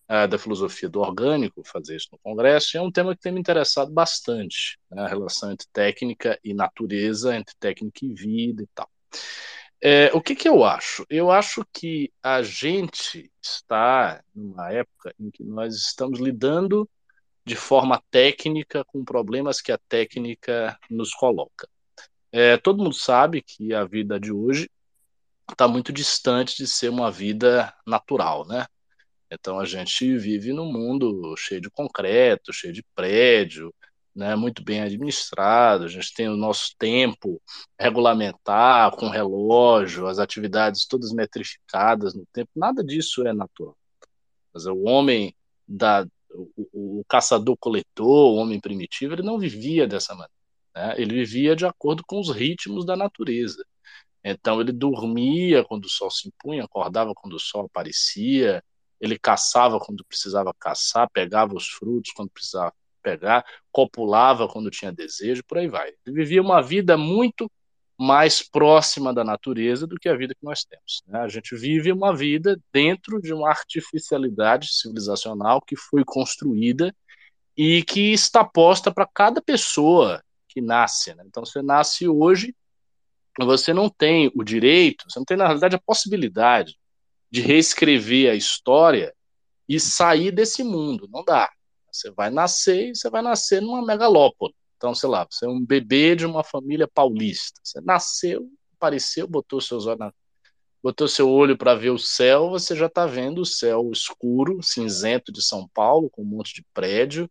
[0.08, 3.32] é, da filosofia do orgânico, fazer isso no Congresso, e é um tema que tem
[3.32, 8.68] me interessado bastante, né, a relação entre técnica e natureza, entre técnica e vida e
[8.74, 8.90] tal.
[9.84, 11.06] É, o que, que eu acho?
[11.10, 16.88] Eu acho que a gente está numa época em que nós estamos lidando
[17.44, 21.68] de forma técnica com problemas que a técnica nos coloca.
[22.32, 24.70] É, todo mundo sabe que a vida de hoje
[25.52, 28.68] está muito distante de ser uma vida natural, né?
[29.32, 33.74] Então a gente vive num mundo cheio de concreto, cheio de prédio,
[34.16, 37.42] né, muito bem administrado, a gente tem o nosso tempo
[37.80, 43.78] regulamentar com relógio, as atividades todas metrificadas no tempo, nada disso é natural.
[44.54, 45.34] Mas o homem
[45.68, 50.32] da o, o caçador-coletor, o homem primitivo, ele não vivia dessa maneira.
[50.76, 50.96] Né?
[50.98, 53.66] Ele vivia de acordo com os ritmos da natureza.
[54.24, 58.64] Então ele dormia quando o sol se impunha, acordava quando o sol aparecia,
[59.00, 65.44] ele caçava quando precisava caçar, pegava os frutos quando precisava pegar, copulava quando tinha desejo,
[65.48, 65.90] por aí vai.
[66.06, 67.50] Ele vivia uma vida muito
[68.02, 71.04] mais próxima da natureza do que a vida que nós temos.
[71.06, 71.20] Né?
[71.20, 76.96] A gente vive uma vida dentro de uma artificialidade civilizacional que foi construída
[77.56, 81.14] e que está posta para cada pessoa que nasce.
[81.14, 81.24] Né?
[81.28, 82.56] Então, você nasce hoje,
[83.40, 86.76] você não tem o direito, você não tem, na realidade, a possibilidade
[87.30, 89.14] de reescrever a história
[89.70, 91.08] e sair desse mundo.
[91.12, 91.50] Não dá.
[91.92, 94.54] Você vai nascer e você vai nascer numa megalópole.
[94.78, 97.60] Então, sei lá, você é um bebê de uma família paulista.
[97.64, 100.12] Você nasceu, apareceu, botou seus olhos
[100.84, 105.32] botou seu olho para ver o céu, você já está vendo o céu escuro, cinzento
[105.32, 107.30] de São Paulo, com um monte de prédio,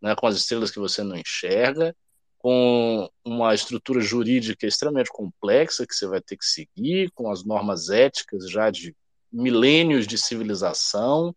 [0.00, 1.94] né, com as estrelas que você não enxerga,
[2.38, 7.90] com uma estrutura jurídica extremamente complexa que você vai ter que seguir, com as normas
[7.90, 8.96] éticas já de
[9.30, 11.34] milênios de civilização,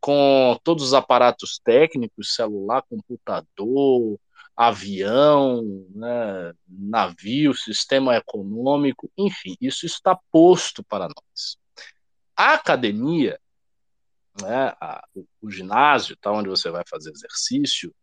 [0.00, 4.18] com todos os aparatos técnicos, celular, computador,
[4.56, 5.62] avião,
[5.94, 11.56] né, navio, sistema econômico, enfim, isso está posto para nós.
[12.36, 13.38] A academia,
[14.42, 17.94] né, a, o, o, ginásio, tá, onde você vai fazer exercício,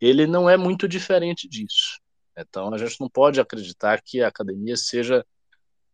[0.00, 2.00] ele não é muito diferente disso.
[2.36, 5.24] Então, a gente não pode acreditar que a academia seja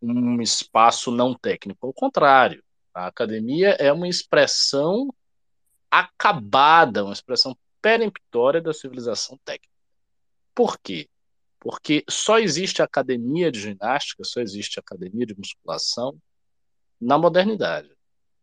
[0.01, 1.87] um espaço não técnico.
[1.87, 2.63] Ao contrário,
[2.95, 5.13] a academia é uma expressão
[6.01, 9.73] acabada, uma expressão peremptória da civilização técnica.
[10.55, 11.09] Por quê?
[11.59, 16.19] Porque só existe academia de ginástica, só existe academia de musculação
[17.01, 17.91] na modernidade.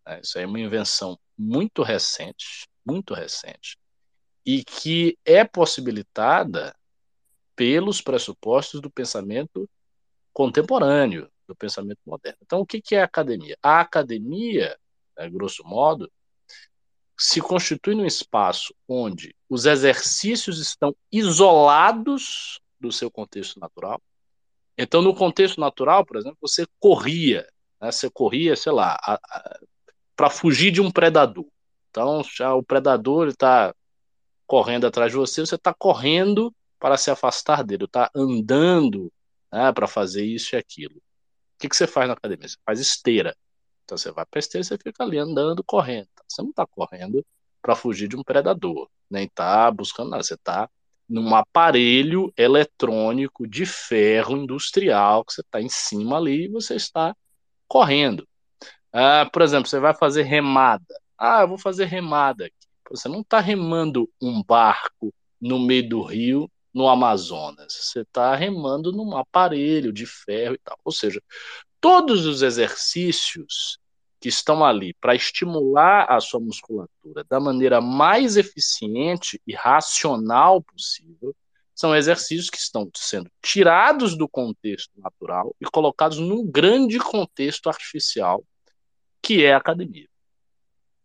[0.05, 0.21] Né?
[0.21, 3.77] Isso é uma invenção muito recente, muito recente,
[4.45, 6.75] e que é possibilitada
[7.55, 9.69] pelos pressupostos do pensamento
[10.31, 12.39] contemporâneo, do pensamento moderno.
[12.41, 13.57] Então, o que é academia?
[13.61, 14.77] A academia,
[15.17, 16.11] né, grosso modo,
[17.23, 24.01] se constitui num espaço onde os exercícios estão isolados do seu contexto natural.
[24.77, 27.47] Então, no contexto natural, por exemplo, você corria,
[27.81, 27.89] né?
[27.93, 28.99] você corria, sei lá,
[30.17, 31.47] para fugir de um predador.
[31.89, 33.73] Então, já o predador está
[34.45, 39.09] correndo atrás de você, você está correndo para se afastar dele, está andando
[39.49, 40.97] né, para fazer isso e aquilo.
[40.97, 41.01] O
[41.57, 42.49] que, que você faz na academia?
[42.49, 43.33] Você faz esteira.
[43.83, 46.07] Então você vai para esteira e você fica ali andando, correndo.
[46.27, 47.25] Você não está correndo
[47.61, 50.23] para fugir de um predador, nem está buscando nada.
[50.23, 50.69] Você está
[51.07, 57.15] num aparelho eletrônico de ferro industrial que você está em cima ali e você está
[57.67, 58.27] correndo.
[58.91, 60.85] Ah, por exemplo, você vai fazer remada.
[61.17, 62.55] Ah, eu vou fazer remada aqui.
[62.89, 67.73] Você não está remando um barco no meio do rio, no Amazonas.
[67.73, 70.77] Você está remando num aparelho de ferro e tal.
[70.83, 71.21] Ou seja,
[71.83, 73.77] todos os exercícios
[74.17, 81.35] que estão ali para estimular a sua musculatura da maneira mais eficiente e racional possível
[81.75, 88.41] são exercícios que estão sendo tirados do contexto natural e colocados num grande contexto artificial
[89.21, 90.07] que é a academia.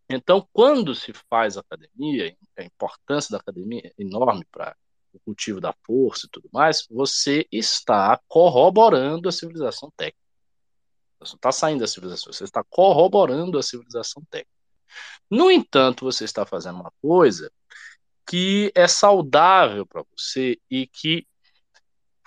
[0.09, 4.76] Então, quando se faz academia, a importância da academia é enorme para
[5.12, 10.28] o cultivo da força e tudo mais, você está corroborando a civilização técnica.
[11.20, 14.52] Você não está saindo da civilização, você está corroborando a civilização técnica.
[15.30, 17.52] No entanto, você está fazendo uma coisa
[18.26, 21.26] que é saudável para você e que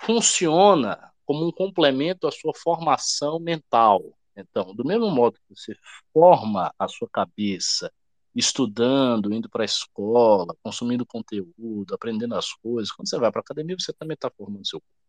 [0.00, 4.02] funciona como um complemento à sua formação mental.
[4.36, 5.74] Então, do mesmo modo que você
[6.12, 7.92] forma a sua cabeça
[8.34, 13.42] estudando, indo para a escola, consumindo conteúdo, aprendendo as coisas, quando você vai para a
[13.42, 15.01] academia, você também está formando seu corpo.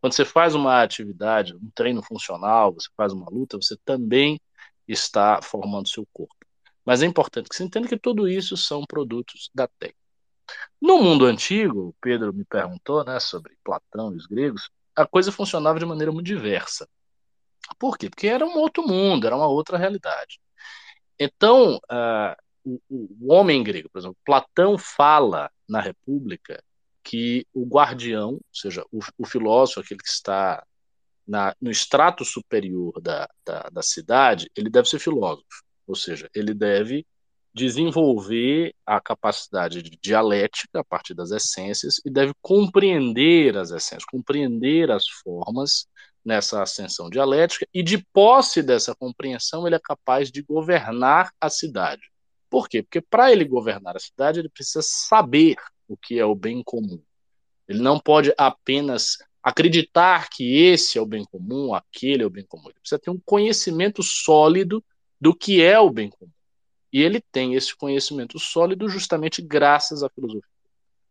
[0.00, 4.40] Quando você faz uma atividade, um treino funcional, você faz uma luta, você também
[4.88, 6.34] está formando seu corpo.
[6.84, 10.00] Mas é importante que você entenda que tudo isso são produtos da técnica.
[10.80, 15.30] No mundo antigo, o Pedro me perguntou né, sobre Platão e os gregos, a coisa
[15.30, 16.88] funcionava de maneira muito diversa.
[17.78, 18.08] Por quê?
[18.10, 20.40] Porque era um outro mundo, era uma outra realidade.
[21.18, 22.34] Então, uh,
[22.64, 26.62] o, o homem grego, por exemplo, Platão fala na República
[27.02, 30.64] que o guardião, ou seja, o, o filósofo, aquele que está
[31.26, 36.52] na, no extrato superior da, da, da cidade, ele deve ser filósofo, ou seja, ele
[36.52, 37.06] deve
[37.52, 44.90] desenvolver a capacidade de dialética a partir das essências e deve compreender as essências, compreender
[44.90, 45.86] as formas
[46.24, 52.02] nessa ascensão dialética e de posse dessa compreensão ele é capaz de governar a cidade.
[52.48, 52.82] Por quê?
[52.82, 55.56] Porque para ele governar a cidade ele precisa saber
[55.90, 57.02] o que é o bem comum.
[57.68, 62.44] Ele não pode apenas acreditar que esse é o bem comum, aquele é o bem
[62.46, 62.66] comum.
[62.66, 64.84] Ele precisa ter um conhecimento sólido
[65.20, 66.30] do que é o bem comum.
[66.92, 70.50] E ele tem esse conhecimento sólido justamente graças à filosofia.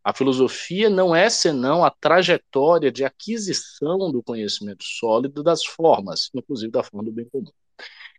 [0.03, 6.71] A filosofia não é senão a trajetória de aquisição do conhecimento sólido das formas, inclusive
[6.71, 7.51] da forma do bem comum.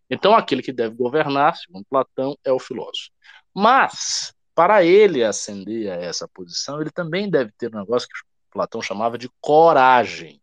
[0.09, 3.11] Então, aquele que deve governar, segundo Platão, é o filósofo.
[3.55, 8.15] Mas para ele ascender a essa posição, ele também deve ter um negócio que
[8.51, 10.41] Platão chamava de coragem.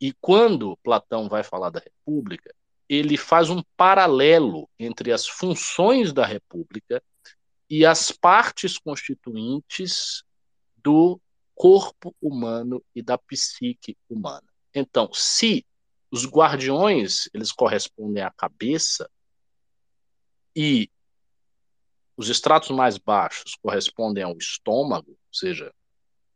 [0.00, 2.54] E quando Platão vai falar da República,
[2.88, 7.02] ele faz um paralelo entre as funções da República
[7.68, 10.22] e as partes constituintes
[10.76, 11.20] do
[11.54, 14.46] corpo humano e da psique humana.
[14.74, 15.64] Então, se
[16.10, 19.10] os guardiões, eles correspondem à cabeça
[20.54, 20.90] e
[22.16, 25.72] os estratos mais baixos correspondem ao estômago, ou seja,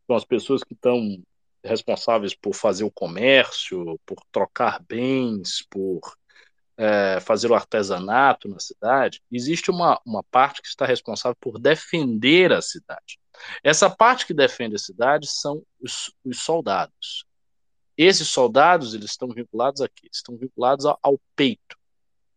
[0.07, 1.23] são as pessoas que estão
[1.63, 6.01] responsáveis por fazer o comércio, por trocar bens, por
[6.79, 12.53] é, fazer o artesanato na cidade, existe uma, uma parte que está responsável por defender
[12.53, 13.19] a cidade.
[13.65, 17.25] Essa parte que defende a cidade são os, os soldados.
[17.97, 21.77] Esses soldados eles estão vinculados aqui, estão vinculados ao, ao peito.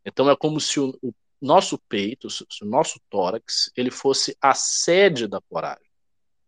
[0.03, 2.27] Então é como se o, o nosso peito,
[2.61, 5.89] o nosso tórax, ele fosse a sede da coragem.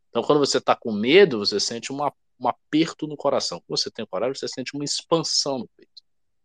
[0.10, 3.62] Então quando você está com medo, você sente uma, um aperto no coração.
[3.66, 5.92] Quando você tem coragem, você sente uma expansão no peito.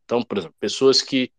[0.05, 1.31] Então, por exemplo, pessoas que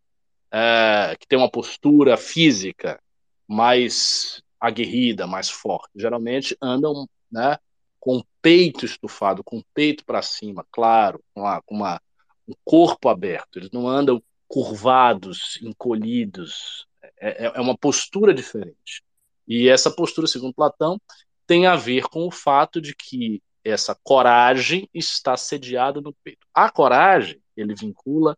[0.52, 3.02] é, que tem uma postura física
[3.48, 7.58] mais aguerrida, mais forte, geralmente andam né,
[8.00, 12.02] com o peito estufado, com o peito para cima, claro, com, uma, com uma,
[12.48, 13.58] um corpo aberto.
[13.58, 16.88] Eles não andam curvados, encolhidos.
[17.20, 19.04] É, é, é uma postura diferente.
[19.48, 21.00] E essa postura, segundo Platão,
[21.48, 26.46] tem a ver com o fato de que essa coragem está sediada no peito.
[26.54, 28.38] A coragem, ele vincula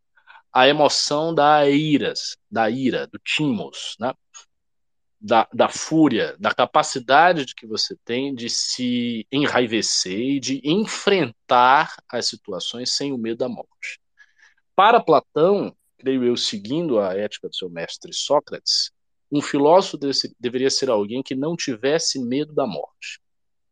[0.52, 2.14] a emoção da ira,
[2.50, 4.14] da ira, do timos, né?
[5.22, 11.96] da, da fúria, da capacidade de que você tem de se enraivecer e de enfrentar
[12.10, 14.00] as situações sem o medo da morte.
[14.76, 18.92] Para Platão, creio eu, seguindo a ética do seu mestre Sócrates,
[19.32, 20.00] um filósofo
[20.40, 23.22] deveria ser alguém que não tivesse medo da morte.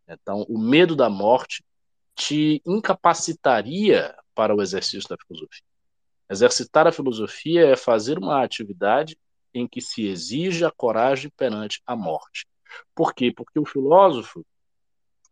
[0.07, 1.63] Então, o medo da morte
[2.15, 5.63] te incapacitaria para o exercício da filosofia.
[6.29, 9.17] Exercitar a filosofia é fazer uma atividade
[9.51, 12.45] em que se exige a coragem perante a morte.
[12.93, 13.33] Por quê?
[13.35, 14.45] Porque o filósofo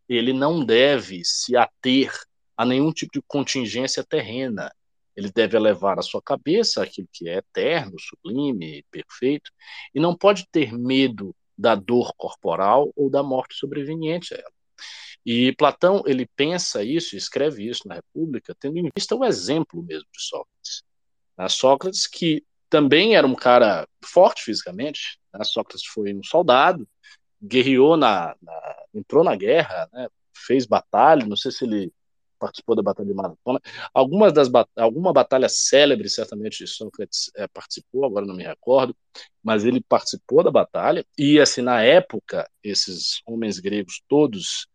[0.09, 2.11] ele não deve se ater
[2.55, 4.73] a nenhum tipo de contingência terrena.
[5.18, 9.51] Ele deve elevar a sua cabeça àquilo que é eterno, sublime, perfeito,
[9.93, 14.51] e não pode ter medo da dor corporal ou da morte sobreveniente a ela.
[15.26, 20.07] E Platão ele pensa isso, escreve isso na República, tendo em vista o exemplo mesmo
[20.13, 20.84] de Sócrates.
[21.36, 21.49] Né?
[21.49, 25.43] Sócrates, que também era um cara forte fisicamente, né?
[25.43, 26.88] Sócrates foi um soldado,
[27.41, 30.07] guerreou na, na entrou na guerra, né?
[30.34, 31.91] fez batalha, não sei se ele
[32.38, 33.59] participou da batalha de Maratona,
[33.93, 38.95] algumas das alguma batalha célebre certamente Sócrates é, participou, agora não me recordo,
[39.43, 44.67] mas ele participou da batalha e assim na época esses homens gregos todos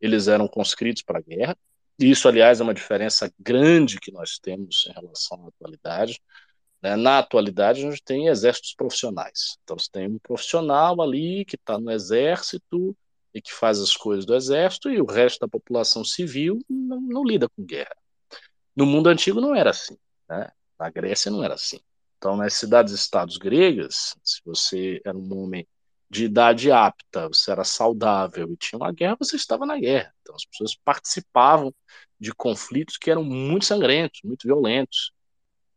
[0.00, 1.56] eles eram conscritos para a guerra
[2.00, 6.18] isso, aliás, é uma diferença grande que nós temos em relação à atualidade.
[6.82, 6.96] Né?
[6.96, 9.58] Na atualidade, a gente tem exércitos profissionais.
[9.62, 12.96] Então, você tem um profissional ali que está no exército
[13.34, 17.24] e que faz as coisas do exército, e o resto da população civil não, não
[17.24, 17.96] lida com guerra.
[18.74, 19.96] No mundo antigo não era assim.
[20.28, 20.50] Né?
[20.78, 21.80] Na Grécia não era assim.
[22.18, 25.66] Então, nas cidades-estados gregas, se você era um homem
[26.10, 30.12] de idade apta, você era saudável e tinha uma guerra, você estava na guerra.
[30.20, 31.72] Então as pessoas participavam
[32.18, 35.12] de conflitos que eram muito sangrentos, muito violentos.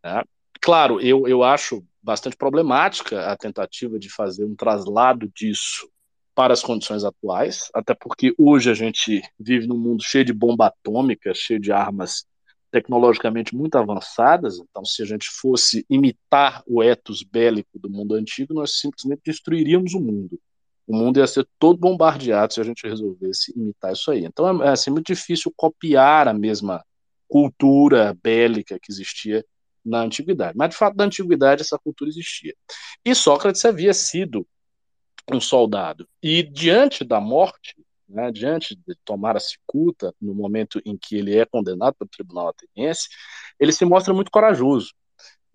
[0.04, 0.24] Né?
[0.60, 5.90] Claro, eu, eu acho bastante problemática a tentativa de fazer um traslado disso
[6.36, 10.68] para as condições atuais, até porque hoje a gente vive num mundo cheio de bomba
[10.68, 12.26] atômica, cheio de armas
[12.72, 18.52] tecnologicamente muito avançadas, então se a gente fosse imitar o ethos bélico do mundo antigo,
[18.52, 20.40] nós simplesmente destruiríamos o mundo.
[20.88, 24.26] O mundo ia ser todo bombardeado se a gente resolvesse imitar isso aí.
[24.26, 26.84] Então é assim, muito difícil copiar a mesma
[27.28, 29.46] cultura bélica que existia
[29.86, 30.58] na antiguidade.
[30.58, 32.56] Mas de fato, na antiguidade essa cultura existia.
[33.06, 34.48] E Sócrates havia sido
[35.32, 36.08] um soldado.
[36.22, 37.76] E diante da morte,
[38.08, 42.50] né, diante de tomar a cicuta, no momento em que ele é condenado pelo tribunal
[42.50, 43.08] ateniense,
[43.60, 44.94] ele se mostra muito corajoso.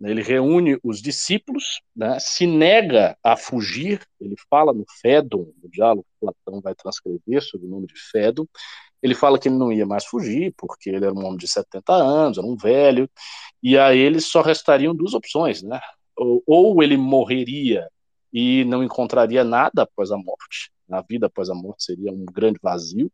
[0.01, 5.69] Né, ele reúne os discípulos, né, se nega a fugir, ele fala no Fédon, no
[5.71, 8.47] diálogo que Platão vai transcrever sobre o nome de Fédon,
[9.03, 11.93] ele fala que ele não ia mais fugir, porque ele era um homem de 70
[11.93, 13.09] anos, era um velho,
[13.63, 15.81] e a ele só restariam duas opções, né?
[16.17, 17.89] Ou, ou ele morreria
[18.33, 22.59] e não encontraria nada após a morte, na vida após a morte seria um grande
[22.63, 23.11] vazio,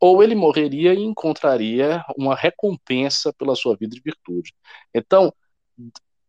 [0.00, 4.52] ou ele morreria e encontraria uma recompensa pela sua vida de virtude.
[4.92, 5.32] Então,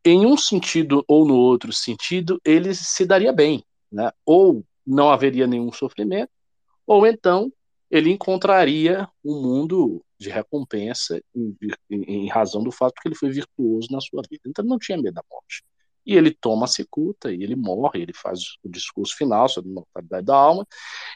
[0.06, 4.12] em um sentido ou no outro sentido, ele se daria bem, né?
[4.26, 6.30] Ou não haveria nenhum sofrimento,
[6.86, 7.52] ou então
[7.90, 11.56] ele encontraria um mundo de recompensa em,
[11.90, 14.44] em, em razão do fato que ele foi virtuoso na sua vida.
[14.48, 15.64] Então, não tinha medo da morte
[16.06, 19.74] e ele toma a cicuta, e ele morre, ele faz o discurso final sobre a
[19.74, 20.68] mortalidade da alma,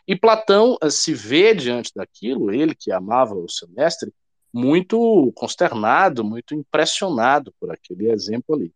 [0.08, 4.14] e Platão eh, se vê diante daquilo, ele que amava o seu mestre,
[4.54, 8.74] muito consternado, muito impressionado por aquele exemplo ali.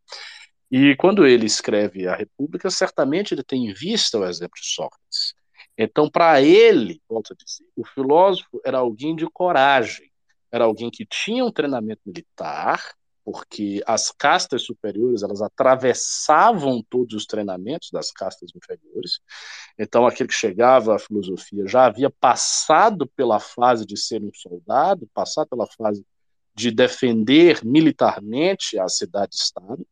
[0.70, 5.34] E quando ele escreve a República, certamente ele tem em vista o exemplo de Sócrates.
[5.78, 10.10] Então, para ele, volto a dizer, o filósofo era alguém de coragem,
[10.52, 12.82] era alguém que tinha um treinamento militar,
[13.24, 19.20] porque as castas superiores elas atravessavam todos os treinamentos das castas inferiores.
[19.78, 25.08] Então, aquele que chegava à filosofia já havia passado pela fase de ser um soldado,
[25.14, 26.06] passado pela fase
[26.56, 29.86] de defender militarmente a cidade-estado.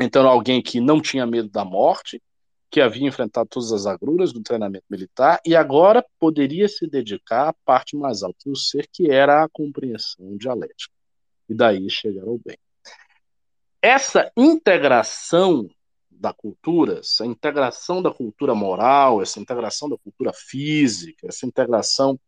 [0.00, 2.22] Então, alguém que não tinha medo da morte,
[2.70, 7.54] que havia enfrentado todas as agruras do treinamento militar e agora poderia se dedicar à
[7.64, 10.95] parte mais alta do ser, que era a compreensão dialética
[11.48, 12.58] e daí chegar ao bem.
[13.80, 15.68] Essa integração
[16.10, 22.18] da cultura, essa integração da cultura moral, essa integração da cultura física, essa integração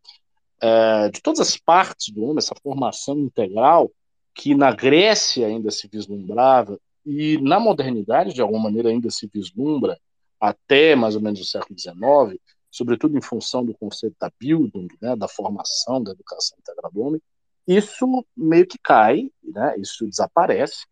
[0.60, 3.90] é, de todas as partes do homem, essa formação integral
[4.34, 9.98] que na Grécia ainda se vislumbrava e na modernidade de alguma maneira ainda se vislumbra
[10.40, 12.40] até mais ou menos o século XIX,
[12.70, 17.22] sobretudo em função do conceito da Bildung, né, da formação, da educação integral do homem,
[17.68, 19.76] isso meio que cai, né?
[19.78, 20.86] isso desaparece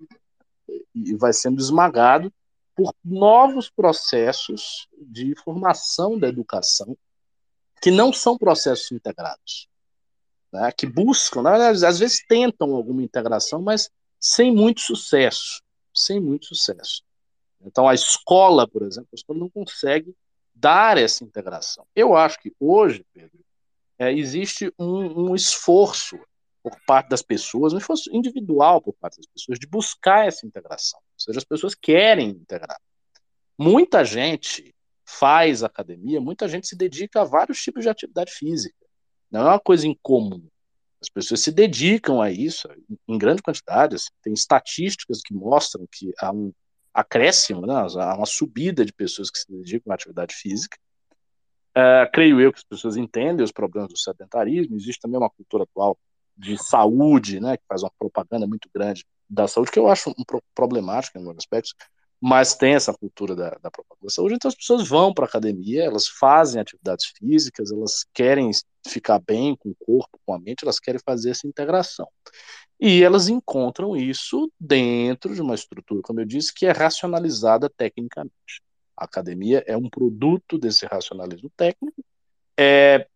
[0.95, 2.31] e vai sendo esmagado
[2.75, 6.95] por novos processos de formação da educação
[7.81, 9.69] que não são processos integrados,
[10.53, 10.71] né?
[10.71, 15.63] que buscam, verdade, às vezes tentam alguma integração, mas sem muito sucesso,
[15.95, 17.03] sem muito sucesso.
[17.63, 20.15] Então a escola, por exemplo, a escola não consegue
[20.55, 21.87] dar essa integração.
[21.95, 23.39] Eu acho que hoje, Pedro,
[23.99, 26.19] é, existe um, um esforço
[26.67, 30.99] por parte das pessoas, um esforço individual por parte das pessoas de buscar essa integração.
[30.99, 32.81] Ou seja, as pessoas querem integrar.
[33.57, 38.85] Muita gente faz academia, muita gente se dedica a vários tipos de atividade física.
[39.31, 40.45] Não é uma coisa incomum.
[41.01, 42.69] As pessoas se dedicam a isso
[43.07, 43.95] em grande quantidade.
[43.95, 44.11] Assim.
[44.21, 46.53] Tem estatísticas que mostram que há um
[46.93, 47.75] acréscimo, né?
[47.75, 50.77] há uma subida de pessoas que se dedicam à atividade física.
[51.77, 54.75] Uh, creio eu que as pessoas entendem os problemas do sedentarismo.
[54.75, 55.97] Existe também uma cultura atual
[56.37, 60.25] de saúde, né, que faz uma propaganda muito grande da saúde, que eu acho um
[60.25, 61.75] pro problemático em alguns aspectos,
[62.21, 65.29] mas tem essa cultura da, da propaganda da saúde, então as pessoas vão para a
[65.29, 68.51] academia, elas fazem atividades físicas, elas querem
[68.87, 72.09] ficar bem com o corpo, com a mente, elas querem fazer essa integração.
[72.81, 78.63] E elas encontram isso dentro de uma estrutura, como eu disse, que é racionalizada tecnicamente.
[78.97, 82.03] A academia é um produto desse racionalismo técnico,
[82.59, 83.07] é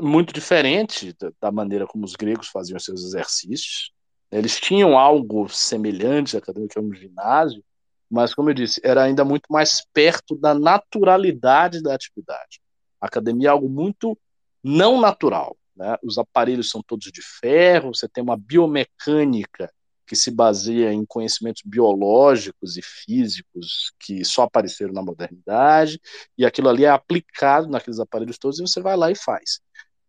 [0.00, 3.92] muito diferente da maneira como os gregos faziam seus exercícios.
[4.30, 7.64] Eles tinham algo semelhante à academia, que é um ginásio,
[8.10, 12.60] mas, como eu disse, era ainda muito mais perto da naturalidade da atividade.
[13.00, 14.18] A academia é algo muito
[14.62, 15.56] não natural.
[15.76, 15.96] Né?
[16.02, 19.72] Os aparelhos são todos de ferro, você tem uma biomecânica
[20.06, 26.00] que se baseia em conhecimentos biológicos e físicos que só apareceram na modernidade,
[26.36, 29.60] e aquilo ali é aplicado naqueles aparelhos todos e você vai lá e faz.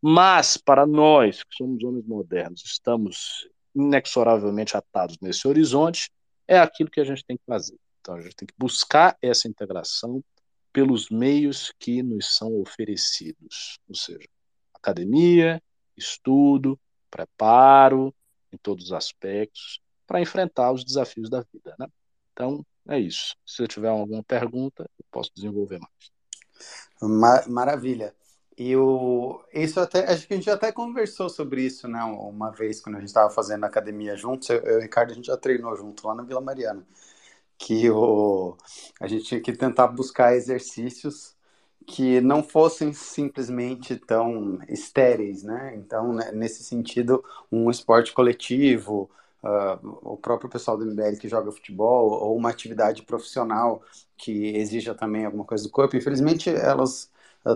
[0.01, 6.09] Mas, para nós, que somos homens modernos, estamos inexoravelmente atados nesse horizonte,
[6.47, 7.77] é aquilo que a gente tem que fazer.
[7.99, 10.23] Então, a gente tem que buscar essa integração
[10.73, 14.27] pelos meios que nos são oferecidos, ou seja,
[14.73, 15.61] academia,
[15.95, 16.79] estudo,
[17.09, 18.13] preparo
[18.51, 21.87] em todos os aspectos para enfrentar os desafios da vida, né?
[22.33, 23.35] Então, é isso.
[23.45, 27.47] Se eu tiver alguma pergunta, eu posso desenvolver mais.
[27.47, 28.15] Maravilha.
[28.63, 32.79] E o, isso até, acho que a gente até conversou sobre isso, né, uma vez,
[32.79, 35.35] quando a gente estava fazendo academia juntos, eu, eu e o Ricardo, a gente já
[35.35, 36.85] treinou junto lá na Vila Mariana,
[37.57, 38.55] que o,
[38.99, 41.35] a gente tinha que tentar buscar exercícios
[41.87, 49.09] que não fossem simplesmente tão estéreis, né, então, né, nesse sentido, um esporte coletivo,
[49.41, 53.81] uh, o próprio pessoal do MBL que joga futebol, ou uma atividade profissional
[54.15, 57.09] que exija também alguma coisa do corpo, infelizmente elas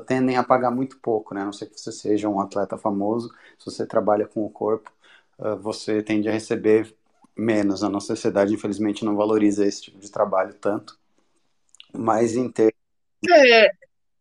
[0.07, 1.41] tendem a pagar muito pouco, né?
[1.41, 4.91] A não ser que você seja um atleta famoso, se você trabalha com o corpo,
[5.37, 6.95] uh, você tende a receber
[7.35, 7.83] menos.
[7.83, 10.97] A nossa sociedade, infelizmente, não valoriza esse tipo de trabalho tanto.
[11.93, 12.51] Mas em.
[13.29, 13.69] É,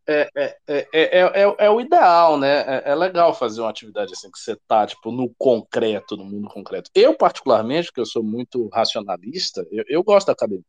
[0.06, 2.82] é, é, é, é, é, o ideal, né?
[2.84, 6.90] É, legal fazer uma atividade assim, que você tá, tipo, no concreto, no mundo concreto.
[6.94, 10.64] Eu, particularmente, que eu sou muito racionalista, eu, eu gosto da academia.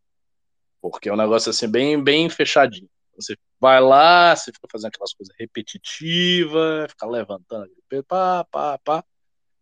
[0.82, 2.90] Porque é um negócio assim, bem, bem fechadinho.
[3.16, 7.72] Você vai lá, você fica fazendo aquelas coisas repetitivas, fica levantando,
[8.08, 9.04] pá, pá, pá.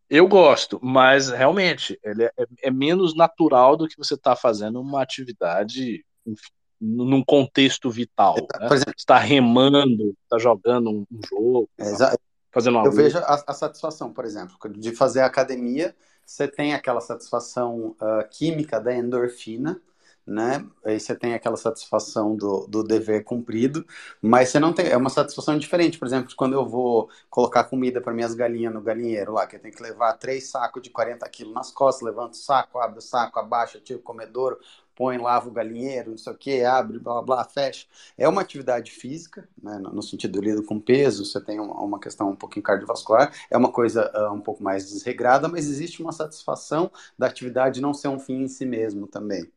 [0.10, 2.32] Eu gosto, mas realmente ele é,
[2.64, 8.36] é menos natural do que você está fazendo uma atividade enfim, num contexto vital.
[8.36, 8.66] Né?
[8.66, 11.70] Exemplo, você está remando, está jogando um, jogo.
[11.78, 12.16] Exa
[12.52, 12.90] fazendo algo.
[12.90, 15.96] Eu vejo a, a, satisfação, por exemplo, de fazer academia,
[16.26, 19.82] você tem aquela satisfação uh, química da endorfina,
[20.26, 20.66] né?
[20.86, 23.86] Aí você tem aquela satisfação do, do dever cumprido,
[24.22, 24.88] mas você não tem.
[24.88, 26.00] É uma satisfação diferente.
[26.00, 29.60] Por exemplo, quando eu vou colocar comida para minhas galinhas no galinheiro lá, que eu
[29.60, 33.02] tenho que levar três sacos de 40 quilos nas costas, levanto o saco, abro o
[33.02, 34.58] saco, abaixa, tiro o comedouro,
[34.96, 37.86] põe, lava o galinheiro, não sei o que, abre, blá, blá, fecha.
[38.18, 42.30] É uma atividade física, né, no sentido lido com peso, você tem uma, uma, questão
[42.30, 46.92] um pouquinho cardiovascular, é uma coisa uh, um pouco mais desregrada, mas existe uma satisfação
[47.18, 49.52] da atividade não ser um fim em si mesmo também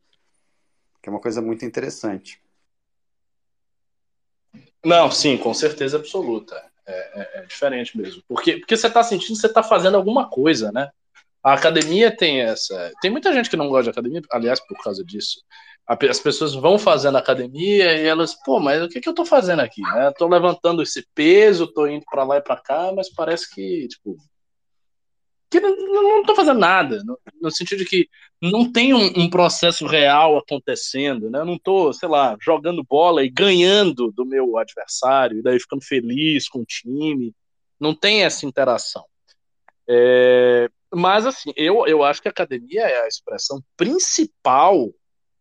[1.06, 2.42] que é uma coisa muito interessante.
[4.84, 6.60] Não, sim, com certeza absoluta.
[6.84, 8.24] É, é, é diferente mesmo.
[8.26, 10.90] Porque, porque você está sentindo que você está fazendo alguma coisa, né?
[11.44, 12.90] A academia tem essa.
[13.00, 15.40] Tem muita gente que não gosta de academia, aliás, por causa disso.
[15.86, 19.60] As pessoas vão fazendo academia e elas, pô, mas o que, que eu estou fazendo
[19.60, 19.82] aqui?
[19.82, 20.12] Né?
[20.22, 24.16] Levantando esse peso, estou indo para lá e para cá, mas parece que, tipo,
[25.50, 28.08] que não estou fazendo nada, no, no, sentido de que
[28.42, 31.38] não tem um, um processo real acontecendo, né?
[31.38, 35.84] Eu não estou, sei lá, jogando bola e ganhando do meu adversário, e daí ficando
[35.84, 37.34] feliz com o time.
[37.78, 39.04] Não tem essa interação.
[39.88, 44.92] É, mas, assim, eu, eu acho que a academia é a expressão principal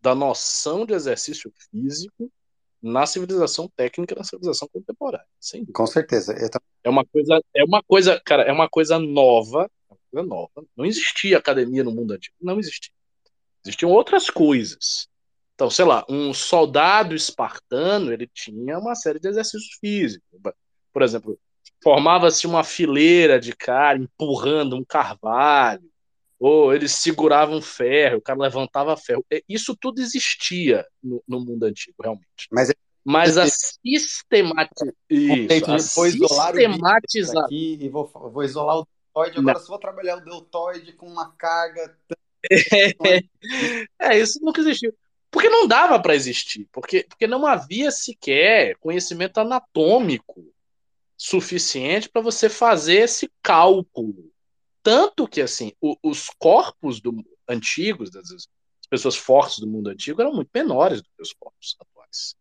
[0.01, 2.31] da noção de exercício físico
[2.81, 5.25] na civilização técnica, na civilização contemporânea.
[5.73, 6.35] Com certeza.
[6.83, 9.67] É uma coisa, é uma coisa, cara, é uma coisa nova
[10.15, 10.65] coisa nova.
[10.75, 12.35] Não existia academia no mundo antigo.
[12.41, 12.93] Não existia.
[13.65, 15.07] Existiam outras coisas.
[15.55, 20.27] Então, sei lá, um soldado espartano, ele tinha uma série de exercícios físicos.
[20.91, 21.39] Por exemplo,
[21.83, 25.89] formava-se uma fileira de cara empurrando um carvalho,
[26.37, 29.25] ou eles seguravam ferro, o cara levantava ferro.
[29.47, 32.47] Isso tudo existia no, no mundo antigo, realmente.
[32.51, 32.71] Mas,
[33.03, 34.93] Mas a sistemática.
[35.09, 37.45] Isso, a sistematizar.
[37.45, 41.31] Aqui e vou, vou isolar o deltoide, agora só vou trabalhar o deltoide com uma
[41.31, 41.97] carga.
[43.99, 44.93] é, isso nunca existiu.
[45.31, 50.45] Porque não dava para existir, porque, porque não havia sequer conhecimento anatômico
[51.17, 54.31] suficiente para você fazer esse cálculo.
[54.83, 57.11] Tanto que, assim, o, os corpos do,
[57.47, 58.47] antigos, das
[58.89, 62.35] pessoas fortes do mundo antigo, eram muito menores do que os corpos atuais.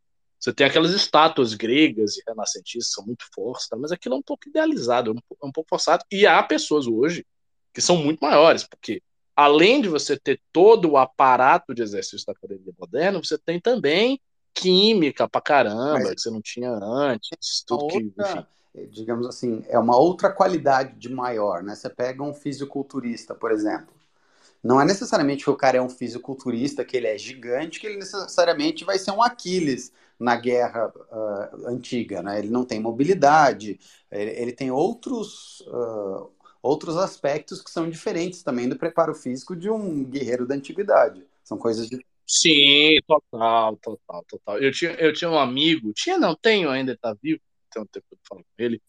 [0.44, 3.78] Você tem aquelas estátuas gregas e renascentistas que são muito fortes, tá?
[3.78, 6.04] mas aquilo é um pouco idealizado, é um, é um pouco forçado.
[6.12, 7.24] E há pessoas hoje
[7.72, 9.02] que são muito maiores, porque
[9.34, 14.20] além de você ter todo o aparato de exercício da academia moderna, você tem também
[14.52, 17.64] química pra caramba, Mas, que você não tinha antes.
[17.66, 21.74] Tudo outra, que, digamos assim, é uma outra qualidade de maior, né?
[21.74, 23.94] Você pega um fisiculturista, por exemplo.
[24.62, 27.96] Não é necessariamente que o cara é um fisiculturista, que ele é gigante, que ele
[27.96, 32.38] necessariamente vai ser um Aquiles na guerra uh, antiga, né?
[32.38, 33.78] Ele não tem mobilidade,
[34.10, 36.30] ele, ele tem outros uh,
[36.62, 41.22] outros aspectos que são diferentes também do preparo físico de um guerreiro da antiguidade.
[41.42, 44.58] São coisas de Sim, total, total, total.
[44.58, 47.40] Eu tinha, eu tinha um amigo, tinha não, tenho ainda, está vivo,
[47.70, 48.80] tem um tempo que eu falo com ele,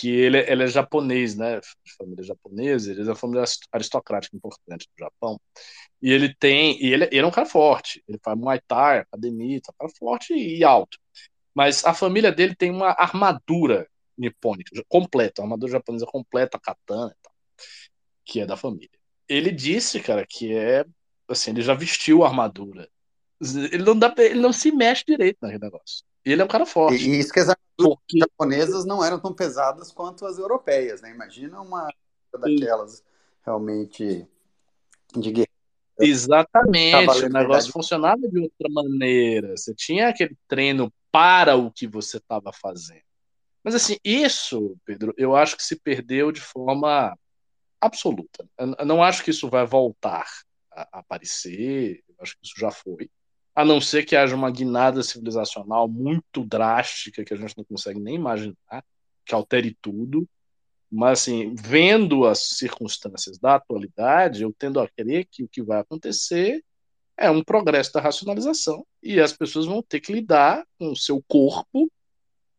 [0.00, 1.60] que ele, ele é japonês, né?
[1.98, 5.38] Família japonesa, ele é uma família aristocrática importante do Japão.
[6.00, 6.82] E ele tem.
[6.82, 8.02] E ele, ele é um cara forte.
[8.08, 10.98] Ele faz Muay Thai, academia, tá um cara forte e alto.
[11.54, 13.86] Mas a família dele tem uma armadura
[14.16, 17.32] nipônica, completa, uma armadura japonesa completa, katana e tal,
[18.24, 18.88] que é da família.
[19.28, 20.82] Ele disse, cara, que é.
[21.28, 22.88] Assim, ele já vestiu a armadura.
[23.40, 26.04] Ele não, dá, ele não se mexe direito naquele negócio.
[26.24, 27.08] Ele é um cara forte.
[27.08, 28.18] E, isso que as porque...
[28.18, 31.10] japonesas não eram tão pesadas quanto as europeias, né?
[31.10, 31.88] Imagina uma
[32.38, 33.02] daquelas
[33.44, 34.26] realmente
[35.16, 35.48] de guerra.
[35.98, 39.56] Exatamente, o negócio funcionava de outra maneira.
[39.56, 43.02] Você tinha aquele treino para o que você estava fazendo.
[43.62, 47.14] Mas assim, isso, Pedro, eu acho que se perdeu de forma
[47.78, 48.48] absoluta.
[48.58, 50.26] Eu não acho que isso vai voltar
[50.70, 53.10] a aparecer, eu acho que isso já foi.
[53.60, 58.00] A não ser que haja uma guinada civilizacional muito drástica que a gente não consegue
[58.00, 58.82] nem imaginar,
[59.22, 60.26] que altere tudo.
[60.90, 65.78] Mas, assim, vendo as circunstâncias da atualidade, eu tendo a crer que o que vai
[65.78, 66.64] acontecer
[67.18, 71.22] é um progresso da racionalização e as pessoas vão ter que lidar com o seu
[71.28, 71.92] corpo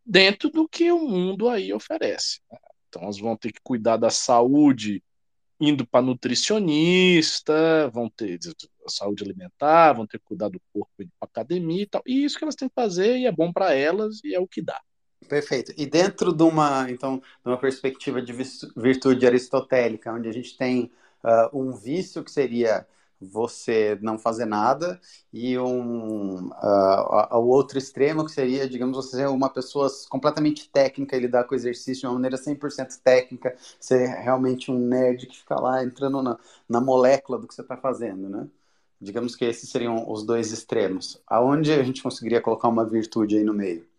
[0.06, 2.42] dentro do que o mundo aí oferece.
[2.52, 2.60] Né?
[2.88, 5.04] Então, elas vão ter que cuidar da saúde
[5.62, 8.40] indo para nutricionista, vão ter
[8.88, 12.02] saúde alimentar, vão ter que cuidar do corpo indo para academia e tal.
[12.06, 14.48] E isso que elas têm que fazer e é bom para elas e é o
[14.48, 14.82] que dá.
[15.30, 15.72] Perfeito.
[15.78, 18.34] E dentro de uma, então, de uma perspectiva de
[18.76, 20.92] virtude aristotélica, onde a gente tem
[21.24, 22.86] uh, um vício que seria
[23.22, 25.00] você não fazer nada,
[25.32, 31.16] e um, uh, o outro extremo que seria, digamos, você ser uma pessoa completamente técnica
[31.16, 35.38] e lidar com o exercício de uma maneira 100% técnica, ser realmente um nerd que
[35.38, 36.38] fica lá entrando na,
[36.68, 38.48] na molécula do que você está fazendo, né?
[39.00, 41.22] Digamos que esses seriam os dois extremos.
[41.28, 43.91] Aonde a gente conseguiria colocar uma virtude aí no meio?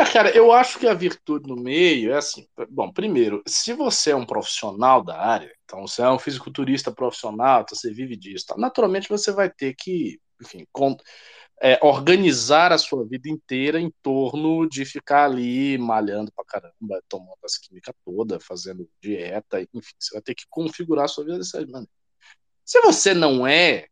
[0.00, 2.48] É, cara, eu acho que a virtude no meio é assim.
[2.70, 7.60] Bom, primeiro, se você é um profissional da área, então você é um fisiculturista profissional,
[7.60, 8.56] então você vive disso, tá?
[8.56, 10.96] naturalmente você vai ter que, enfim, com,
[11.60, 17.36] é, organizar a sua vida inteira em torno de ficar ali malhando pra caramba, tomando
[17.44, 21.58] as químicas toda, fazendo dieta, enfim, você vai ter que configurar a sua vida dessa
[21.66, 21.90] maneira.
[22.64, 23.86] Se você não é,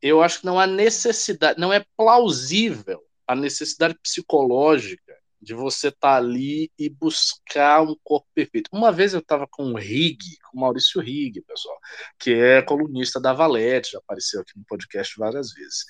[0.00, 5.03] eu acho que não há necessidade, não é plausível a necessidade psicológica
[5.44, 8.70] de você estar tá ali e buscar um corpo perfeito.
[8.72, 10.18] Uma vez eu estava com o Rig,
[10.50, 11.78] com o Maurício Rig, pessoal,
[12.18, 15.84] que é colunista da Valete, já apareceu aqui no podcast várias vezes.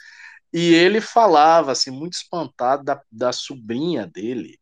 [0.53, 4.59] E ele falava, assim, muito espantado da, da sobrinha dele,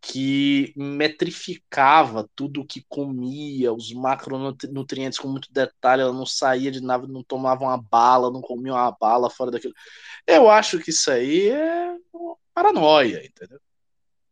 [0.00, 6.80] que metrificava tudo o que comia, os macronutrientes com muito detalhe, ela não saía de
[6.80, 9.74] nada, não tomava uma bala, não comia uma bala fora daquilo.
[10.26, 11.96] Eu acho que isso aí é
[12.54, 13.60] paranoia, entendeu?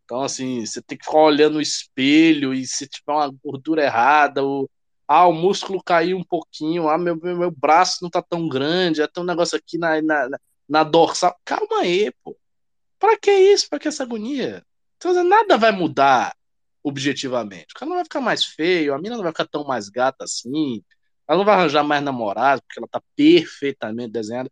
[0.04, 4.42] Então, assim, você tem que ficar olhando o espelho e se tiver uma gordura errada,
[4.42, 4.70] ou,
[5.08, 9.02] ah, o músculo caiu um pouquinho, ah, meu, meu, meu braço não tá tão grande,
[9.02, 10.28] até um negócio aqui na, na,
[10.68, 11.36] na dorsal.
[11.44, 12.36] Calma aí, pô.
[12.98, 13.68] Pra que isso?
[13.68, 14.64] Pra que essa agonia?
[14.96, 16.34] Então, nada vai mudar
[16.82, 17.74] objetivamente.
[17.74, 20.24] O cara não vai ficar mais feio, a mina não vai ficar tão mais gata
[20.24, 20.82] assim,
[21.26, 24.50] ela não vai arranjar mais namorado, porque ela tá perfeitamente desenhada.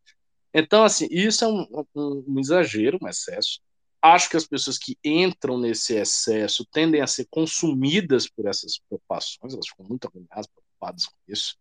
[0.55, 3.61] Então, assim, isso é um, um, um exagero, um excesso.
[4.03, 9.55] Acho que as pessoas que entram nesse excesso tendem a ser consumidas por essas preocupações,
[9.55, 11.57] elas ficam muito agoniadas, preocupadas com isso.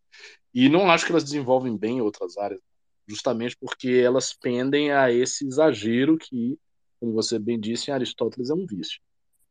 [0.53, 2.59] E não acho que elas desenvolvem bem em outras áreas,
[3.07, 6.57] justamente porque elas pendem a esse exagero que
[7.01, 9.01] como você bem disse, em Aristóteles é um vício.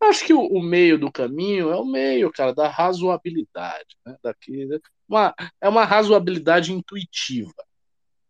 [0.01, 3.97] Acho que o, o meio do caminho é o meio, cara, da razoabilidade.
[4.07, 4.17] Né?
[4.23, 4.69] Daqui,
[5.09, 7.53] uma, é uma razoabilidade intuitiva.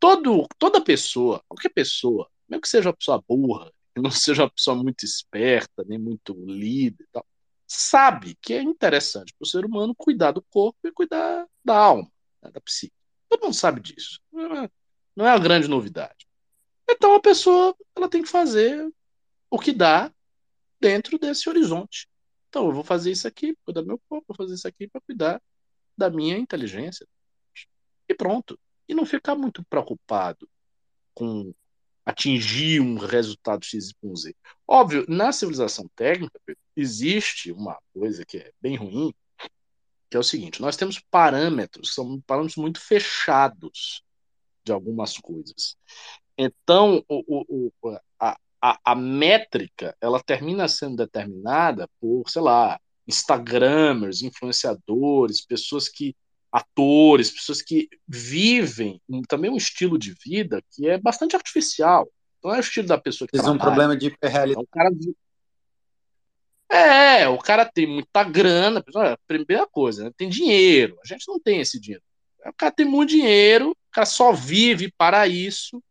[0.01, 3.71] Todo, toda pessoa, qualquer pessoa, mesmo que seja uma pessoa burra,
[4.01, 7.27] não seja uma pessoa muito esperta, nem muito líder, tal,
[7.67, 12.11] sabe que é interessante para o ser humano cuidar do corpo e cuidar da alma,
[12.43, 12.95] né, da psique.
[13.29, 14.21] Todo mundo sabe disso.
[14.33, 14.71] Não é,
[15.15, 16.27] não é uma grande novidade.
[16.89, 18.93] Então a pessoa ela tem que fazer
[19.49, 20.13] o que dá
[20.81, 22.09] dentro desse horizonte.
[22.49, 24.89] Então, eu vou fazer isso aqui para cuidar do meu corpo, vou fazer isso aqui
[24.89, 25.41] para cuidar
[25.97, 27.07] da minha inteligência.
[28.09, 28.59] E pronto.
[28.89, 30.49] E não ficar muito preocupado
[31.15, 31.55] com
[32.11, 34.37] atingir um resultado X e Z.
[34.67, 36.39] Óbvio, na civilização técnica,
[36.77, 39.13] existe uma coisa que é bem ruim,
[40.11, 44.03] que é o seguinte: nós temos parâmetros, são parâmetros muito fechados
[44.65, 45.77] de algumas coisas.
[46.37, 54.23] Então, o, o, a, a, a métrica ela termina sendo determinada por, sei lá, Instagramers,
[54.23, 56.15] influenciadores, pessoas que
[56.53, 62.09] atores, pessoas que vivem também um estilo de vida que é bastante artificial.
[62.43, 64.67] Não é o estilo da pessoa que Tem um problema de hiperrealidade.
[64.69, 65.15] Então,
[66.71, 70.11] é, o cara tem muita grana, a primeira coisa, né?
[70.17, 70.97] tem dinheiro.
[71.05, 72.03] A gente não tem esse dinheiro.
[72.47, 75.83] O cara tem muito dinheiro, o cara só vive para isso,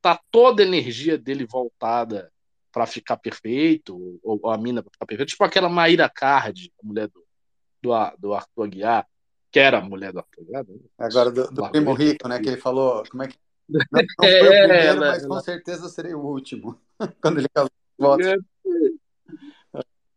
[0.00, 2.32] tá toda a energia dele voltada
[2.72, 6.86] para ficar perfeito, ou, ou a mina para ficar perfeita, tipo aquela Maíra Card, a
[6.86, 7.24] mulher do,
[7.82, 9.06] do, do Arthur Aguiar,
[9.50, 10.64] que era a mulher do Aguiar.
[10.64, 10.76] Né?
[10.98, 13.36] Agora, do, do Primo Rico, né, que ele falou, como é que...
[13.68, 16.80] Não, não foi o primeiro, é, mas com certeza serei o último,
[17.20, 17.70] quando ele casou
[18.18, 18.36] é.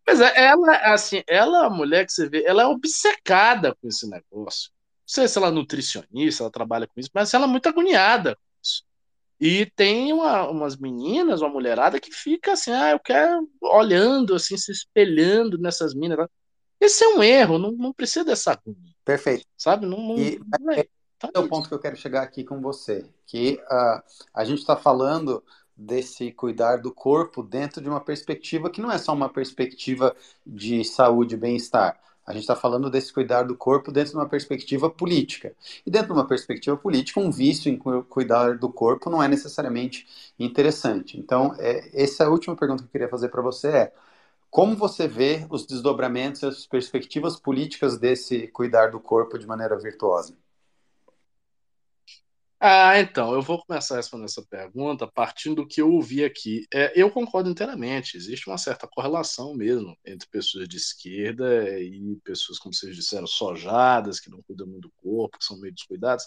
[0.07, 3.87] Mas é, ela, assim, ela é a mulher que você vê, ela é obcecada com
[3.87, 4.71] esse negócio.
[4.71, 8.35] Não sei se ela é nutricionista, ela trabalha com isso, mas ela é muito agoniada
[8.35, 8.83] com isso.
[9.39, 14.55] E tem uma, umas meninas, uma mulherada que fica assim, ah, eu quero olhando, assim,
[14.57, 16.27] se espelhando nessas minas.
[16.79, 18.55] Esse é um erro, não, não precisa dessa
[19.03, 19.45] Perfeito.
[19.57, 19.85] Sabe?
[19.85, 20.85] Não, não, e não é,
[21.19, 24.01] tá é o ponto que eu quero chegar aqui com você, que uh,
[24.33, 25.43] a gente está falando
[25.75, 30.15] desse cuidar do corpo dentro de uma perspectiva que não é só uma perspectiva
[30.45, 31.99] de saúde e bem-estar.
[32.25, 35.55] A gente está falando desse cuidar do corpo dentro de uma perspectiva política.
[35.85, 40.07] E dentro de uma perspectiva política, um vício em cuidar do corpo não é necessariamente
[40.39, 41.19] interessante.
[41.19, 43.93] Então, é, essa última pergunta que eu queria fazer para você é:
[44.51, 50.37] como você vê os desdobramentos, as perspectivas políticas desse cuidar do corpo de maneira virtuosa?
[52.63, 56.67] Ah, então, eu vou começar a responder essa pergunta partindo do que eu ouvi aqui.
[56.71, 62.59] É, eu concordo inteiramente, existe uma certa correlação mesmo entre pessoas de esquerda e pessoas,
[62.59, 66.23] como vocês disseram, sojadas, que não cuidam muito do corpo, que são meio descuidadas.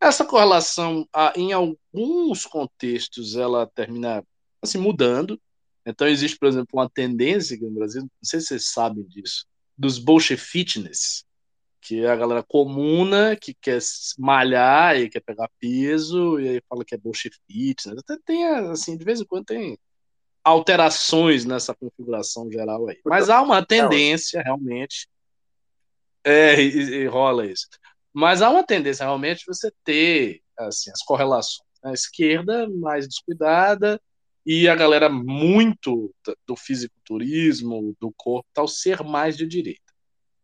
[0.00, 4.24] Essa correlação, ah, em alguns contextos, ela termina
[4.60, 5.40] assim, mudando.
[5.88, 9.46] Então, existe, por exemplo, uma tendência aqui no Brasil, não sei se vocês sabem disso,
[9.76, 11.24] dos bolchefitness,
[11.80, 13.78] que é a galera comuna que quer
[14.18, 17.98] malhar e quer pegar peso, e aí fala que é bullshit fitness.
[17.98, 19.78] Até tem, assim, de vez em quando tem
[20.44, 23.00] alterações nessa configuração geral aí.
[23.04, 25.08] Mas há uma tendência, realmente,
[26.22, 27.66] é, e, e rola isso.
[28.12, 31.66] Mas há uma tendência, realmente, você ter, assim, as correlações.
[31.82, 33.98] A esquerda mais descuidada
[34.50, 36.10] e a galera muito
[36.46, 39.92] do fisiculturismo, do corpo, tal, ser mais de direita.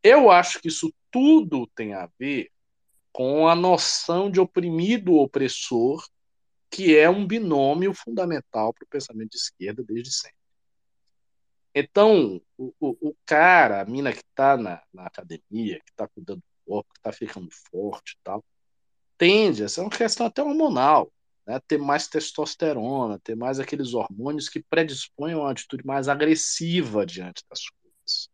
[0.02, 2.51] Eu acho que isso tudo tem a ver
[3.10, 6.06] com a noção de oprimido opressor,
[6.70, 10.36] que é um binômio fundamental para o pensamento de esquerda desde sempre.
[11.74, 16.40] Então, o, o, o cara, a mina que está na, na, academia, que está cuidando
[16.40, 18.44] do corpo, que está ficando forte e tal,
[19.16, 21.10] tende a ser uma questão até hormonal,
[21.46, 21.60] né?
[21.66, 27.42] ter mais testosterona, ter mais aqueles hormônios que predispõem a uma atitude mais agressiva diante
[27.48, 28.28] das coisas.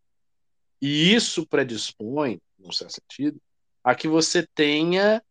[0.80, 3.40] E isso predispõe, num certo sentido,
[3.84, 5.22] a que você tenha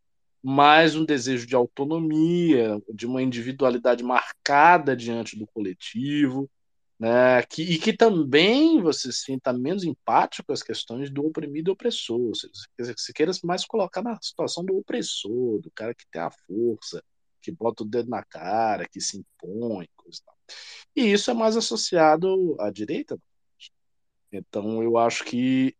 [0.42, 6.50] mais um desejo de autonomia, de uma individualidade marcada diante do coletivo,
[7.00, 7.42] né?
[7.44, 12.20] que, e que também você sinta menos empático com as questões do oprimido e opressor.
[12.20, 16.32] Ou seja, você queira mais colocar na situação do opressor, do cara que tem a
[16.32, 17.04] força,
[17.42, 20.38] que bota o dedo na cara, que se impõe, coisa e tal.
[20.96, 23.20] E isso é mais associado à direita,
[24.32, 25.76] então, eu acho que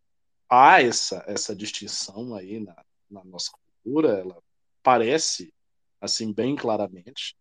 [0.50, 2.76] há essa, essa distinção aí na,
[3.10, 4.42] na nossa cultura, ela
[4.82, 5.54] parece
[6.02, 7.36] assim bem claramente.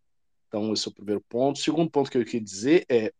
[0.47, 1.57] Então, esse é o primeiro ponto.
[1.57, 3.11] O segundo ponto que eu queria dizer é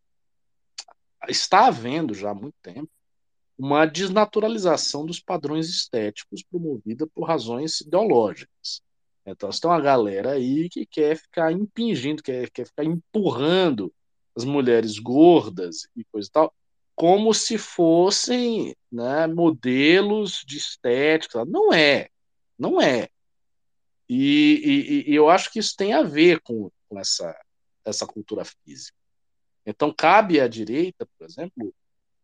[1.27, 2.89] está havendo já há muito tempo
[3.57, 8.81] uma desnaturalização dos padrões estéticos promovida por razões ideológicas.
[9.31, 13.93] Então, você tem uma galera aí que quer ficar impingindo, quer, quer ficar empurrando
[14.35, 16.53] as mulheres gordas e coisa e tal,
[16.95, 21.45] como se fossem né, modelos de estética.
[21.45, 22.09] Não é,
[22.57, 23.09] não é.
[24.07, 27.33] E, e, e, eu acho que isso tem a ver com, com essa,
[27.85, 28.97] essa cultura física.
[29.65, 31.73] Então, cabe à direita, por exemplo,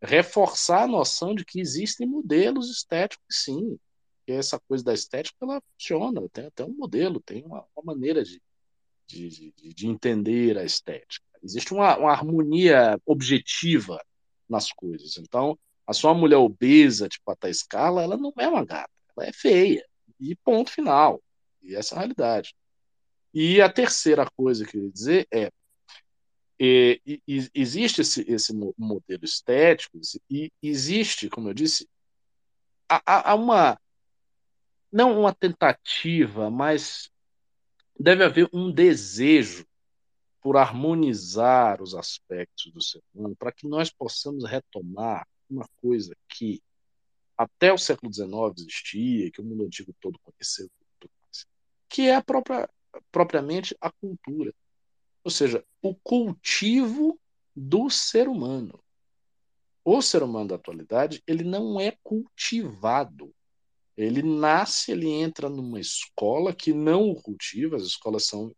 [0.02, 3.78] reforçar a noção de que existem modelos estéticos, sim.
[4.26, 8.24] Que essa coisa da estética ela funciona, tem até um modelo, tem uma, uma maneira
[8.24, 8.42] de,
[9.08, 11.26] de, de, de, entender a estética.
[11.44, 14.04] Existe uma, uma harmonia objetiva
[14.50, 15.18] nas coisas.
[15.18, 19.34] Então, a sua mulher obesa, tipo a escala, ela não é uma gata, ela é
[19.34, 19.86] feia.
[20.20, 21.22] E ponto final.
[21.62, 22.56] E essa é a realidade.
[23.34, 25.52] E a terceira coisa que eu ia dizer é,
[26.60, 27.00] é
[27.54, 30.00] existe esse, esse modelo estético
[30.30, 31.88] e existe, como eu disse,
[32.88, 33.78] há, há uma
[34.92, 37.10] não uma tentativa, mas
[38.00, 39.66] deve haver um desejo
[40.42, 46.62] por harmonizar os aspectos do ser humano, para que nós possamos retomar uma coisa que
[47.38, 50.70] até o século XIX existia, que o mundo antigo todo conheceu,
[51.90, 52.70] que é a própria,
[53.12, 54.54] propriamente a cultura.
[55.24, 57.20] Ou seja, o cultivo
[57.56, 58.80] do ser humano.
[59.84, 63.34] O ser humano da atualidade, ele não é cultivado.
[63.98, 68.54] Ele nasce, ele entra numa escola que não o cultiva, as escolas são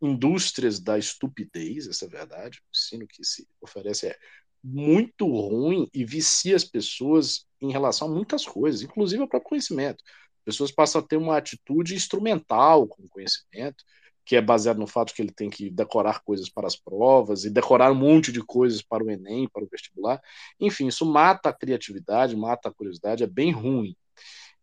[0.00, 2.58] indústrias da estupidez, essa é a verdade.
[2.58, 4.16] O ensino que se oferece é
[4.62, 10.02] muito ruim e vicia as pessoas em relação a muitas coisas, inclusive ao próprio conhecimento.
[10.40, 13.84] As pessoas passam a ter uma atitude instrumental com o conhecimento,
[14.24, 17.50] que é baseado no fato que ele tem que decorar coisas para as provas e
[17.50, 20.20] decorar um monte de coisas para o Enem, para o vestibular.
[20.60, 23.96] Enfim, isso mata a criatividade, mata a curiosidade, é bem ruim.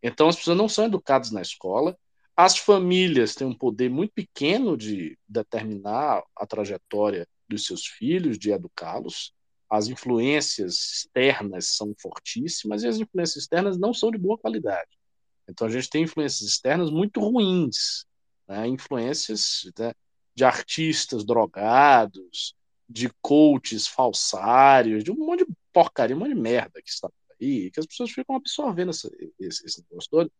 [0.07, 1.97] Então, as pessoas não são educadas na escola,
[2.37, 8.51] as famílias têm um poder muito pequeno de determinar a trajetória dos seus filhos, de
[8.51, 9.33] educá-los.
[9.67, 14.91] As influências externas são fortíssimas e as influências externas não são de boa qualidade.
[15.49, 18.05] Então a gente tem influências externas muito ruins,
[18.47, 18.67] né?
[18.67, 19.91] influências né,
[20.35, 22.53] de artistas drogados,
[22.87, 27.09] de coaches falsários, de um monte de porcaria, um monte de merda que está
[27.41, 29.09] aí, que as pessoas ficam absorvendo essa,
[29.39, 30.31] esse, esse negócio todo.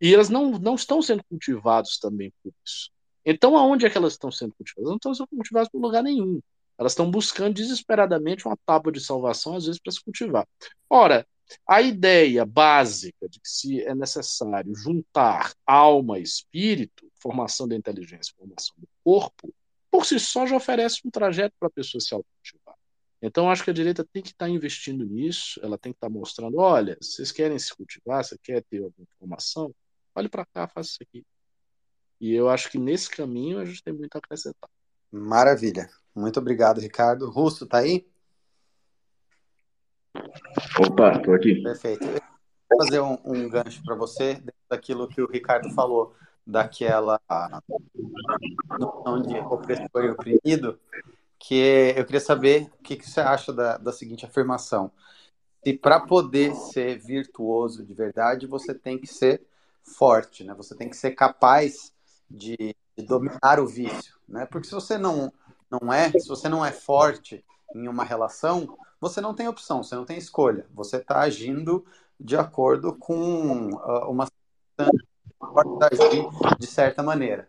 [0.00, 2.90] E elas não, não estão sendo cultivadas também por isso.
[3.24, 4.78] Então, aonde é que elas estão sendo cultivadas?
[4.78, 6.40] Elas não estão sendo cultivadas por lugar nenhum.
[6.78, 10.46] Elas estão buscando desesperadamente uma tábua de salvação, às vezes, para se cultivar.
[10.88, 11.26] Ora,
[11.66, 18.34] a ideia básica de que se é necessário juntar alma e espírito formação da inteligência,
[18.36, 19.52] formação do corpo,
[19.90, 22.67] por si só já oferece um trajeto para a pessoa se autocultivar.
[23.20, 26.06] Então, acho que a direita tem que estar tá investindo nisso, ela tem que estar
[26.06, 29.74] tá mostrando: olha, vocês querem se cultivar, você quer ter alguma informação?
[30.14, 31.24] Olhe para cá, faça isso aqui.
[32.20, 34.68] E eu acho que nesse caminho a gente tem muito a acrescentar.
[35.10, 35.88] Maravilha.
[36.14, 37.30] Muito obrigado, Ricardo.
[37.30, 38.06] Russo, tá aí?
[40.80, 41.62] Opa, tô aqui.
[41.62, 42.04] Perfeito.
[42.04, 46.14] Vou fazer um, um gancho para você daquilo que o Ricardo falou,
[46.46, 47.20] daquela
[48.78, 50.78] noção de opressor e oprimido
[51.38, 54.90] que eu queria saber o que, que você acha da, da seguinte afirmação.
[55.64, 59.46] Se para poder ser virtuoso de verdade, você tem que ser
[59.82, 60.54] forte, né?
[60.54, 61.92] Você tem que ser capaz
[62.30, 62.56] de,
[62.96, 64.46] de dominar o vício, né?
[64.46, 65.32] Porque se você não
[65.70, 67.44] não é, se você não é forte
[67.74, 70.66] em uma relação, você não tem opção, você não tem escolha.
[70.74, 71.84] Você está agindo
[72.18, 74.26] de acordo com uh, uma
[76.58, 77.48] de certa maneira.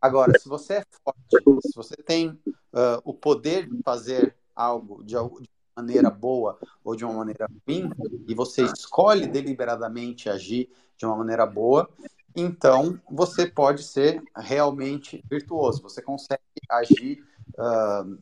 [0.00, 2.28] Agora, se você é forte, se você tem
[2.72, 7.90] uh, o poder de fazer algo de, de maneira boa ou de uma maneira ruim,
[8.26, 11.88] e você escolhe deliberadamente agir de uma maneira boa,
[12.34, 15.82] então você pode ser realmente virtuoso.
[15.82, 18.18] Você consegue agir uh,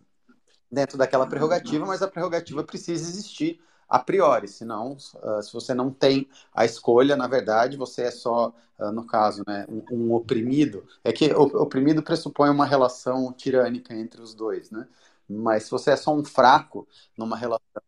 [0.70, 5.90] dentro daquela prerrogativa, mas a prerrogativa precisa existir a priori, senão, uh, se você não
[5.90, 10.84] tem a escolha, na verdade, você é só, uh, no caso, né, um, um, oprimido.
[11.04, 14.86] É que o oprimido pressupõe uma relação tirânica entre os dois, né?
[15.28, 16.86] Mas se você é só um fraco
[17.16, 17.82] numa relação,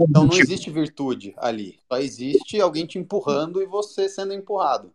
[0.00, 1.80] então não existe virtude ali.
[1.88, 4.92] Só existe alguém te empurrando e você sendo empurrado.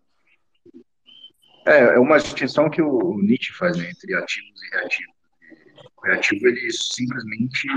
[1.65, 5.18] É, é uma distinção que o Nietzsche faz né, entre ativos e reativos.
[6.01, 7.67] O reativo ele simplesmente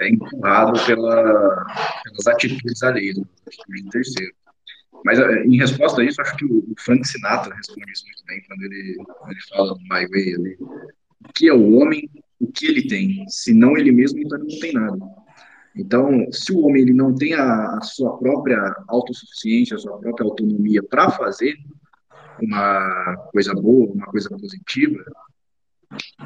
[0.00, 1.66] é empurrado pela,
[2.04, 4.32] pelas atitudes alheias, atitudes de terceiro.
[5.04, 8.42] Mas é, em resposta a isso, acho que o Frank Sinatra responde isso muito bem
[8.46, 8.96] quando ele,
[9.28, 10.56] ele fala My Way ali.
[10.60, 12.08] O que é o homem?
[12.38, 13.24] O que ele tem?
[13.28, 14.98] Se não ele mesmo, então ele não tem nada.
[15.74, 20.24] Então, se o homem ele não tem a, a sua própria autossuficiência, a sua própria
[20.24, 21.56] autonomia para fazer
[22.40, 25.02] uma coisa boa, uma coisa positiva,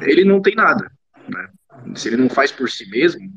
[0.01, 0.91] ele não tem nada.
[1.29, 1.49] Né?
[1.95, 3.31] Se ele não faz por si mesmo,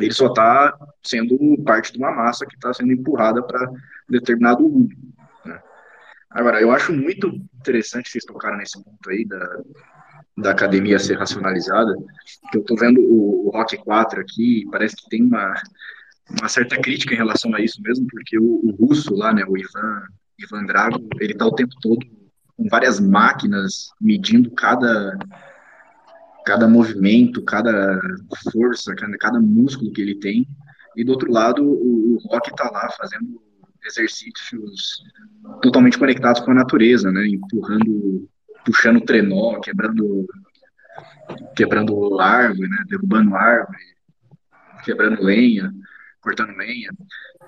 [0.00, 3.70] ele só está sendo parte de uma massa que está sendo empurrada para
[4.08, 4.88] determinado rumo.
[5.44, 5.60] Né?
[6.30, 9.60] Agora, eu acho muito interessante vocês tocaram nesse ponto aí da,
[10.36, 11.96] da academia ser racionalizada,
[12.50, 15.54] que eu estou vendo o, o Rock 4 aqui, parece que tem uma,
[16.38, 19.56] uma certa crítica em relação a isso mesmo, porque o, o russo lá, né, o
[19.56, 20.02] Ivan,
[20.38, 22.06] Ivan Drago, ele está o tempo todo
[22.56, 25.16] com várias máquinas medindo cada
[26.48, 28.00] cada movimento, cada
[28.50, 30.48] força, cada, cada músculo que ele tem.
[30.96, 33.38] E do outro lado, o, o Rock está lá fazendo
[33.84, 35.02] exercícios
[35.60, 37.26] totalmente conectados com a natureza, né?
[37.28, 38.26] Empurrando,
[38.64, 40.26] puxando trenó, quebrando,
[41.54, 42.78] quebrando árvore, né?
[42.88, 43.78] Derrubando árvore,
[44.86, 45.70] quebrando lenha,
[46.20, 46.90] cortando lenha.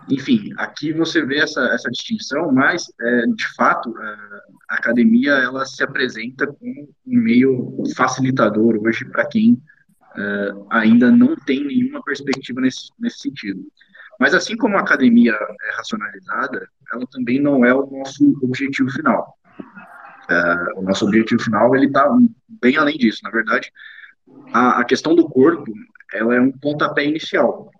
[0.08, 3.94] Enfim, aqui você vê essa, essa distinção, mas, é, de fato,
[4.68, 9.60] a academia ela se apresenta como um meio facilitador hoje para quem
[10.16, 13.60] é, ainda não tem nenhuma perspectiva nesse, nesse sentido.
[14.18, 19.34] Mas, assim como a academia é racionalizada, ela também não é o nosso objetivo final.
[20.28, 22.08] É, o nosso objetivo final ele está
[22.60, 23.20] bem além disso.
[23.22, 23.72] Na verdade,
[24.52, 25.72] a, a questão do corpo
[26.12, 27.70] ela é um pontapé inicial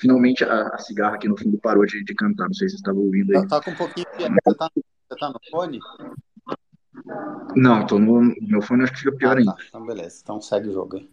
[0.00, 2.46] finalmente a, a, cigarra aqui no fundo parou de, de cantar.
[2.46, 3.46] Não sei se você estava ouvindo aí.
[3.46, 4.06] Tá, tá, com um pouquinho.
[4.16, 5.78] Você tá, você tá no fone?
[7.54, 9.52] Não, tô no meu fone, acho que fica pior ah, ainda.
[9.52, 9.62] Tá.
[9.68, 10.20] Então, beleza.
[10.22, 11.10] Então segue o jogo aí.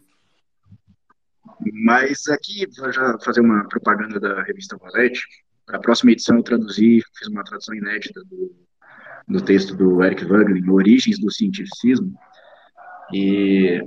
[1.74, 5.22] Mas aqui, já fazer uma propaganda da revista Valete.
[5.66, 8.56] Para a próxima edição, eu traduzi, fiz uma tradução inédita do,
[9.28, 12.14] do texto do Eric Wagner, Origens do Cientificismo.
[13.12, 13.82] E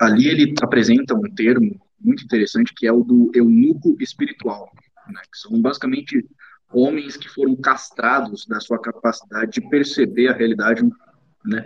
[0.00, 4.70] ali ele apresenta um termo muito interessante, que é o do eunuco espiritual,
[5.08, 6.26] né, que são basicamente
[6.72, 10.82] homens que foram castrados da sua capacidade de perceber a realidade
[11.44, 11.62] né,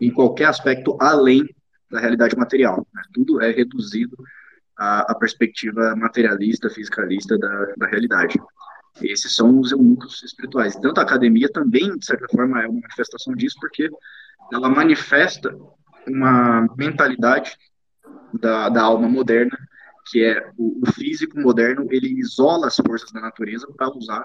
[0.00, 1.48] em qualquer aspecto além
[1.90, 2.86] da realidade material.
[2.92, 4.16] Né, tudo é reduzido
[4.76, 8.40] à, à, perspectiva materialista, fiscalista da, da realidade.
[9.00, 10.74] Esses são os eunucos espirituais.
[10.76, 13.88] Tanto a academia também, de certa forma, é uma manifestação disso, porque
[14.52, 15.54] ela manifesta
[16.06, 17.56] uma mentalidade
[18.32, 19.56] da, da alma moderna
[20.10, 24.24] que é o, o físico moderno, ele isola as forças da natureza para usar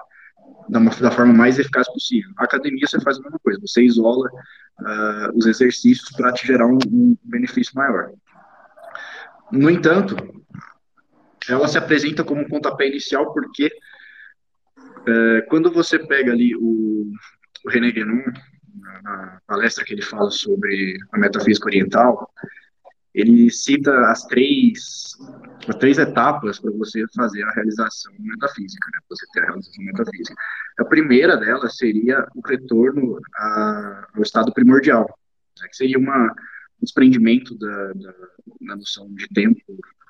[0.68, 2.30] da, uma, da, forma mais eficaz possível.
[2.38, 4.28] A academia você faz a mesma coisa, você isola
[4.80, 8.12] uh, os exercícios para te gerar um, um, benefício maior.
[9.50, 10.16] No entanto,
[11.48, 13.70] ela se apresenta como um pontapé inicial porque
[14.78, 17.12] uh, quando você pega ali o,
[17.64, 18.22] o René Guénon,
[19.02, 22.30] na, palestra que ele fala sobre a metafísica oriental,
[23.14, 25.16] ele cita as três,
[25.68, 28.98] as três etapas para você fazer a realização metafísica, né?
[29.08, 30.34] Você ter a realização metafísica.
[30.78, 35.06] A primeira delas seria o retorno a, ao estado primordial,
[35.60, 35.68] né?
[35.68, 38.14] que seria uma, um desprendimento da, da,
[38.62, 39.60] da noção de tempo,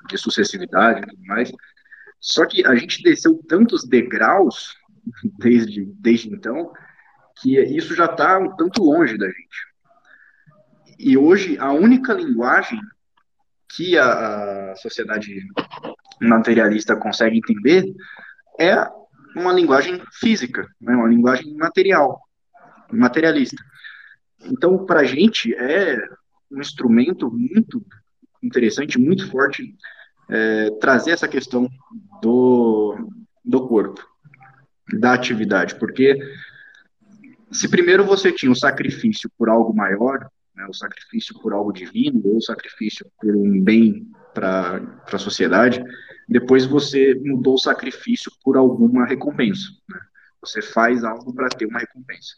[0.09, 1.52] de sucessividade e tudo mais.
[2.18, 4.74] Só que a gente desceu tantos degraus
[5.39, 6.72] desde, desde então
[7.36, 9.74] que isso já está um tanto longe da gente.
[10.98, 12.81] E hoje a única linguagem
[13.69, 15.47] que a, a sociedade
[16.20, 17.85] materialista consegue entender
[18.59, 18.86] é
[19.36, 22.20] uma linguagem física, né, uma linguagem material,
[22.93, 23.62] materialista.
[24.45, 25.99] Então, para a gente é
[26.51, 27.85] um instrumento muito
[28.43, 29.74] interessante, muito forte,
[30.28, 31.69] é, trazer essa questão
[32.23, 33.11] do,
[33.45, 34.07] do corpo,
[35.01, 36.16] da atividade, porque
[37.51, 42.20] se primeiro você tinha o sacrifício por algo maior, né, o sacrifício por algo divino,
[42.24, 44.81] ou o sacrifício por um bem para
[45.12, 45.82] a sociedade,
[46.28, 49.68] depois você mudou o sacrifício por alguma recompensa.
[49.89, 49.98] Né?
[50.40, 52.35] Você faz algo para ter uma recompensa.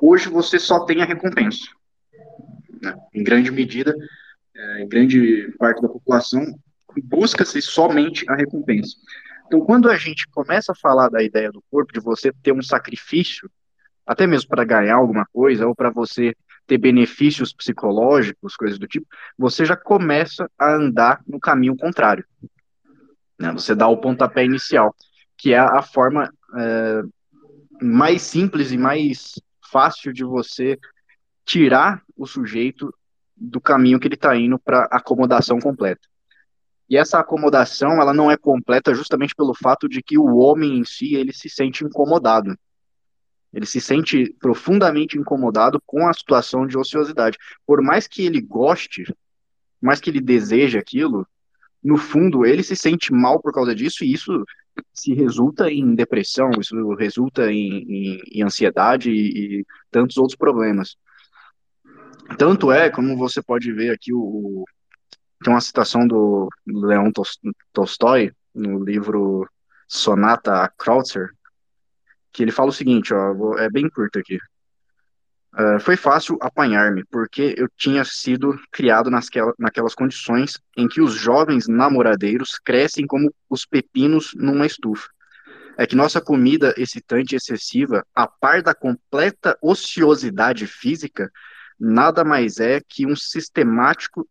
[0.00, 1.66] Hoje você só tem a recompensa.
[2.82, 2.94] Né?
[3.14, 3.94] Em grande medida,
[4.54, 6.44] é, em grande parte da população,
[7.04, 8.96] busca-se somente a recompensa.
[9.46, 12.62] Então, quando a gente começa a falar da ideia do corpo, de você ter um
[12.62, 13.50] sacrifício,
[14.04, 16.34] até mesmo para ganhar alguma coisa, ou para você
[16.66, 19.06] ter benefícios psicológicos, coisas do tipo,
[19.38, 22.24] você já começa a andar no caminho contrário.
[23.38, 23.52] Né?
[23.52, 24.94] Você dá o pontapé inicial,
[25.36, 27.02] que é a forma é,
[27.80, 29.34] mais simples e mais
[29.70, 30.78] fácil de você
[31.44, 32.92] tirar o sujeito
[33.36, 36.00] do caminho que ele está indo para acomodação completa.
[36.88, 40.84] E essa acomodação, ela não é completa justamente pelo fato de que o homem em
[40.84, 42.56] si, ele se sente incomodado.
[43.56, 47.38] Ele se sente profundamente incomodado com a situação de ociosidade.
[47.66, 49.16] Por mais que ele goste, por
[49.86, 51.26] mais que ele deseje aquilo,
[51.82, 54.44] no fundo ele se sente mal por causa disso e isso
[54.92, 60.94] se resulta em depressão, isso resulta em, em, em ansiedade e, e, tantos outros problemas.
[62.36, 64.66] Tanto é, como você pode ver aqui, o,
[65.42, 67.10] tem uma citação do Leon
[67.72, 69.48] Tolstói no livro
[69.88, 71.30] Sonata a Kreutzer,
[72.36, 74.38] que ele fala o seguinte, ó, é bem curto aqui.
[75.54, 81.14] Uh, foi fácil apanhar-me, porque eu tinha sido criado nasquela, naquelas condições em que os
[81.14, 85.08] jovens namoradeiros crescem como os pepinos numa estufa.
[85.78, 91.32] É que nossa comida excitante e excessiva, a par da completa ociosidade física,
[91.80, 94.28] nada mais é que um sistemático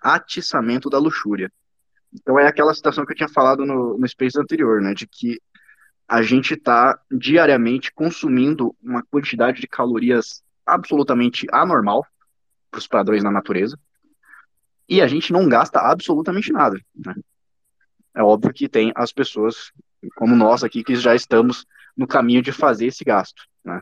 [0.00, 1.52] atiçamento da luxúria.
[2.10, 5.38] Então é aquela situação que eu tinha falado no, no space anterior, né, de que
[6.08, 12.06] a gente está diariamente consumindo uma quantidade de calorias absolutamente anormal
[12.70, 13.78] para os padrões da natureza
[14.88, 16.78] e a gente não gasta absolutamente nada.
[16.94, 17.14] Né?
[18.14, 19.72] É óbvio que tem as pessoas
[20.16, 21.64] como nós aqui que já estamos
[21.96, 23.42] no caminho de fazer esse gasto.
[23.64, 23.80] Né?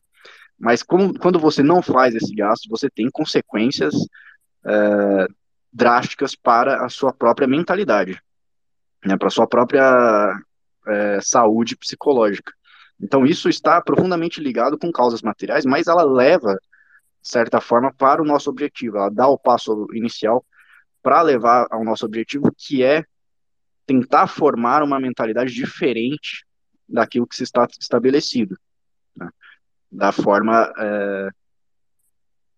[0.58, 3.94] Mas como, quando você não faz esse gasto, você tem consequências
[4.64, 5.26] é,
[5.72, 8.22] drásticas para a sua própria mentalidade,
[9.04, 9.16] né?
[9.16, 10.38] para a sua própria
[10.86, 12.52] é, saúde psicológica.
[13.00, 18.22] Então, isso está profundamente ligado com causas materiais, mas ela leva, de certa forma, para
[18.22, 18.96] o nosso objetivo.
[18.96, 20.44] Ela dá o passo inicial
[21.02, 23.04] para levar ao nosso objetivo, que é
[23.84, 26.46] tentar formar uma mentalidade diferente
[26.88, 28.56] daquilo que se está estabelecido,
[29.16, 29.28] né?
[29.90, 31.28] da forma é,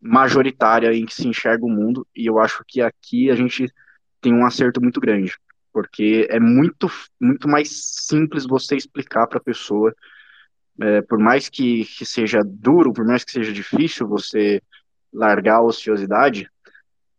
[0.00, 2.06] majoritária em que se enxerga o mundo.
[2.14, 3.72] E eu acho que aqui a gente
[4.20, 5.34] tem um acerto muito grande
[5.74, 6.88] porque é muito,
[7.20, 7.68] muito mais
[8.06, 9.92] simples você explicar para a pessoa,
[10.80, 14.62] é, por mais que, que seja duro, por mais que seja difícil você
[15.12, 16.48] largar a ociosidade,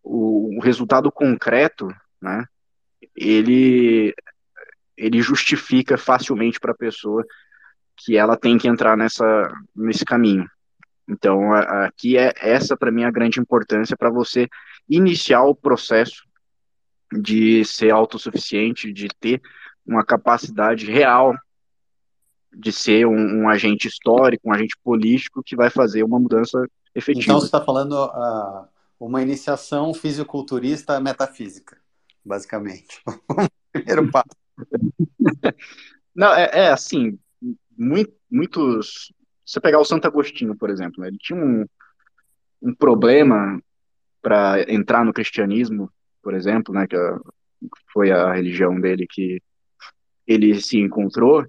[0.02, 1.90] o, o resultado concreto,
[2.22, 2.46] né,
[3.14, 4.16] ele,
[4.96, 7.26] ele justifica facilmente para a pessoa
[7.98, 10.50] que ela tem que entrar nessa, nesse caminho.
[11.10, 14.48] Então, aqui é essa para mim a grande importância para você
[14.90, 16.25] iniciar o processo
[17.12, 19.42] de ser autossuficiente, de ter
[19.86, 21.36] uma capacidade real
[22.56, 27.26] de ser um, um, agente histórico, um agente político que vai fazer uma mudança efetiva.
[27.26, 28.68] Então você está falando uh,
[29.00, 31.78] uma iniciação fisiculturista metafísica,
[32.24, 33.02] basicamente.
[33.74, 34.30] Primeiro passo.
[36.16, 37.20] Não, é, é assim,
[37.78, 39.14] muito, muitos.
[39.46, 41.66] Você pegar o Santo Agostinho, por exemplo, né, ele tinha um,
[42.62, 43.62] um problema
[44.22, 45.92] para entrar no cristianismo
[46.26, 46.98] por exemplo, né, que
[47.94, 49.40] foi a religião dele que
[50.26, 51.46] ele se encontrou,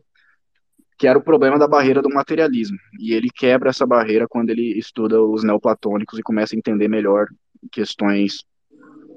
[0.98, 2.76] que era o problema da barreira do materialismo.
[3.00, 7.26] E ele quebra essa barreira quando ele estuda os neoplatônicos e começa a entender melhor
[7.72, 8.44] questões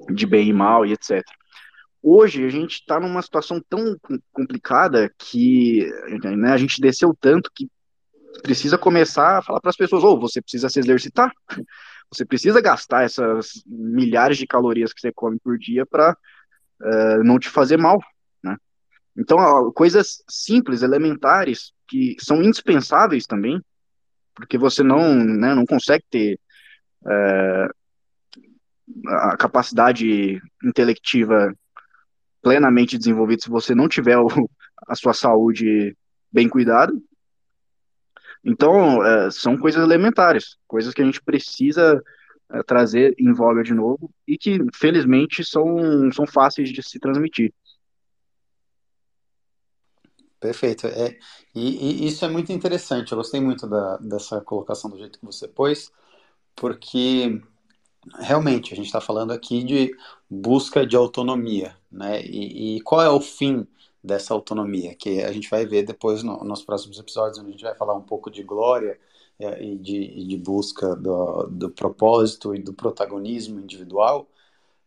[0.10, 1.22] de bem e mal e etc.
[2.02, 3.98] Hoje a gente está numa situação tão
[4.32, 5.86] complicada que
[6.38, 7.68] né, a gente desceu tanto que
[8.42, 11.34] precisa começar a falar para as pessoas: ou oh, você precisa se exercitar,
[12.12, 16.12] você precisa gastar essas milhares de calorias que você come por dia para
[16.82, 18.00] uh, eh, não te fazer mal.
[18.44, 18.58] Né?
[19.18, 23.62] Então, coisas simples, elementares, que são indispensáveis também,
[24.34, 26.40] porque você não, né, não consegue ter
[27.04, 27.70] uh,
[29.08, 31.54] a capacidade intelectiva
[32.42, 34.28] plenamente desenvolvida se você não tiver o,
[34.88, 35.96] a sua saúde
[36.32, 36.94] bem cuidada.
[38.44, 42.02] Então, é, são coisas elementares, coisas que a gente precisa
[42.52, 47.54] é, trazer em voga de novo e que, felizmente, são, são fáceis de se transmitir.
[50.40, 50.88] Perfeito.
[50.88, 51.18] É,
[51.54, 53.12] e, e, isso é muito interessante.
[53.12, 55.92] Eu gostei muito da, dessa colocação do jeito que você pôs,
[56.56, 57.42] porque
[58.20, 59.92] realmente a gente está falando aqui de
[60.30, 62.22] busca de autonomia, né?
[62.24, 63.68] E, e, qual é o fim
[64.04, 64.96] dessa autonomia?
[64.96, 67.96] Que a gente vai ver depois no, nos próximos episódios, onde a gente vai falar
[67.96, 69.00] um pouco de glória
[69.40, 74.28] é, e de, e de busca do, do, propósito e do protagonismo individual.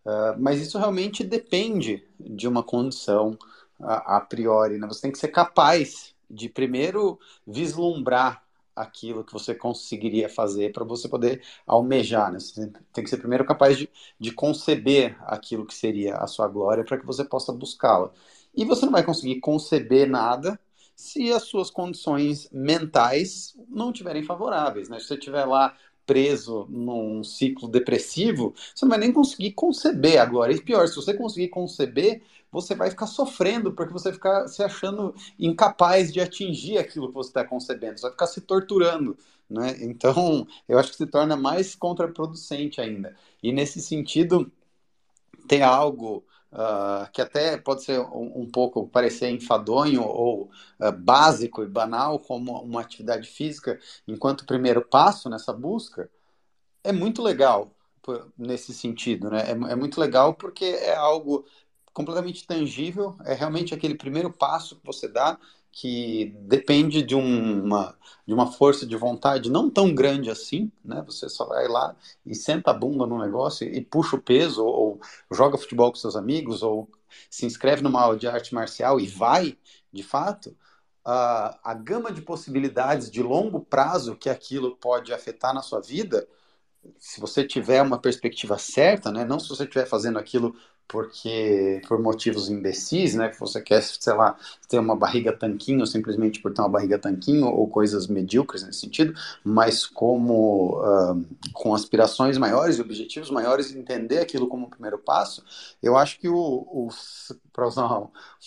[0.05, 3.39] Uh, mas isso realmente depende de uma condição
[3.81, 4.87] a, a priori, né?
[4.89, 8.43] Você tem que ser capaz de primeiro vislumbrar
[8.75, 12.33] aquilo que você conseguiria fazer para você poder almejar.
[12.33, 12.41] Né?
[12.41, 16.85] Você tem que ser primeiro capaz de, de conceber aquilo que seria a sua glória
[16.85, 18.11] para que você possa buscá-la.
[18.55, 20.59] E você não vai conseguir conceber nada
[20.95, 24.89] se as suas condições mentais não tiverem favoráveis.
[24.89, 24.99] Né?
[25.01, 25.77] Se você estiver lá
[26.07, 30.55] preso num ciclo depressivo, você não vai nem conseguir conceber a glória.
[30.55, 35.15] E pior, se você conseguir conceber, você vai ficar sofrendo porque você ficar se achando
[35.39, 39.17] incapaz de atingir aquilo que você está concebendo, você vai ficar se torturando,
[39.49, 39.77] né?
[39.81, 43.17] Então, eu acho que se torna mais contraproducente ainda.
[43.43, 44.51] E nesse sentido,
[45.49, 50.51] tem algo uh, que até pode ser um, um, pouco parecer enfadonho ou
[50.81, 56.11] uh, básico e banal, como uma atividade física, enquanto primeiro passo nessa busca,
[56.85, 57.73] é muito legal
[58.37, 59.43] nesse sentido, né?
[59.47, 61.45] É, é muito legal porque é algo
[61.93, 65.39] completamente tangível, é realmente aquele primeiro passo que você dá
[65.73, 67.97] que depende de uma,
[68.27, 71.03] de uma força de vontade não tão grande assim, né?
[71.07, 71.97] Você só vai lá
[72.27, 75.01] e senta a bunda no negócio e, puxa o peso, ou, ou,
[75.31, 76.89] joga futebol com seus amigos, ou
[77.31, 79.57] se inscreve numa aula de arte marcial e vai,
[79.91, 80.55] de fato,
[81.05, 86.29] a, a gama de possibilidades de longo prazo que aquilo pode afetar na sua vida,
[86.99, 89.25] se você tiver uma perspectiva certa, né?
[89.25, 90.55] Não se você estiver fazendo aquilo
[90.93, 94.37] porque por motivos imbecis, né, que você quer, sei lá,
[94.69, 99.15] ter uma barriga tanquinho simplesmente por ter uma barriga tanquinho ou coisas medíocres nesse sentido,
[99.43, 101.25] mas como uh,
[101.55, 105.43] com aspirações maiores e objetivos maiores, entender aquilo como o primeiro passo,
[105.83, 106.89] eu acho que o, o
[107.53, 107.87] para usar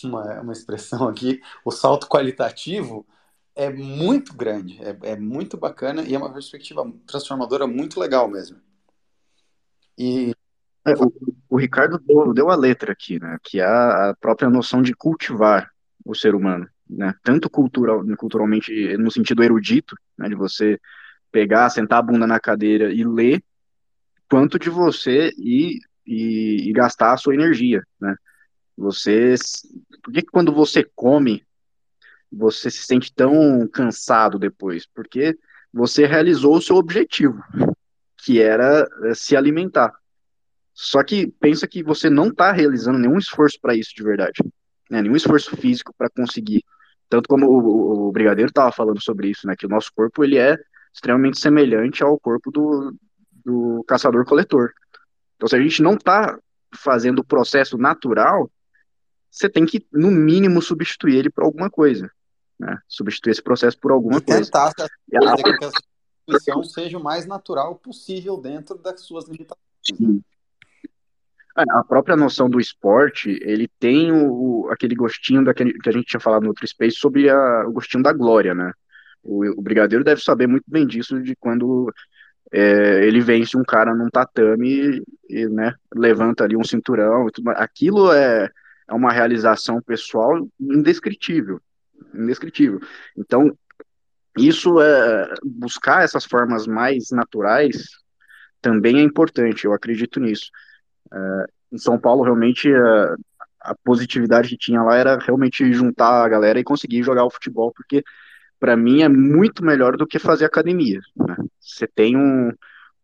[0.04, 3.06] uma, uma expressão aqui, o salto qualitativo
[3.56, 8.60] é muito grande, é, é muito bacana e é uma perspectiva transformadora muito legal mesmo.
[9.98, 10.36] E
[10.86, 13.38] é, o, o, Ricardo deu, deu, a letra aqui, né?
[13.44, 15.70] Que é a, própria noção de cultivar
[16.04, 17.14] o ser humano, né?
[17.24, 20.30] Tanto cultural, culturalmente, no sentido erudito, né?
[20.30, 20.80] De você
[21.32, 23.44] pegar, sentar a bunda na cadeira e ler,
[24.30, 28.16] quanto de você e, e, e gastar a sua energia, né?
[28.78, 29.36] Você,
[30.04, 31.44] por que quando você come,
[32.32, 34.86] você se sente tão cansado depois?
[34.86, 35.38] Porque
[35.74, 37.42] você realizou o seu objetivo,
[38.18, 39.94] que era eh, se alimentar.
[40.76, 44.44] Só que pensa que você não está realizando nenhum esforço para isso de verdade,
[44.92, 45.02] né?
[45.02, 46.62] nenhum esforço físico para conseguir.
[47.08, 49.56] Tanto como o, o Brigadeiro estava falando sobre isso, né?
[49.58, 50.58] Que o nosso corpo ele é
[50.94, 52.94] extremamente semelhante ao corpo do,
[53.32, 54.74] do caçador-coletor.
[55.38, 56.38] Então, se a gente não está
[56.76, 58.52] fazendo o processo natural,
[59.32, 62.12] você tem que, no mínimo, substituir ele por alguma coisa.
[62.60, 62.78] Né?
[62.88, 64.42] Substituir esse processo por alguma e coisa.
[64.44, 69.64] Tentar fazer que a substituição seja o mais natural possível dentro das suas limitações.
[69.84, 70.22] Sim.
[71.56, 76.20] A própria noção do esporte, ele tem o, aquele gostinho daquele que a gente tinha
[76.20, 78.74] falado no outro space sobre a, o gostinho da glória, né?
[79.24, 81.92] O, o Brigadeiro deve saber muito bem disso, de quando
[82.52, 87.28] é, ele vence um cara num tatame e, né, levanta ali um cinturão.
[87.56, 88.50] Aquilo é,
[88.88, 91.62] é uma realização pessoal indescritível,
[92.14, 92.82] indescritível.
[93.18, 93.58] Então,
[94.38, 97.88] isso é buscar essas formas mais naturais
[98.62, 100.50] também é importante, eu acredito nisso.
[101.14, 103.16] É, em São Paulo, realmente, a,
[103.62, 107.72] a positividade que tinha lá era realmente juntar a galera e conseguir jogar o futebol,
[107.76, 108.04] porque
[108.60, 111.00] para mim é muito melhor do que fazer academia.
[111.16, 111.36] Né?
[111.60, 112.52] Você tem um,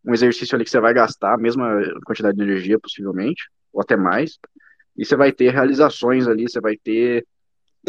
[0.05, 3.95] um exercício ali que você vai gastar a mesma quantidade de energia, possivelmente, ou até
[3.95, 4.37] mais,
[4.97, 7.25] e você vai ter realizações ali, você vai ter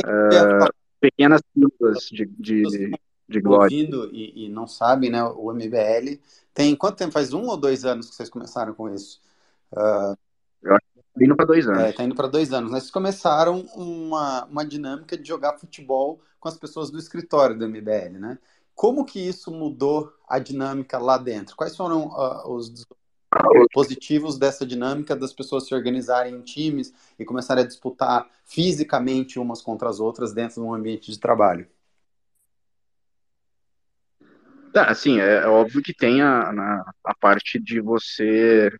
[0.00, 2.92] uh, pequenas pílulas de, de,
[3.28, 3.64] de glória.
[3.64, 6.18] Ouvindo e, e, não sabem, né, o MBL
[6.54, 7.12] tem quanto tempo?
[7.12, 9.20] Faz um ou dois anos que vocês começaram com isso?
[9.72, 10.16] Uh,
[10.62, 11.82] Eu acho que tá indo para dois anos.
[11.82, 12.70] É, tá indo para dois anos.
[12.70, 12.80] Né?
[12.80, 18.18] Vocês começaram uma, uma dinâmica de jogar futebol com as pessoas do escritório do MBL,
[18.18, 18.38] né?
[18.74, 21.54] Como que isso mudou a dinâmica lá dentro?
[21.54, 22.86] Quais foram uh, os
[23.72, 29.62] positivos dessa dinâmica das pessoas se organizarem em times e começarem a disputar fisicamente umas
[29.62, 31.66] contra as outras dentro de um ambiente de trabalho?
[34.72, 38.70] Tá, assim, é, é óbvio que tem a, na, a parte de você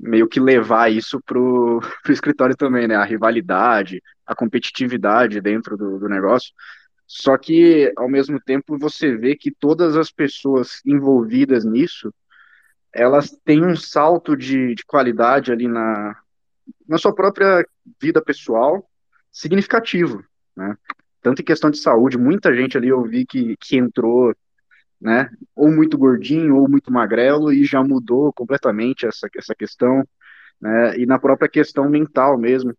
[0.00, 2.96] meio que levar isso pro, pro escritório também, né?
[2.96, 6.52] A rivalidade, a competitividade dentro do, do negócio.
[7.06, 12.14] Só que, ao mesmo tempo, você vê que todas as pessoas envolvidas nisso,
[12.92, 16.16] elas têm um salto de, de qualidade ali na,
[16.88, 17.66] na sua própria
[18.00, 18.88] vida pessoal
[19.30, 20.24] significativo,
[20.56, 20.76] né?
[21.22, 24.34] Tanto em questão de saúde, muita gente ali eu vi que, que entrou
[25.00, 25.30] né?
[25.56, 30.04] Ou muito gordinho, ou muito magrelo, e já mudou completamente essa, essa questão,
[30.60, 30.98] né?
[30.98, 32.74] E na própria questão mental mesmo.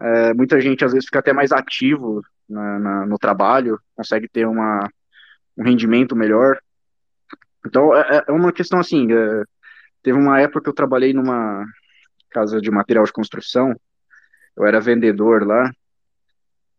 [0.00, 4.46] É, muita gente às vezes fica até mais ativo na, na, no trabalho, consegue ter
[4.46, 4.88] uma,
[5.56, 6.58] um rendimento melhor.
[7.66, 9.12] Então é, é, é uma questão assim.
[9.12, 9.44] É,
[10.02, 11.64] teve uma época que eu trabalhei numa
[12.30, 13.74] casa de material de construção,
[14.56, 15.70] eu era vendedor lá,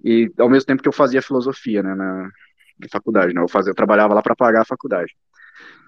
[0.04, 2.30] e ao mesmo tempo que eu fazia filosofia, né, na,
[2.84, 3.42] de faculdade, né?
[3.42, 5.16] Eu, fazia, eu trabalhava lá para pagar a faculdade.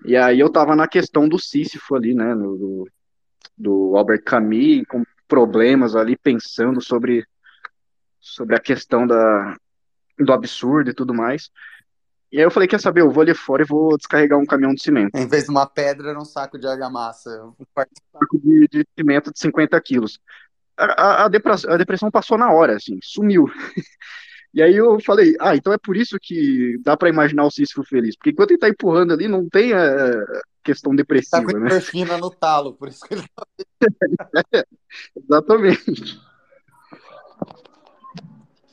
[0.03, 2.33] E aí eu tava na questão do Sísifo ali, né?
[2.33, 2.89] No, do,
[3.57, 7.25] do Albert Camus, com problemas ali, pensando sobre,
[8.19, 9.55] sobre a questão da,
[10.19, 11.49] do absurdo e tudo mais.
[12.31, 14.73] E aí eu falei, quer saber, eu vou ali fora e vou descarregar um caminhão
[14.73, 15.15] de cimento.
[15.15, 17.29] Em vez de uma pedra, era um saco de argamassa.
[17.59, 20.19] Um saco de, de cimento de 50 quilos.
[20.77, 23.45] A, a, a, depressão, a depressão passou na hora, assim, sumiu.
[24.55, 27.83] E aí eu falei, ah, então é por isso que dá para imaginar o Sísifo
[27.83, 28.15] feliz.
[28.15, 30.25] Porque enquanto ele tá empurrando ali, não tem a
[30.63, 31.65] questão depressiva, tá com né?
[31.65, 33.45] endorfina no talo, por isso que ele tá...
[34.53, 34.63] é,
[35.21, 36.21] Exatamente.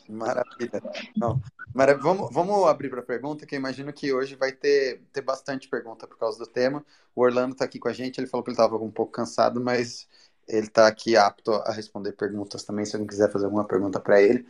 [0.08, 0.82] Maravilha.
[1.16, 1.40] Não,
[1.74, 2.04] maravilha.
[2.04, 6.06] Vamos, vamos abrir para pergunta, que eu imagino que hoje vai ter, ter bastante pergunta
[6.06, 6.86] por causa do tema.
[7.12, 9.60] O Orlando está aqui com a gente, ele falou que ele estava um pouco cansado,
[9.60, 10.06] mas
[10.46, 14.22] ele está aqui apto a responder perguntas também, se alguém quiser fazer alguma pergunta para
[14.22, 14.46] ele.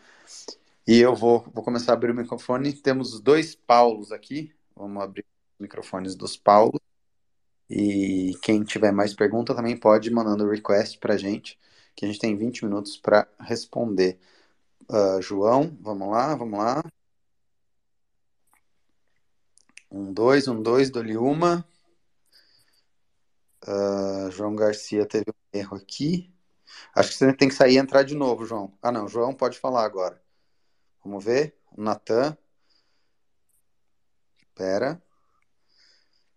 [0.87, 2.73] E eu vou, vou começar a abrir o microfone.
[2.73, 4.53] Temos dois Paulos aqui.
[4.75, 6.81] Vamos abrir os microfones dos Paulos.
[7.71, 11.59] E quem tiver mais pergunta também pode ir mandando request para a gente,
[11.97, 14.19] que a gente tem 20 minutos para responder.
[14.91, 16.83] Uh, João, vamos lá, vamos lá.
[19.91, 21.65] Um, dois, um, dois, dou-lhe uma.
[23.67, 26.33] Uh, João Garcia teve um erro aqui.
[26.95, 28.73] Acho que você tem que sair e entrar de novo, João.
[28.83, 30.22] Ah, não, João pode falar agora.
[31.05, 31.55] Vamos ver.
[31.77, 32.37] Natan.
[34.39, 35.03] Espera.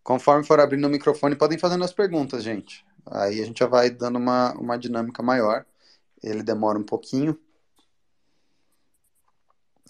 [0.04, 2.86] Conforme for abrindo o microfone, podem fazendo as perguntas, gente.
[3.06, 5.66] Aí a gente já vai dando uma, uma dinâmica maior.
[6.24, 7.40] Ele demora um pouquinho.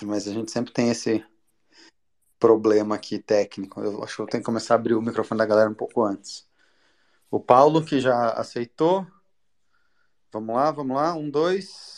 [0.03, 1.23] Mas a gente sempre tem esse
[2.39, 3.81] problema aqui técnico.
[3.81, 6.03] Eu acho que eu tenho que começar a abrir o microfone da galera um pouco
[6.03, 6.45] antes.
[7.31, 9.05] O Paulo, que já aceitou.
[10.31, 11.13] Vamos lá, vamos lá.
[11.15, 11.94] Um, dois.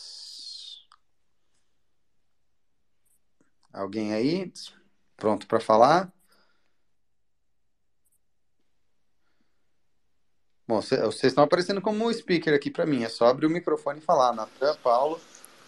[3.78, 4.52] Alguém aí?
[5.16, 6.12] Pronto para falar?
[10.68, 13.04] Bom, vocês estão aparecendo como speaker aqui para mim.
[13.04, 14.34] É só abrir o microfone e falar.
[14.34, 15.22] Natan, Paulo.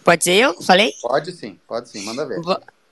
[0.04, 0.60] Pode ser eu?
[0.60, 0.92] Falei?
[1.00, 2.04] Pode sim, pode sim.
[2.04, 2.40] Manda ver.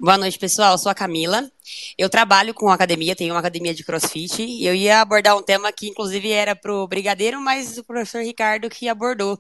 [0.01, 0.73] Boa noite, pessoal.
[0.73, 1.51] Eu sou a Camila.
[1.99, 4.45] Eu trabalho com academia, tenho uma academia de crossfit.
[4.45, 8.23] E eu ia abordar um tema que, inclusive, era para o Brigadeiro, mas o professor
[8.23, 9.37] Ricardo que abordou.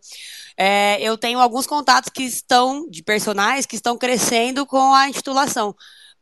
[0.56, 5.76] É, eu tenho alguns contatos que estão, de personagens, que estão crescendo com a intitulação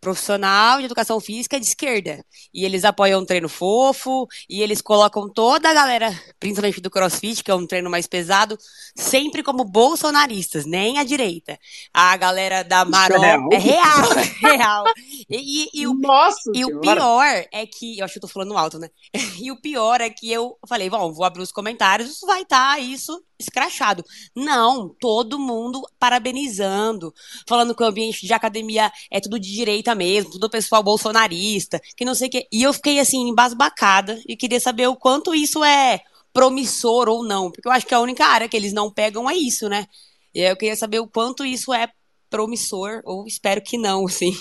[0.06, 2.24] profissional de educação física de esquerda.
[2.54, 7.42] E eles apoiam um treino fofo, e eles colocam toda a galera, principalmente do crossfit,
[7.42, 8.56] que é um treino mais pesado,
[8.94, 11.58] sempre como bolsonaristas, nem a direita.
[11.92, 13.52] A galera da Marol.
[13.52, 14.12] É real,
[14.44, 14.84] é real.
[15.28, 17.98] E, e, e o, Nossa, e o pior é que.
[17.98, 18.88] Eu acho que eu tô falando alto, né?
[19.42, 22.76] E o pior é que eu falei, bom, vou abrir os comentários, isso vai estar
[22.76, 24.04] tá, isso escrachado.
[24.34, 27.12] Não, todo mundo parabenizando,
[27.46, 32.04] falando que o ambiente de academia é tudo de direita mesmo, tudo pessoal bolsonarista, que
[32.04, 32.46] não sei o quê.
[32.52, 36.00] E eu fiquei assim, embasbacada e queria saber o quanto isso é
[36.32, 39.34] promissor ou não, porque eu acho que a única área que eles não pegam é
[39.34, 39.86] isso, né?
[40.34, 41.90] E eu queria saber o quanto isso é
[42.28, 44.36] promissor, ou espero que não, assim.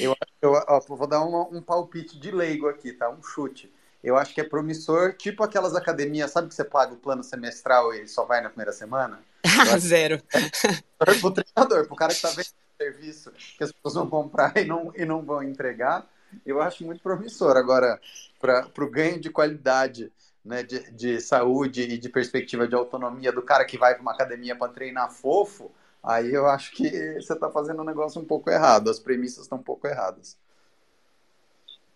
[0.00, 3.10] Eu, eu ó, vou dar um palpite de leigo aqui, tá?
[3.10, 3.72] Um chute.
[4.02, 7.92] Eu acho que é promissor, tipo aquelas academias, sabe que você paga o plano semestral
[7.92, 9.20] e só vai na primeira semana?
[9.78, 10.22] Zero.
[10.32, 14.56] É pro treinador, pro cara que tá vendo o serviço que as pessoas vão comprar
[14.56, 16.08] e não, e não vão entregar,
[16.46, 17.56] eu acho muito promissor.
[17.56, 18.00] Agora,
[18.40, 20.12] para o ganho de qualidade
[20.44, 24.12] né, de, de saúde e de perspectiva de autonomia do cara que vai para uma
[24.12, 25.70] academia para treinar fofo,
[26.02, 26.88] aí eu acho que
[27.20, 30.38] você está fazendo um negócio um pouco errado, as premissas estão um pouco erradas.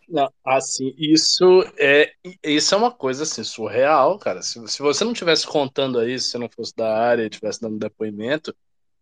[0.09, 4.43] Não, assim, isso é isso é uma coisa assim surreal, cara.
[4.43, 7.63] Se, se você não tivesse contando aí, se você não fosse da área e estivesse
[7.63, 8.55] dando depoimento,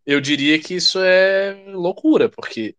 [0.07, 2.77] eu diria que isso é loucura, porque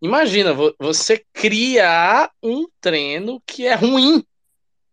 [0.00, 4.24] imagina você criar um treino que é ruim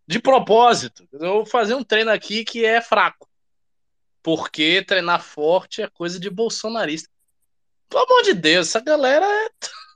[0.08, 1.08] de propósito.
[1.12, 3.30] Eu vou fazer um treino aqui que é fraco.
[4.22, 7.10] Porque treinar forte é coisa de bolsonarista.
[7.88, 9.50] Pelo amor de Deus, essa galera é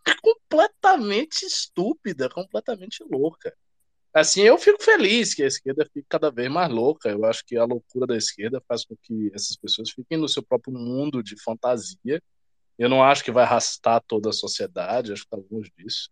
[0.22, 3.56] completamente estúpida, completamente louca.
[4.14, 7.10] Assim, eu fico feliz que a esquerda fique cada vez mais louca.
[7.10, 10.44] Eu acho que a loucura da esquerda faz com que essas pessoas fiquem no seu
[10.44, 12.22] próprio mundo de fantasia.
[12.78, 16.10] Eu não acho que vai arrastar toda a sociedade, acho que tá longe disso.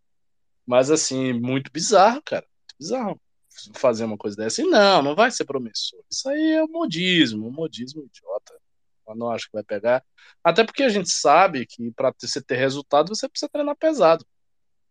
[0.65, 2.45] Mas, assim, muito bizarro, cara.
[2.59, 3.21] Muito bizarro
[3.75, 4.61] fazer uma coisa dessa.
[4.61, 5.99] E não, não vai ser promissor.
[6.09, 8.59] Isso aí é um modismo, um modismo idiota.
[9.07, 10.03] Eu não acho que vai pegar.
[10.43, 14.25] Até porque a gente sabe que para você ter resultado, você precisa treinar pesado.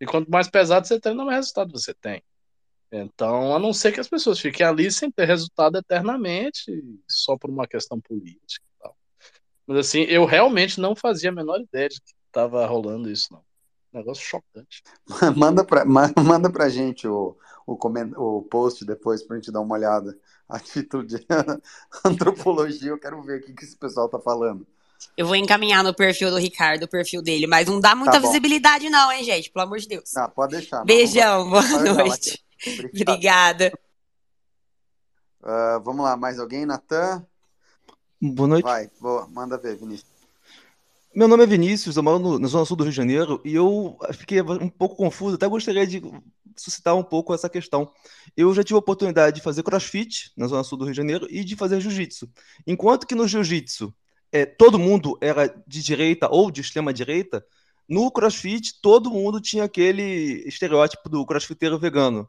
[0.01, 2.23] E quanto mais pesado você treina, mais resultado você tem.
[2.93, 7.49] Então, a não ser que as pessoas fiquem ali sem ter resultado eternamente, só por
[7.49, 8.97] uma questão política e tal.
[9.67, 13.43] Mas assim, eu realmente não fazia a menor ideia de que estava rolando isso, não.
[13.93, 14.83] Negócio chocante.
[15.37, 15.85] manda, pra,
[16.21, 20.19] manda pra gente o, o, coment, o post depois pra gente dar uma olhada.
[20.51, 21.25] Atitude
[22.05, 24.67] antropologia, eu quero ver o que, que esse pessoal tá falando.
[25.17, 28.19] Eu vou encaminhar no perfil do Ricardo, o perfil dele, mas não dá muita tá
[28.19, 29.51] visibilidade, não, hein, gente?
[29.51, 30.11] Pelo amor de Deus.
[30.11, 30.85] Tá, pode deixar.
[30.85, 32.45] Beijão, boa noite.
[32.67, 33.73] Obrigada.
[35.43, 36.67] Uh, vamos lá, mais alguém?
[36.67, 37.27] Natan?
[38.21, 38.65] Boa noite.
[38.65, 40.11] Vai, boa, manda ver, Vinícius.
[41.13, 43.55] Meu nome é Vinícius, eu moro no, na Zona Sul do Rio de Janeiro e
[43.55, 46.01] eu fiquei um pouco confuso, até gostaria de
[46.55, 47.91] suscitar um pouco essa questão.
[48.37, 51.27] Eu já tive a oportunidade de fazer crossfit na Zona Sul do Rio de Janeiro
[51.29, 52.31] e de fazer jiu-jitsu.
[52.65, 53.93] Enquanto que no jiu-jitsu
[54.31, 57.45] é, todo mundo era de direita ou de extrema-direita,
[57.89, 62.29] no crossfit todo mundo tinha aquele estereótipo do crossfiteiro vegano.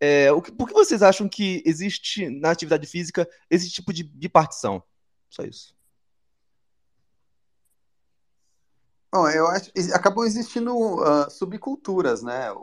[0.00, 4.02] É, o que, por que vocês acham que existe na atividade física esse tipo de
[4.02, 4.82] bipartição?
[5.28, 5.74] Só isso.
[9.12, 12.50] Bom, eu acho acabam existindo uh, subculturas, né?
[12.52, 12.56] O,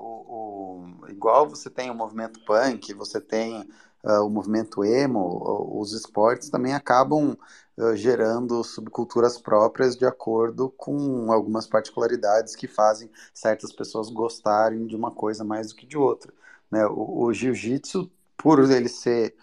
[1.04, 3.70] o, igual você tem o movimento punk, você tem
[4.04, 7.38] uh, o movimento emo, os esportes também acabam
[7.78, 14.96] uh, gerando subculturas próprias de acordo com algumas particularidades que fazem certas pessoas gostarem de
[14.96, 16.34] uma coisa mais do que de outra.
[16.72, 16.86] Né?
[16.88, 19.36] O, o jiu-jitsu, por ele ser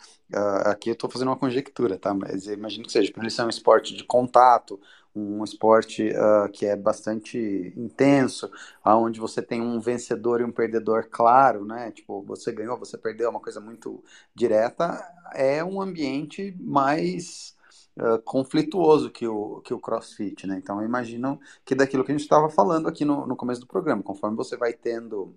[0.64, 2.12] aqui eu estou fazendo uma conjectura, tá?
[2.14, 4.80] Mas imagino que seja, por ele ser um esporte de contato,
[5.14, 8.50] um esporte uh, que é bastante intenso,
[8.82, 11.90] aonde você tem um vencedor e um perdedor claro, né?
[11.92, 14.02] Tipo, você ganhou, você perdeu, é uma coisa muito
[14.34, 15.00] direta.
[15.34, 17.54] É um ambiente mais
[17.96, 20.56] uh, conflituoso que o, que o CrossFit, né?
[20.58, 24.02] Então, imagino que daquilo que a gente estava falando aqui no, no começo do programa,
[24.02, 25.34] conforme você vai tendo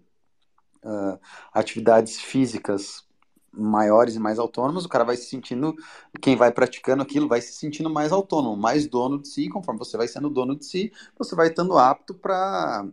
[0.84, 1.20] uh,
[1.54, 3.06] atividades físicas
[3.52, 5.76] maiores e mais autônomos, o cara vai se sentindo,
[6.22, 9.98] quem vai praticando aquilo vai se sentindo mais autônomo, mais dono de si, conforme você
[9.98, 12.86] vai sendo dono de si, você vai estando apto para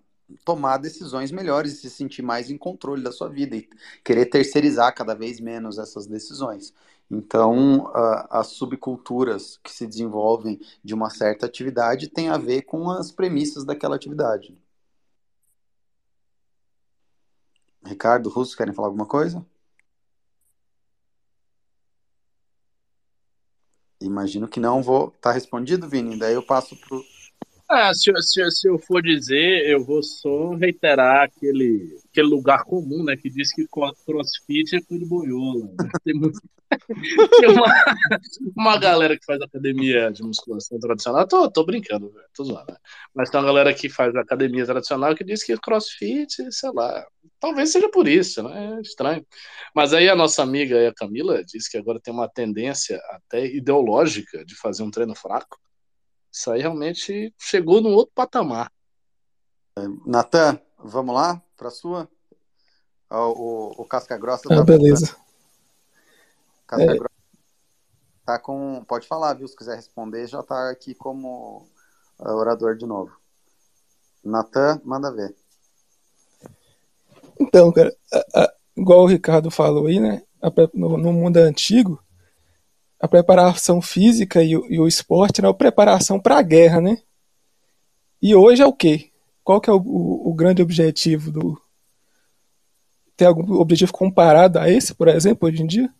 [0.45, 3.69] tomar decisões melhores e se sentir mais em controle da sua vida e
[4.03, 6.73] querer terceirizar cada vez menos essas decisões.
[7.11, 7.91] Então,
[8.31, 13.65] as subculturas que se desenvolvem de uma certa atividade têm a ver com as premissas
[13.65, 14.57] daquela atividade.
[17.85, 19.45] Ricardo, Russo, querem falar alguma coisa?
[24.01, 25.11] Imagino que não vou.
[25.21, 26.19] Tá respondido, Vini?
[26.19, 27.03] Daí eu passo pro.
[27.69, 33.03] Ah, se, se, se eu for dizer, eu vou só reiterar aquele, aquele lugar comum,
[33.03, 33.17] né?
[33.17, 35.65] Que diz que crossfit é coisa de boiola.
[35.65, 35.77] Né?
[36.05, 36.39] Tem, muito...
[37.41, 37.85] Tem uma,
[38.57, 41.27] uma galera que faz academia de musculação tradicional.
[41.27, 42.73] Tô, tô brincando, velho, tô zoando.
[42.73, 42.77] Né?
[43.15, 47.07] Mas tem uma galera que faz academia tradicional que diz que crossfit, sei lá.
[47.41, 48.77] Talvez seja por isso, né?
[48.77, 49.25] É estranho.
[49.75, 54.45] Mas aí a nossa amiga a Camila disse que agora tem uma tendência até ideológica
[54.45, 55.64] de fazer um treino fraco.
[56.35, 58.69] Isso aí realmente chegou num outro patamar.
[60.05, 62.09] Natan, vamos lá para a sua?
[63.09, 65.17] O, o, o, Casca Grossa ah, tá beleza.
[66.67, 66.97] Casca é...
[66.97, 67.15] Grossa
[68.27, 68.85] tá com.
[68.85, 69.47] Pode falar, viu?
[69.47, 71.69] Se quiser responder, já está aqui como
[72.19, 73.17] uh, orador de novo.
[74.25, 75.37] Natan, manda ver.
[77.39, 80.25] Então, cara, a, a, igual o Ricardo falou aí, né?
[80.43, 82.03] A, no, no, mundo antigo,
[83.05, 87.03] a preparação física e o, e o esporte era a preparação para a guerra, né?
[88.21, 89.11] E hoje é o quê?
[89.43, 91.61] Qual que é o, o, o grande objetivo do.
[93.15, 95.93] Tem algum objetivo comparado a esse, por exemplo, hoje em dia?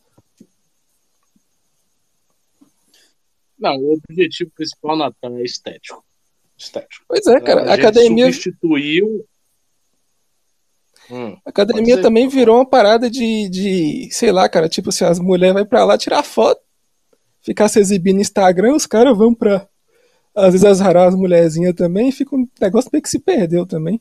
[3.59, 6.03] Não, o objetivo principal, Natan, é estético.
[6.57, 7.05] estético.
[7.07, 7.65] Pois é, cara.
[7.65, 8.33] A, a academia.
[8.33, 9.27] Substituiu.
[11.11, 14.09] Hum, a academia também virou uma parada de, de.
[14.11, 14.71] Sei lá, cara.
[14.71, 16.65] Tipo, se as mulheres vão pra lá tirar foto,
[17.45, 19.69] ficar se exibindo no Instagram, os caras vão pra.
[20.35, 24.01] Às vezes azarrar as mulherzinhas também, fica um negócio meio que se perdeu também.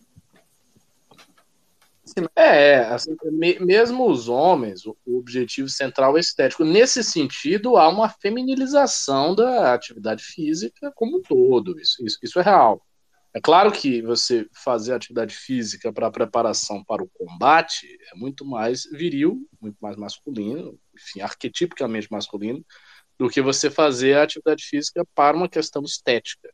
[2.36, 3.16] É, assim,
[3.62, 6.64] mesmo os homens, o objetivo central é estético.
[6.64, 11.80] Nesse sentido, há uma feminilização da atividade física como um todo.
[11.80, 12.82] Isso, isso, isso é real.
[13.36, 18.84] É claro que você fazer atividade física para preparação para o combate é muito mais
[18.92, 22.64] viril, muito mais masculino, enfim, arquetipicamente masculino,
[23.20, 26.50] do que você fazer a atividade física para uma questão estética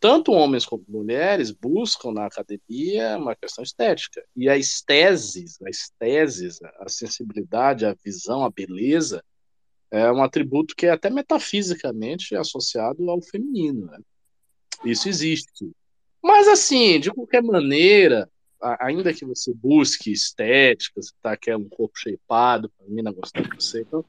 [0.00, 4.24] tanto homens como mulheres buscam na academia uma questão estética.
[4.34, 9.22] E a esteses, a esteses, a sensibilidade, a visão, a beleza,
[9.90, 13.86] é um atributo que é até metafisicamente associado ao feminino.
[13.86, 13.98] Né?
[14.86, 15.70] Isso existe.
[16.22, 18.30] Mas, assim, de qualquer maneira,
[18.80, 23.42] ainda que você busque estética, você tá, quer um corpo shapeado, para a menina gostar
[23.42, 24.02] de você, então,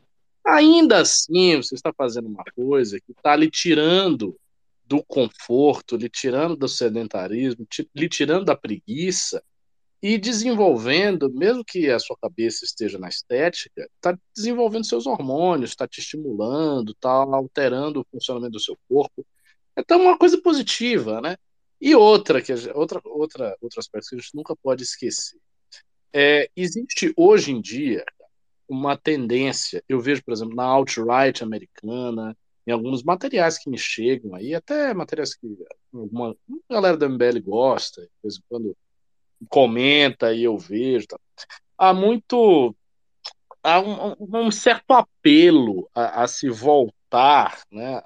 [0.46, 4.38] ainda assim, você está fazendo uma coisa que está lhe tirando
[4.86, 7.66] do conforto, lhe tirando do sedentarismo,
[7.96, 9.42] lhe tirando da preguiça
[10.02, 15.88] e desenvolvendo, mesmo que a sua cabeça esteja na estética, está desenvolvendo seus hormônios, está
[15.88, 19.26] te estimulando, está alterando o funcionamento do seu corpo.
[19.78, 21.38] Então, é uma coisa positiva, né?
[21.80, 25.40] E outra, que outra, outra, outro aspecto que a gente nunca pode esquecer.
[26.14, 28.04] É, existe hoje em dia
[28.72, 32.36] uma tendência, eu vejo, por exemplo, na alt-right americana,
[32.66, 35.48] em alguns materiais que me chegam aí, até materiais que
[35.94, 36.36] alguma
[36.70, 38.78] galera da MBL gosta, de vez em quando
[39.50, 41.08] comenta e eu vejo.
[41.08, 41.20] Tá.
[41.78, 42.76] Há muito.
[43.64, 48.02] Há um, um certo apelo a, a, se voltar né,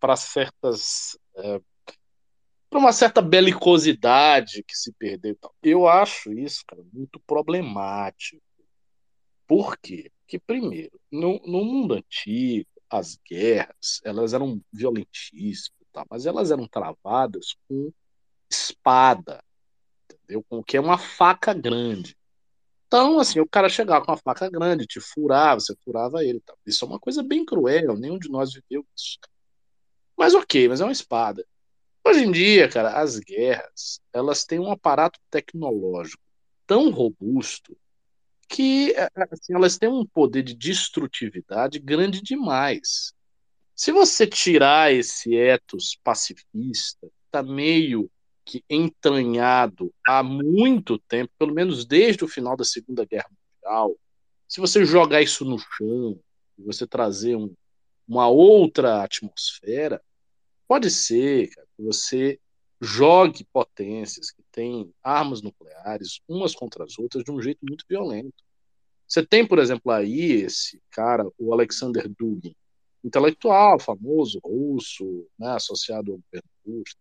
[0.00, 1.16] para certas.
[1.36, 1.60] É,
[2.68, 5.36] para uma certa belicosidade que se perdeu.
[5.62, 8.42] Eu acho isso, cara, muito problemático.
[9.46, 10.10] Por quê?
[10.20, 16.04] Porque, primeiro, no, no mundo antigo, as guerras, elas eram violentíssimas, tá?
[16.10, 17.92] mas elas eram travadas com
[18.50, 19.42] espada,
[20.04, 20.44] entendeu?
[20.48, 22.16] Com que é uma faca grande.
[22.86, 26.40] Então, assim, o cara chegava com uma faca grande, te furava, você furava ele.
[26.40, 26.54] Tá?
[26.66, 29.18] Isso é uma coisa bem cruel, nenhum de nós viveu isso.
[30.16, 31.46] Mas ok, mas é uma espada.
[32.04, 36.22] Hoje em dia, cara, as guerras, elas têm um aparato tecnológico
[36.66, 37.76] tão robusto
[38.52, 43.14] que é, assim, elas têm um poder de destrutividade grande demais.
[43.74, 48.10] Se você tirar esse ethos pacifista, está meio
[48.44, 53.96] que entranhado há muito tempo, pelo menos desde o final da Segunda Guerra Mundial,
[54.46, 56.20] se você jogar isso no chão,
[56.58, 57.54] você trazer um,
[58.06, 60.02] uma outra atmosfera,
[60.68, 62.38] pode ser cara, que você
[62.82, 68.34] jogue potências que têm armas nucleares umas contra as outras de um jeito muito violento.
[69.08, 72.54] Você tem, por exemplo, aí esse cara, o Alexander Dugin,
[73.04, 76.96] intelectual, famoso, russo, né, associado ao governo russo.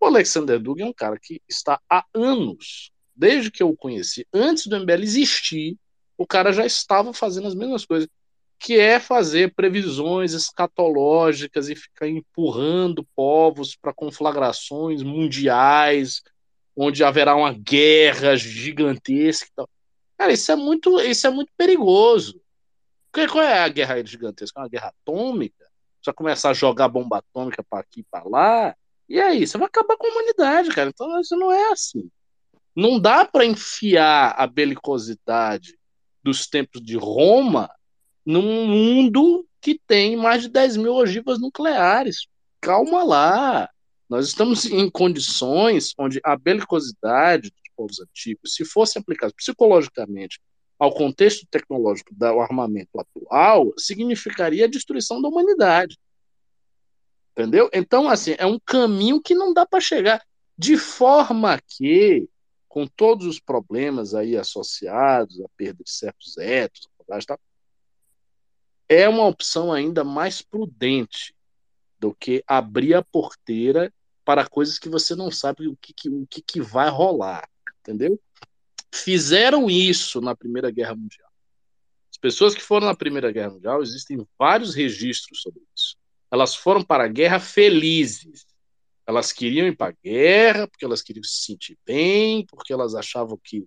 [0.00, 4.26] O Alexander Dugin é um cara que está há anos, desde que eu o conheci,
[4.32, 5.76] antes do MBL existir,
[6.18, 8.08] o cara já estava fazendo as mesmas coisas,
[8.58, 16.22] que é fazer previsões escatológicas e ficar empurrando povos para conflagrações mundiais,
[16.76, 19.48] onde haverá uma guerra gigantesca.
[19.56, 19.68] Tal.
[20.18, 22.40] Cara, isso é muito, isso é muito perigoso.
[23.12, 24.60] Qual é a guerra gigantesca?
[24.60, 25.64] É uma guerra atômica?
[26.00, 28.76] Você vai começar a jogar bomba atômica para aqui e para lá?
[29.08, 30.90] E aí, você vai acabar com a humanidade, cara.
[30.90, 32.10] Então isso não é assim.
[32.74, 35.78] Não dá para enfiar a belicosidade
[36.22, 37.70] dos tempos de Roma
[38.24, 42.26] num mundo que tem mais de 10 mil ogivas nucleares.
[42.60, 43.70] Calma lá.
[44.08, 50.40] Nós estamos em condições onde a belicosidade dos povos antigos, se fosse aplicado psicologicamente
[50.78, 55.98] ao contexto tecnológico do armamento atual, significaria a destruição da humanidade.
[57.32, 57.68] Entendeu?
[57.72, 60.24] Então, assim, é um caminho que não dá para chegar.
[60.56, 62.28] De forma que,
[62.68, 66.88] com todos os problemas aí associados à perda de certos etos,
[68.88, 71.34] é uma opção ainda mais prudente
[71.98, 73.92] do que abrir a porteira
[74.26, 77.48] para coisas que você não sabe o que, que o que, que vai rolar,
[77.80, 78.20] entendeu?
[78.96, 81.30] fizeram isso na Primeira Guerra Mundial.
[82.10, 85.96] As pessoas que foram na Primeira Guerra Mundial, existem vários registros sobre isso.
[86.30, 88.46] Elas foram para a guerra felizes.
[89.06, 93.38] Elas queriam ir para a guerra porque elas queriam se sentir bem, porque elas achavam
[93.42, 93.64] que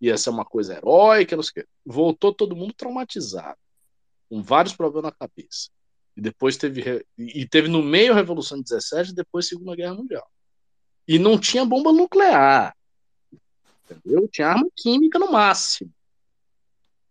[0.00, 1.36] ia ser uma coisa heróica.
[1.84, 3.58] Voltou todo mundo traumatizado,
[4.28, 5.70] com vários problemas na cabeça.
[6.16, 9.74] E depois teve e teve no meio a Revolução de 17 e depois a Segunda
[9.74, 10.26] Guerra Mundial.
[11.06, 12.76] E não tinha bomba nuclear.
[13.90, 14.28] Entendeu?
[14.28, 15.90] Tinha arma química no máximo.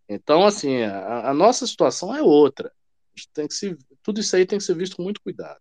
[0.08, 2.72] Então, assim, a, a nossa situação é outra.
[3.34, 5.60] tem que se, tudo isso aí tem que ser visto com muito cuidado.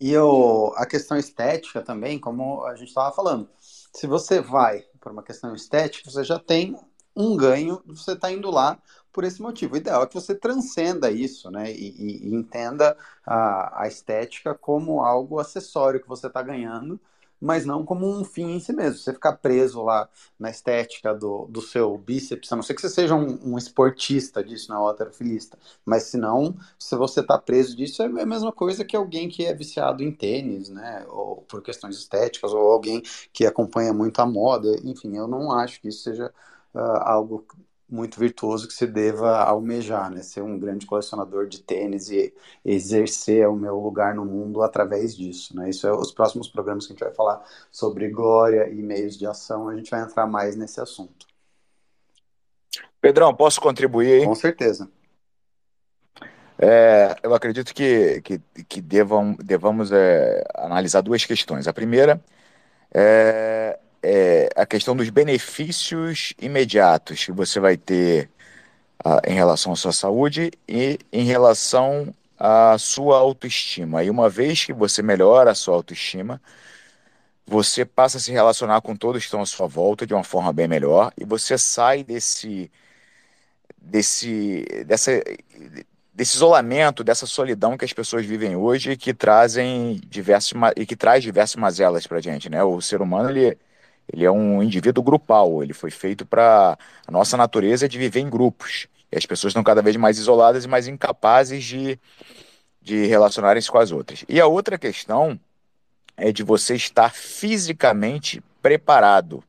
[0.00, 3.48] E o, a questão estética também, como a gente estava falando.
[3.60, 6.76] Se você vai por uma questão estética, você já tem
[7.14, 8.80] um ganho, você está indo lá
[9.18, 9.74] por esse motivo.
[9.74, 11.72] O ideal é que você transcenda isso, né?
[11.72, 12.96] E, e, entenda
[13.26, 17.00] a, a, estética como algo acessório que você está ganhando,
[17.40, 18.96] mas não como um fim em si mesmo.
[18.96, 20.08] Você ficar preso lá
[20.38, 24.42] na estética do, do seu bíceps, a não ser que você seja um, um esportista
[24.44, 25.58] disso, não é alterofilista.
[25.84, 29.44] Mas se não, se você está preso disso, é a mesma coisa que alguém que
[29.44, 31.04] é viciado em tênis, né?
[31.08, 34.68] Ou por questões estéticas, ou alguém que acompanha muito a moda.
[34.84, 36.32] Enfim, eu não acho que isso seja
[36.72, 37.44] uh, algo
[37.88, 40.22] muito virtuoso que se deva almejar, né?
[40.22, 42.34] Ser um grande colecionador de tênis e
[42.64, 45.70] exercer o meu lugar no mundo através disso, né?
[45.70, 47.42] Isso é os próximos programas que a gente vai falar
[47.72, 51.26] sobre glória e meios de ação, a gente vai entrar mais nesse assunto.
[53.00, 54.26] Pedrão, posso contribuir aí?
[54.26, 54.90] Com certeza.
[56.58, 61.68] É, eu acredito que, que, que devam, devamos é, analisar duas questões.
[61.68, 62.20] A primeira
[62.92, 68.30] é é, a questão dos benefícios imediatos que você vai ter
[69.04, 74.04] ah, em relação à sua saúde e em relação à sua autoestima.
[74.04, 76.40] E uma vez que você melhora a sua autoestima,
[77.46, 80.52] você passa a se relacionar com todos que estão à sua volta de uma forma
[80.52, 82.70] bem melhor e você sai desse
[83.80, 85.22] desse dessa
[86.14, 90.96] desse isolamento, dessa solidão que as pessoas vivem hoje e que trazem diversos e que
[90.96, 92.62] traz diversas mazelas para gente, né?
[92.64, 93.56] O ser humano ele
[94.12, 96.78] ele é um indivíduo grupal, ele foi feito para.
[97.06, 98.88] A nossa natureza é de viver em grupos.
[99.10, 101.98] E as pessoas estão cada vez mais isoladas e mais incapazes de,
[102.80, 104.24] de relacionarem-se com as outras.
[104.28, 105.38] E a outra questão
[106.16, 109.42] é de você estar fisicamente preparado.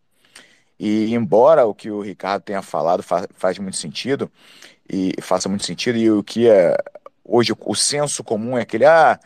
[0.80, 4.32] E embora o que o Ricardo tenha falado fa faz muito sentido,
[4.90, 6.76] e faça muito sentido, e o que é
[7.24, 9.20] hoje o senso comum é aquele, ah,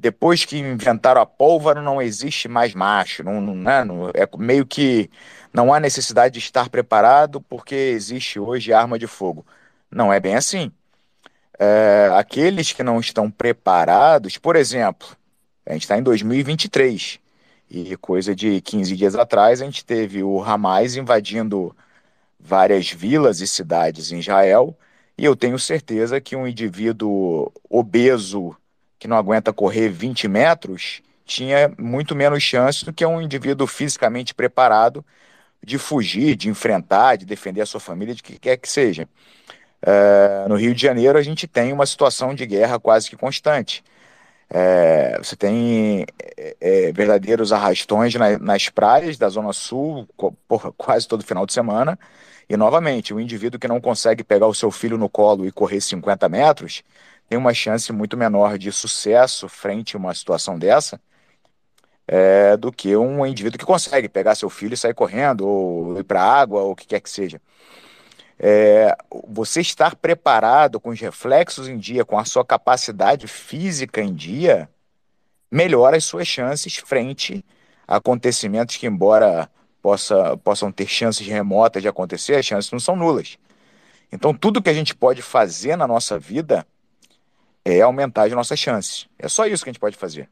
[0.00, 3.22] depois que inventaram a pólvora, não existe mais macho.
[3.22, 3.84] Não, não, né?
[3.84, 5.10] não, é meio que
[5.52, 9.44] não há necessidade de estar preparado porque existe hoje arma de fogo.
[9.90, 10.72] Não é bem assim.
[11.58, 15.08] É, aqueles que não estão preparados, por exemplo,
[15.66, 17.20] a gente está em 2023
[17.70, 21.76] e coisa de 15 dias atrás a gente teve o Hamas invadindo
[22.38, 24.76] várias vilas e cidades em Israel
[25.18, 28.56] e eu tenho certeza que um indivíduo obeso
[29.00, 34.34] que não aguenta correr 20 metros tinha muito menos chance do que um indivíduo fisicamente
[34.34, 35.04] preparado
[35.64, 39.08] de fugir, de enfrentar, de defender a sua família, de que quer que seja.
[39.82, 43.82] Uh, no Rio de Janeiro, a gente tem uma situação de guerra quase que constante.
[44.52, 46.04] É, você tem
[46.36, 50.08] é, é verdadeiros arrastões na, nas praias da Zona Sul,
[50.48, 51.98] porra, quase todo final de semana.
[52.48, 55.80] E, novamente, o indivíduo que não consegue pegar o seu filho no colo e correr
[55.80, 56.82] 50 metros
[57.30, 61.00] tem uma chance muito menor de sucesso frente a uma situação dessa
[62.08, 66.02] é, do que um indivíduo que consegue pegar seu filho e sair correndo, ou ir
[66.02, 67.40] para a água, ou o que quer que seja.
[68.36, 68.96] É,
[69.28, 74.68] você estar preparado com os reflexos em dia, com a sua capacidade física em dia,
[75.48, 77.44] melhora as suas chances frente
[77.86, 79.48] a acontecimentos que, embora
[79.80, 83.38] possa, possam ter chances remotas de acontecer, as chances não são nulas.
[84.10, 86.66] Então, tudo que a gente pode fazer na nossa vida
[87.64, 89.08] é aumentar as nossas chances.
[89.18, 90.28] É só isso que a gente pode fazer.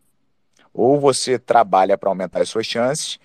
[0.73, 3.19] Ou você trabalha para aumentar as suas chances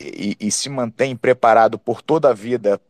[0.00, 2.80] e, e, se mantém preparado por toda a vida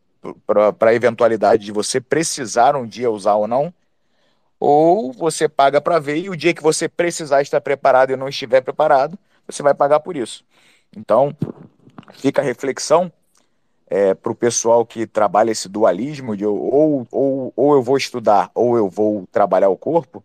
[0.47, 3.73] para a eventualidade de você precisar um dia usar ou não,
[4.61, 8.29] ou você paga para ver e o dia que você precisar estar preparado e não
[8.29, 10.45] estiver preparado, você vai pagar por isso.
[10.97, 11.35] Então,
[12.15, 13.13] fica a reflexão
[13.89, 18.51] é, para o pessoal que trabalha esse dualismo de ou, ou, ou eu vou estudar
[18.55, 20.23] ou eu vou trabalhar o corpo,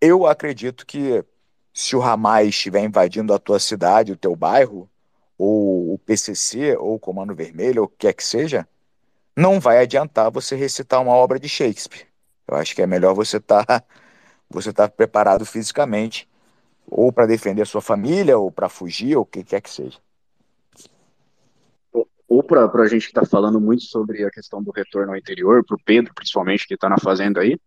[0.00, 1.24] eu acredito que
[1.72, 4.88] se o Hamas estiver invadindo a tua cidade, o teu bairro,
[5.38, 8.66] ou o PCC, ou o Comando Vermelho, ou o que quer que seja,
[9.36, 12.06] não vai adiantar você recitar uma obra de Shakespeare.
[12.46, 13.82] Eu acho que é melhor você estar tá,
[14.50, 16.28] você tá preparado fisicamente,
[16.86, 19.98] ou para defender a sua família, ou para fugir, ou o que quer que seja.
[22.28, 25.64] ou para a gente que está falando muito sobre a questão do retorno ao interior,
[25.64, 27.58] para o Pedro, principalmente, que está na fazenda aí,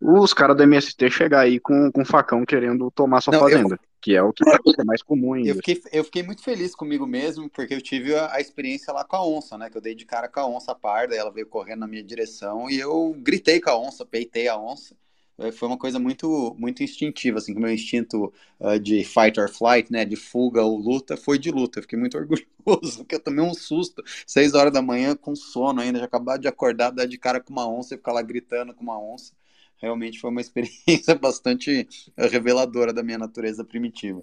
[0.00, 3.78] os caras do MST chegar aí com, com facão querendo tomar sua Não, fazenda, eu...
[4.00, 5.50] que é o que é mais comum ainda.
[5.50, 9.04] Eu fiquei, eu fiquei muito feliz comigo mesmo, porque eu tive a, a, experiência lá
[9.04, 9.68] com a onça, né?
[9.68, 12.70] Que eu dei de cara com a onça parda, ela veio correndo na minha direção
[12.70, 14.94] e eu gritei com a onça, peitei a onça.
[15.36, 19.48] É, foi uma coisa muito muito instintiva, assim, o meu instinto uh, de fight or
[19.48, 21.78] flight, né, de fuga ou luta, foi de luta.
[21.78, 25.80] Eu fiquei muito orgulhoso, porque eu tomei um susto, seis horas da manhã, com sono
[25.80, 28.72] ainda, já acabado de acordar, dar de cara com uma onça e ficar lá gritando
[28.72, 29.32] com uma onça
[29.78, 34.22] realmente foi uma experiência bastante reveladora da minha natureza primitiva.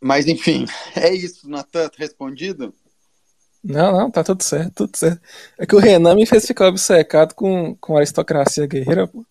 [0.00, 2.74] Mas enfim, é isso, Natan, tá respondido?
[3.62, 5.22] Não, não, tá tudo certo, tudo certo.
[5.58, 9.24] É que o Renan me fez ficar obcecado com, com aristocracia guerreira, pô.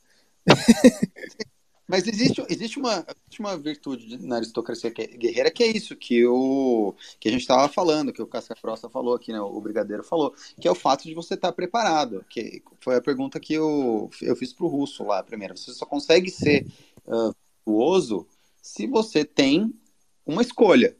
[1.87, 6.95] Mas existe, existe, uma, existe uma virtude na aristocracia guerreira que é isso, que, o,
[7.19, 10.33] que a gente estava falando, que o Casca Grossa falou aqui, né, o Brigadeiro falou,
[10.59, 12.25] que é o fato de você estar tá preparado.
[12.29, 15.57] Que foi a pergunta que eu, eu fiz para o Russo lá primeiro.
[15.57, 16.65] Você só consegue ser
[17.05, 17.35] uh,
[17.65, 18.27] virtuoso
[18.61, 19.73] se você tem
[20.25, 20.95] uma escolha.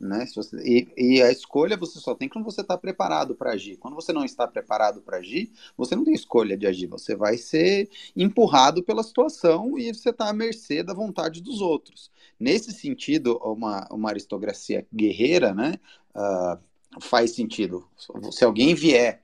[0.00, 0.24] Né?
[0.34, 3.76] Você, e, e, a escolha você só tem quando você está preparado para agir.
[3.76, 6.86] Quando você não está preparado para agir, você não tem escolha de agir.
[6.86, 12.10] Você vai ser empurrado pela situação e você está à mercê da vontade dos outros.
[12.38, 15.78] Nesse sentido, uma, uma aristocracia guerreira né,
[16.14, 16.58] uh,
[16.98, 17.86] faz sentido.
[18.32, 19.22] Se alguém vier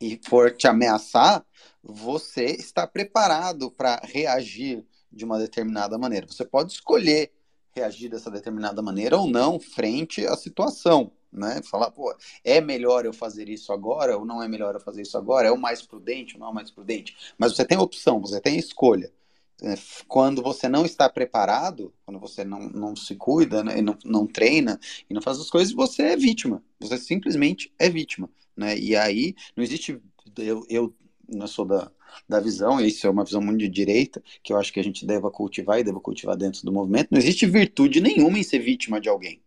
[0.00, 1.46] e for te ameaçar,
[1.80, 6.26] você está preparado para reagir de uma determinada maneira.
[6.26, 7.32] Você pode escolher
[7.78, 11.60] reagir dessa determinada maneira ou não frente à situação, né?
[11.62, 12.14] Falar, pô,
[12.44, 15.48] é melhor eu fazer isso agora ou não é melhor eu fazer isso agora?
[15.48, 17.16] É o mais prudente ou não é o mais prudente?
[17.38, 19.12] Mas você tem opção, você tem escolha.
[19.60, 19.74] É,
[20.06, 24.78] quando você não está preparado, quando você não, não se cuida, né, não, não treina
[25.10, 26.62] e não faz as coisas, você é vítima.
[26.78, 28.78] Você simplesmente é vítima, né?
[28.78, 30.00] E aí não existe
[30.36, 30.94] eu, eu
[31.28, 31.90] não sou da,
[32.28, 34.84] da visão, e isso é uma visão muito de direita, que eu acho que a
[34.84, 37.08] gente deva cultivar e deva cultivar dentro do movimento.
[37.10, 39.42] Não existe virtude nenhuma em ser vítima de alguém.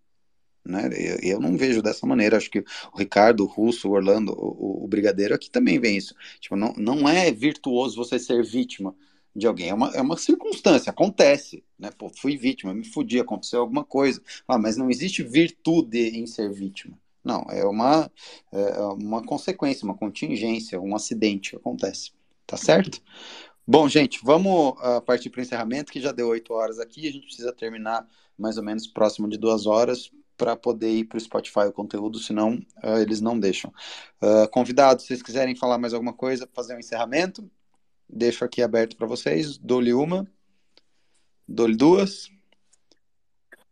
[0.63, 0.89] Né?
[0.93, 2.37] Eu, eu não vejo dessa maneira.
[2.37, 6.15] Acho que o Ricardo, o Russo, o Orlando, o, o Brigadeiro aqui também vem isso.
[6.39, 8.95] Tipo, não, não é virtuoso você ser vítima
[9.35, 9.69] de alguém.
[9.69, 11.63] É uma, é uma circunstância, acontece.
[11.79, 11.89] Né?
[11.97, 14.21] Pô, fui vítima, me fudi, aconteceu alguma coisa.
[14.47, 16.97] Ah, mas não existe virtude em ser vítima.
[17.23, 18.11] Não, é uma,
[18.52, 22.11] é uma consequência, uma contingência, um acidente que acontece.
[22.48, 23.02] Tá certo?
[23.65, 27.07] Bom, gente, vamos uh, partir para o encerramento, que já deu oito horas aqui.
[27.07, 28.06] A gente precisa terminar
[28.38, 32.18] mais ou menos próximo de duas horas para poder ir para o Spotify o conteúdo,
[32.18, 33.72] senão uh, eles não deixam.
[34.22, 37.49] Uh, convidados, se vocês quiserem falar mais alguma coisa, fazer um encerramento,
[38.10, 39.57] deixo aqui aberto para vocês.
[39.57, 40.27] Dou-lhe uma,
[41.48, 42.30] dou-lhe duas.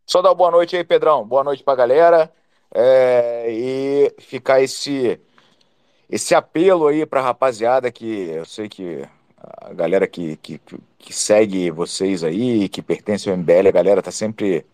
[0.06, 1.28] Só dar boa noite aí, Pedrão.
[1.28, 2.39] Boa noite para a galera
[2.74, 5.20] é, e ficar esse
[6.10, 10.60] esse apelo aí para a rapaziada que eu sei que a galera que, que,
[10.98, 14.66] que segue vocês aí, que pertence ao MBL, a galera tá sempre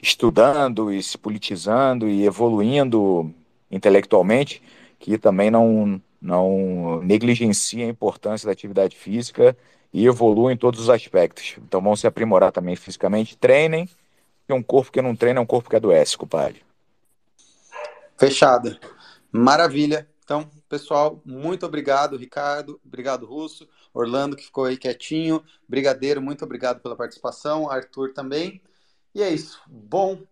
[0.00, 3.32] estudando e se politizando e evoluindo
[3.70, 4.62] intelectualmente,
[4.98, 9.56] que também não, não negligencia a importância da atividade física
[9.92, 11.56] e evolua em todos os aspectos.
[11.58, 13.88] Então vão se aprimorar também fisicamente, treinem,
[14.40, 16.62] porque um corpo que não treina é um corpo que adoece, compadre.
[18.16, 18.78] Fechada.
[19.30, 20.08] Maravilha.
[20.24, 22.80] Então, pessoal, muito obrigado, Ricardo.
[22.84, 23.68] Obrigado, Russo.
[23.92, 25.42] Orlando, que ficou aí quietinho.
[25.68, 27.70] Brigadeiro, muito obrigado pela participação.
[27.70, 28.62] Arthur também.
[29.14, 29.60] E é isso.
[29.66, 30.22] Bom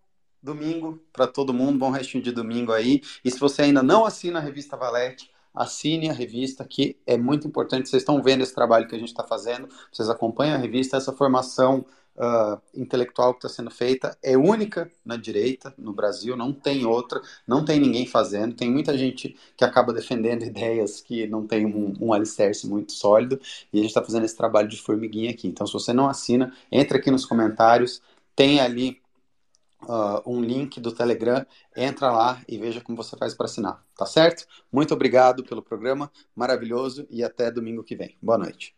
[0.43, 1.79] domingo para todo mundo.
[1.79, 3.03] Bom restinho de domingo aí.
[3.25, 7.47] E se você ainda não assina a revista Valete, assine a revista, que é muito
[7.47, 7.89] importante.
[7.89, 9.69] Vocês estão vendo esse trabalho que a gente está fazendo.
[9.93, 11.85] Vocês acompanham a revista, essa formação
[12.17, 17.21] uh, intelectual que está sendo feita é única na direita, no Brasil, não tem outra,
[17.47, 18.55] não tem ninguém fazendo.
[18.55, 23.41] Tem muita gente que acaba defendendo ideias que não tem um, um alicerce muito sólido,
[23.73, 25.49] e a gente está fazendo esse trabalho de formiguinha aqui.
[25.49, 28.03] Então, se você não assina, entre aqui nos comentários,
[28.35, 29.01] tem ali
[29.85, 31.45] Uh, um link do Telegram,
[31.77, 34.47] entra lá e veja como você faz para assinar, tá certo?
[34.71, 38.17] Muito obrigado pelo programa, maravilhoso e até domingo que vem.
[38.23, 38.77] Boa noite.